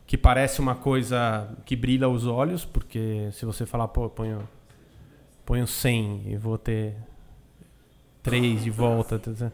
que 0.05 0.15
parece 0.15 0.59
uma 0.59 0.75
coisa 0.75 1.49
que 1.65 1.75
brilha 1.75 2.07
os 2.07 2.27
olhos, 2.27 2.63
porque 2.63 3.29
se 3.31 3.45
você 3.45 3.65
falar, 3.65 3.87
pô, 3.87 4.07
ponho, 4.07 4.47
ponho 5.43 5.65
100 5.65 6.21
e 6.27 6.37
vou 6.37 6.55
ter 6.59 6.93
3 8.21 8.63
de 8.63 8.69
volta. 8.69 9.17
Tá 9.17 9.51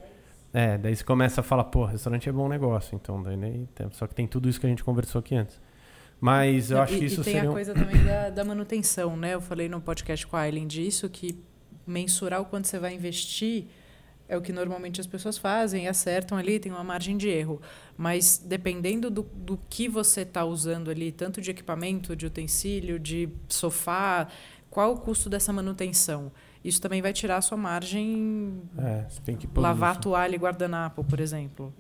é, 0.54 0.78
daí 0.78 0.96
você 0.96 1.04
começa 1.04 1.42
a 1.42 1.44
falar, 1.44 1.66
pô, 1.66 1.86
restaurante 1.86 2.28
é 2.28 2.32
bom 2.32 2.48
negócio, 2.50 2.96
então, 2.96 3.22
daí, 3.22 3.68
só 3.92 4.06
que 4.08 4.14
tem 4.14 4.28
tudo 4.28 4.50
isso 4.50 4.60
que 4.60 4.66
a 4.66 4.70
gente 4.70 4.84
conversou 4.84 5.20
aqui 5.20 5.36
antes. 5.36 5.60
Mas 6.20 6.70
eu 6.70 6.80
acho 6.80 6.94
e, 6.94 7.00
que 7.00 7.06
isso 7.06 7.22
e 7.22 7.24
tem 7.24 7.34
seria... 7.34 7.50
a 7.50 7.54
coisa 7.54 7.74
também 7.74 8.04
da, 8.04 8.30
da, 8.30 8.44
manutenção, 8.44 9.18
né? 9.18 9.34
Eu 9.34 9.42
falei 9.42 9.68
no 9.68 9.82
podcast 9.82 10.28
com 10.28 10.38
a 10.38 10.42
Aileen 10.42 10.68
disso, 10.68 11.10
que 11.10 11.36
mensurar 11.88 12.42
o 12.42 12.46
quanto 12.46 12.68
você 12.68 12.78
vai 12.78 12.94
investir 12.94 13.66
é 14.32 14.38
o 14.38 14.42
que 14.42 14.54
normalmente 14.54 15.02
as 15.02 15.08
pessoas 15.08 15.38
fazem, 15.38 15.90
acertam 15.90 16.38
ali, 16.38 16.58
tem 16.58 16.72
uma 16.72 16.86
margem 16.86 17.18
de 17.18 17.28
erro. 17.28 17.62
Mas 17.98 18.38
dependendo 18.38 19.10
do, 19.12 19.24
do 19.24 19.60
que 19.70 19.90
você 19.90 20.22
está 20.22 20.46
usando 20.46 20.90
ali, 20.90 21.12
tanto 21.12 21.42
de 21.42 21.52
equipamento, 21.52 22.16
de 22.16 22.28
utensílio, 22.28 22.98
de 22.98 23.28
sofá, 23.50 24.28
qual 24.70 24.94
o 24.94 25.00
custo 25.00 25.30
dessa 25.30 25.52
manutenção? 25.52 26.32
Isso 26.64 26.82
também 26.82 27.02
vai 27.02 27.12
tirar 27.12 27.38
a 27.38 27.42
sua 27.42 27.58
margem. 27.58 28.62
É, 28.78 29.06
você 29.10 29.22
tem 29.22 29.36
que 29.36 29.48
lavar 29.56 29.94
isso. 29.94 30.02
toalha 30.02 30.36
e 30.36 30.40
guardanapo, 30.40 31.04
por 31.04 31.20
exemplo. 31.20 31.74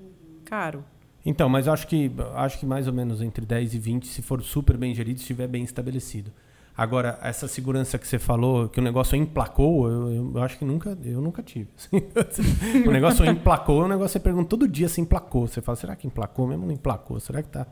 Caro. 0.43 0.83
Então, 1.25 1.47
mas 1.47 1.67
acho 1.67 1.87
que 1.87 2.11
acho 2.33 2.59
que 2.59 2.65
mais 2.65 2.87
ou 2.87 2.93
menos 2.93 3.21
entre 3.21 3.45
10 3.45 3.75
e 3.75 3.79
20, 3.79 4.07
se 4.07 4.21
for 4.21 4.41
super 4.41 4.75
bem 4.75 4.93
gerido, 4.93 5.19
estiver 5.19 5.47
bem 5.47 5.63
estabelecido. 5.63 6.31
Agora, 6.75 7.19
essa 7.21 7.47
segurança 7.47 7.99
que 7.99 8.07
você 8.07 8.17
falou, 8.17 8.67
que 8.69 8.79
o 8.79 8.83
negócio 8.83 9.15
emplacou, 9.15 9.87
eu, 9.87 10.31
eu 10.33 10.41
acho 10.41 10.57
que 10.57 10.65
nunca, 10.65 10.97
eu 11.03 11.21
nunca 11.21 11.43
tive. 11.43 11.69
o 12.87 12.91
negócio 12.91 13.23
emplacou, 13.25 13.83
o 13.83 13.87
negócio 13.87 14.13
você 14.13 14.19
pergunta 14.19 14.49
todo 14.49 14.67
dia 14.67 14.89
se 14.89 14.99
emplacou. 14.99 15.47
Você 15.47 15.61
fala, 15.61 15.75
será 15.75 15.95
que 15.95 16.07
emplacou? 16.07 16.47
Mesmo 16.47 16.65
não 16.65 16.73
emplacou? 16.73 17.19
Será 17.19 17.43
que 17.43 17.49
tá 17.49 17.67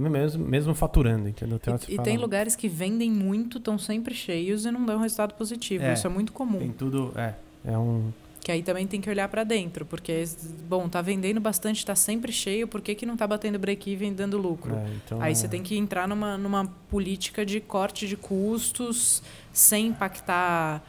mesmo, 0.00 0.44
mesmo 0.44 0.74
faturando, 0.74 1.28
entendeu? 1.28 1.58
Tem 1.58 1.74
e, 1.88 1.94
e 1.94 1.98
tem 1.98 2.16
lugares 2.16 2.54
que 2.56 2.68
vendem 2.68 3.10
muito, 3.10 3.58
estão 3.58 3.78
sempre 3.78 4.14
cheios 4.14 4.64
e 4.64 4.70
não 4.70 4.84
dão 4.84 4.98
resultado 4.98 5.34
positivo. 5.34 5.84
É, 5.84 5.94
Isso 5.94 6.06
é 6.06 6.10
muito 6.10 6.32
comum. 6.32 6.58
Tem 6.58 6.72
tudo, 6.72 7.12
é, 7.16 7.34
é 7.64 7.78
um 7.78 8.12
que 8.44 8.52
aí 8.52 8.62
também 8.62 8.86
tem 8.86 9.00
que 9.00 9.08
olhar 9.08 9.26
para 9.26 9.42
dentro, 9.42 9.86
porque, 9.86 10.22
bom, 10.68 10.86
tá 10.86 11.00
vendendo 11.00 11.40
bastante, 11.40 11.78
está 11.78 11.94
sempre 11.94 12.30
cheio, 12.30 12.68
por 12.68 12.82
que, 12.82 12.94
que 12.94 13.06
não 13.06 13.14
está 13.14 13.26
batendo 13.26 13.58
break-even 13.58 14.12
dando 14.12 14.36
lucro? 14.36 14.74
É, 14.74 14.86
então 14.96 15.22
aí 15.22 15.32
é... 15.32 15.34
você 15.34 15.48
tem 15.48 15.62
que 15.62 15.78
entrar 15.78 16.06
numa, 16.06 16.36
numa 16.36 16.66
política 16.90 17.44
de 17.44 17.58
corte 17.58 18.06
de 18.06 18.18
custos, 18.18 19.22
sem 19.50 19.86
impactar 19.86 20.84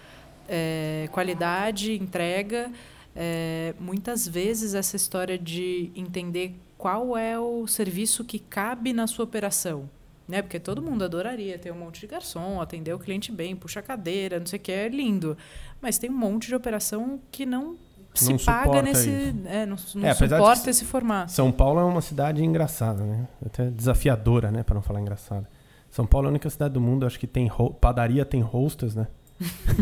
é, 0.50 1.08
qualidade, 1.14 1.94
entrega. 1.94 2.70
É, 3.16 3.74
muitas 3.80 4.28
vezes 4.28 4.74
essa 4.74 4.98
história 4.98 5.38
de 5.38 5.90
entender 5.96 6.54
qual 6.86 7.18
é 7.18 7.40
o 7.40 7.66
serviço 7.66 8.24
que 8.24 8.38
cabe 8.38 8.94
na 8.94 9.08
sua 9.08 9.26
operação. 9.26 9.90
Né? 10.28 10.44
Porque 10.44 10.60
todo 10.60 10.84
mundo 10.84 11.04
adoraria 11.04 11.58
ter 11.58 11.74
um 11.74 11.80
monte 11.80 12.02
de 12.02 12.06
garçom, 12.06 12.62
atender 12.62 12.94
o 12.94 13.00
cliente 13.00 13.32
bem, 13.32 13.56
puxa 13.56 13.80
a 13.80 13.82
cadeira, 13.82 14.38
não 14.38 14.46
sei 14.46 14.60
o 14.60 14.62
que, 14.62 14.72
é 14.72 14.88
lindo. 14.88 15.36
Mas 15.82 15.98
tem 15.98 16.12
um 16.12 16.16
monte 16.16 16.46
de 16.46 16.54
operação 16.54 17.20
que 17.32 17.44
não 17.44 17.76
se 18.14 18.30
não 18.30 18.38
paga 18.38 18.84
nesse. 18.84 19.10
É, 19.48 19.66
não, 19.66 19.78
não 19.96 20.08
é, 20.08 20.14
suporta 20.14 20.70
esse 20.70 20.86
formato. 20.86 21.32
São 21.32 21.52
Paulo 21.52 21.80
é 21.80 21.84
uma 21.84 22.02
cidade 22.02 22.44
engraçada, 22.44 23.04
né? 23.04 23.28
Até 23.44 23.72
desafiadora, 23.72 24.52
né? 24.52 24.62
Para 24.62 24.76
não 24.76 24.84
falar 24.84 25.02
engraçada. 25.02 25.50
São 25.90 26.06
Paulo 26.06 26.28
é 26.28 26.30
a 26.30 26.32
única 26.34 26.52
cidade 26.52 26.76
do 26.76 26.82
mundo, 26.82 27.08
acho 27.08 27.20
que 27.20 27.26
tem 27.26 27.50
padaria, 27.82 28.24
tem 28.24 28.44
hostess, 28.44 28.94
né? 28.94 29.08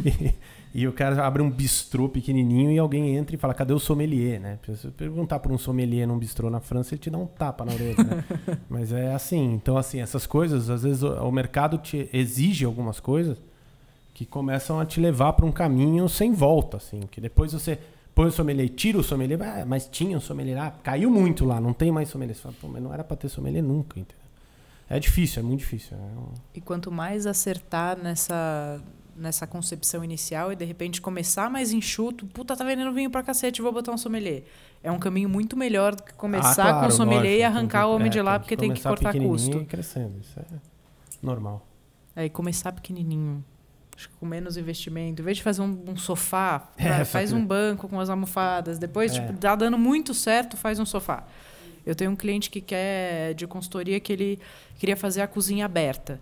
E, 0.04 0.34
e, 0.84 0.88
o 0.88 0.93
cara 0.93 1.26
abre 1.26 1.41
um 1.41 1.49
bistrô 1.49 2.10
pequenininho 2.10 2.72
e 2.72 2.80
alguém 2.80 3.16
entra 3.16 3.36
e 3.36 3.39
fala, 3.39 3.54
cadê 3.54 3.74
o 3.74 3.80
sommelier, 3.80 4.39
né? 4.39 4.60
Se 4.66 4.76
você 4.76 4.89
perguntar 4.89 5.39
por 5.39 5.51
um 5.51 5.58
sommelier 5.58 6.08
num 6.08 6.18
bistrô 6.18 6.49
na 6.49 6.60
França, 6.60 6.93
ele 6.93 7.01
te 7.01 7.10
dá 7.10 7.18
um 7.18 7.28
tapa 7.28 7.64
na 7.66 7.74
orelha, 7.74 8.04
né? 8.04 8.24
Mas 8.70 8.91
é 8.91 9.14
assim. 9.14 9.54
Então, 9.54 9.78
assim, 9.78 10.01
essas 10.01 10.26
coisas, 10.26 10.70
às 10.70 10.84
vezes 10.84 11.04
o, 11.04 11.14
o 11.14 11.32
mercado 11.32 11.78
te 11.78 12.10
exige 12.12 12.66
algumas 12.66 12.99
coisas 12.99 13.38
que 14.14 14.26
começam 14.26 14.80
a 14.80 14.86
te 14.86 14.99
levar 14.99 15.34
para 15.34 15.45
um 15.45 15.51
caminho 15.51 16.08
sem 16.08 16.34
volta, 16.34 16.78
assim, 16.78 17.01
que 17.10 17.20
depois 17.20 17.51
você 17.51 17.80
põe 18.14 18.28
o 18.28 18.32
sommelier, 18.32 18.70
tira 18.70 18.99
o 18.99 19.04
sommelier, 19.04 19.41
ah, 19.41 19.66
mas 19.66 19.88
tinha 19.88 20.18
o 20.18 20.22
sommelier 20.22 20.58
lá, 20.58 20.72
caiu 20.84 21.10
muito 21.10 21.45
lá, 21.45 21.60
não 21.60 21.74
tem 21.74 21.91
mais 21.91 22.10
sommelier. 22.10 22.36
Você 22.36 22.41
fala, 22.43 22.56
Pô, 22.62 22.68
mas 22.68 22.82
não 22.82 22.93
era 22.93 23.04
para 23.04 23.18
ter 23.18 23.30
sommelier 23.30 23.64
nunca, 23.64 23.99
entendeu? 23.99 24.24
É 24.89 24.99
difícil, 24.99 25.41
é 25.41 25.43
muito 25.43 25.62
difícil. 25.62 25.97
É 25.97 26.20
um... 26.20 26.34
E 26.54 26.62
quanto 26.62 26.91
mais 26.91 27.26
acertar 27.26 27.97
nessa, 27.97 28.80
nessa 29.16 29.45
concepção 29.47 30.03
inicial 30.03 30.51
e 30.51 30.55
de 30.55 30.66
repente 30.66 31.01
começar 31.01 31.49
mais 31.49 31.72
enxuto, 31.72 32.26
puta, 32.28 32.55
tá 32.55 32.64
vendendo 32.64 32.91
vinho 32.93 33.09
pra 33.09 33.22
cacete, 33.24 33.61
vou 33.61 33.72
botar 33.72 33.91
um 33.91 33.97
sommelier. 33.97 34.43
É 34.84 34.91
um 34.91 34.99
caminho 34.99 35.30
muito 35.30 35.55
melhor 35.55 35.95
do 35.95 36.03
que 36.03 36.14
começar 36.14 36.49
Ah, 36.64 36.72
claro, 36.74 36.80
com 36.82 36.86
o 36.88 36.91
sommelier 36.91 37.24
lógico, 37.24 37.39
e 37.39 37.43
arrancar 37.43 37.82
que- 37.84 37.86
o 37.88 37.91
homem 37.95 38.07
é, 38.07 38.09
de 38.09 38.22
lá 38.22 38.39
porque 38.39 38.57
tem 38.57 38.74
que 38.74 38.82
cortar 38.82 39.14
custo. 39.18 39.57
E 39.59 39.66
crescendo, 39.66 40.20
isso 40.20 40.38
é 40.39 40.43
normal. 41.22 41.66
É, 42.16 42.26
e 42.26 42.30
começar 42.30 42.72
pequenininho. 42.72 43.43
Acho 43.95 44.09
que 44.09 44.16
com 44.16 44.26
menos 44.26 44.57
investimento. 44.57 45.22
Em 45.22 45.26
vez 45.26 45.38
de 45.38 45.43
fazer 45.43 45.61
um, 45.61 45.84
um 45.88 45.95
sofá, 45.95 46.70
É, 46.78 47.05
faz 47.05 47.32
um 47.32 47.45
banco 47.45 47.88
com 47.88 47.99
as 47.99 48.09
almofadas. 48.09 48.78
Depois, 48.80 49.16
É. 49.16 49.22
tipo, 49.22 49.38
tá 49.38 49.55
dando 49.55 49.78
muito 49.78 50.14
certo, 50.14 50.57
faz 50.57 50.80
um 50.80 50.86
sofá. 50.86 51.24
Eu 51.86 51.93
tenho 51.95 52.11
um 52.11 52.16
cliente 52.16 52.49
que 52.49 52.59
quer, 52.61 53.34
de 53.36 53.45
consultoria, 53.45 53.99
que 53.99 54.11
ele 54.11 54.39
queria 54.78 54.97
fazer 54.97 55.22
a 55.22 55.28
cozinha 55.28 55.66
aberta. 55.66 56.20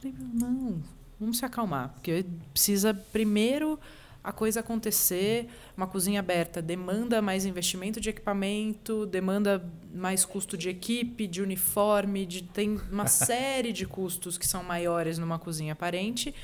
Falei, 0.00 0.14
não, 0.32 0.80
vamos 1.22 1.38
se 1.38 1.44
acalmar. 1.44 1.90
Porque 1.94 2.24
precisa 2.52 2.92
primeiro 2.92 3.78
a 4.22 4.32
coisa 4.32 4.60
acontecer. 4.60 5.48
Uma 5.76 5.86
cozinha 5.86 6.20
aberta 6.20 6.60
demanda 6.62 7.20
mais 7.22 7.44
investimento 7.44 8.00
de 8.00 8.10
equipamento, 8.10 9.06
demanda 9.06 9.64
mais 9.94 10.24
custo 10.24 10.56
de 10.56 10.68
equipe, 10.68 11.26
de 11.26 11.42
uniforme, 11.42 12.24
de, 12.26 12.42
tem 12.42 12.78
uma 12.90 13.06
série 13.08 13.72
de 13.72 13.86
custos 13.86 14.36
que 14.38 14.46
são 14.46 14.62
maiores 14.62 15.18
numa 15.18 15.38
cozinha 15.38 15.72
aparente. 15.72 16.34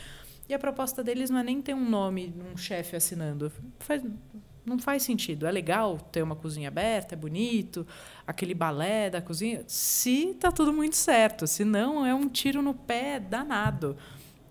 E 0.48 0.54
a 0.54 0.58
proposta 0.58 1.04
deles 1.04 1.28
não 1.28 1.38
é 1.38 1.44
nem 1.44 1.60
ter 1.60 1.74
um 1.74 1.88
nome, 1.88 2.32
um 2.52 2.56
chefe 2.56 2.96
assinando. 2.96 3.52
Faz- 3.80 4.02
não 4.64 4.78
faz 4.78 5.02
sentido. 5.02 5.46
É 5.46 5.50
legal 5.50 5.98
ter 6.12 6.22
uma 6.22 6.36
cozinha 6.36 6.68
aberta, 6.68 7.14
é 7.14 7.16
bonito, 7.18 7.86
aquele 8.26 8.54
balé 8.54 9.08
da 9.08 9.20
cozinha, 9.20 9.62
se 9.66 10.34
tá 10.40 10.50
tudo 10.52 10.72
muito 10.72 10.96
certo. 10.96 11.46
Se 11.46 11.64
não, 11.64 12.04
é 12.04 12.14
um 12.14 12.28
tiro 12.28 12.60
no 12.60 12.74
pé 12.74 13.18
danado. 13.20 13.96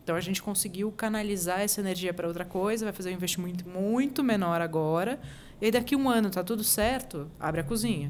Então 0.08 0.16
a 0.16 0.22
gente 0.22 0.42
conseguiu 0.42 0.90
canalizar 0.90 1.60
essa 1.60 1.82
energia 1.82 2.14
para 2.14 2.26
outra 2.30 2.46
coisa, 2.46 2.86
vai 2.86 2.94
fazer 2.94 3.10
um 3.10 3.14
investimento 3.14 3.68
muito 3.68 4.24
menor 4.24 4.62
agora. 4.62 5.20
E 5.60 5.66
aí 5.66 5.70
daqui 5.72 5.98
um 5.98 6.10
ano 6.10 6.30
tá 6.30 6.42
tudo 6.46 6.64
certo, 6.64 7.30
abre 7.38 7.60
a 7.60 7.64
cozinha. 7.66 8.10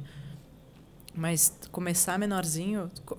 Mas 1.15 1.57
começar 1.71 2.19
menorzinho, 2.19 2.91
co- 3.03 3.17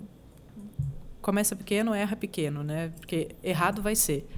começa 1.20 1.56
pequeno, 1.56 1.92
erra 1.92 2.14
pequeno, 2.14 2.62
né? 2.62 2.92
Porque 3.00 3.34
errado 3.42 3.82
vai 3.82 3.96
ser. 3.96 4.28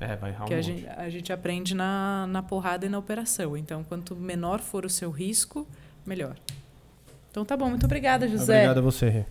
É, 0.00 0.16
vai 0.16 0.30
errar 0.30 0.42
um 0.46 0.48
Que 0.48 0.54
a 0.54 0.62
gente, 0.62 0.88
a 0.88 1.08
gente 1.08 1.32
aprende 1.32 1.72
na, 1.72 2.26
na 2.26 2.42
porrada 2.42 2.86
e 2.86 2.88
na 2.88 2.98
operação. 2.98 3.56
Então, 3.56 3.84
quanto 3.84 4.16
menor 4.16 4.58
for 4.58 4.84
o 4.84 4.90
seu 4.90 5.12
risco, 5.12 5.64
melhor. 6.04 6.34
Então 7.30 7.44
tá 7.44 7.56
bom, 7.56 7.70
muito 7.70 7.86
obrigada, 7.86 8.26
José. 8.26 8.52
Obrigado 8.52 8.78
a 8.78 8.80
você, 8.80 9.08
Rê. 9.08 9.24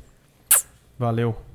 Valeu. 0.97 1.48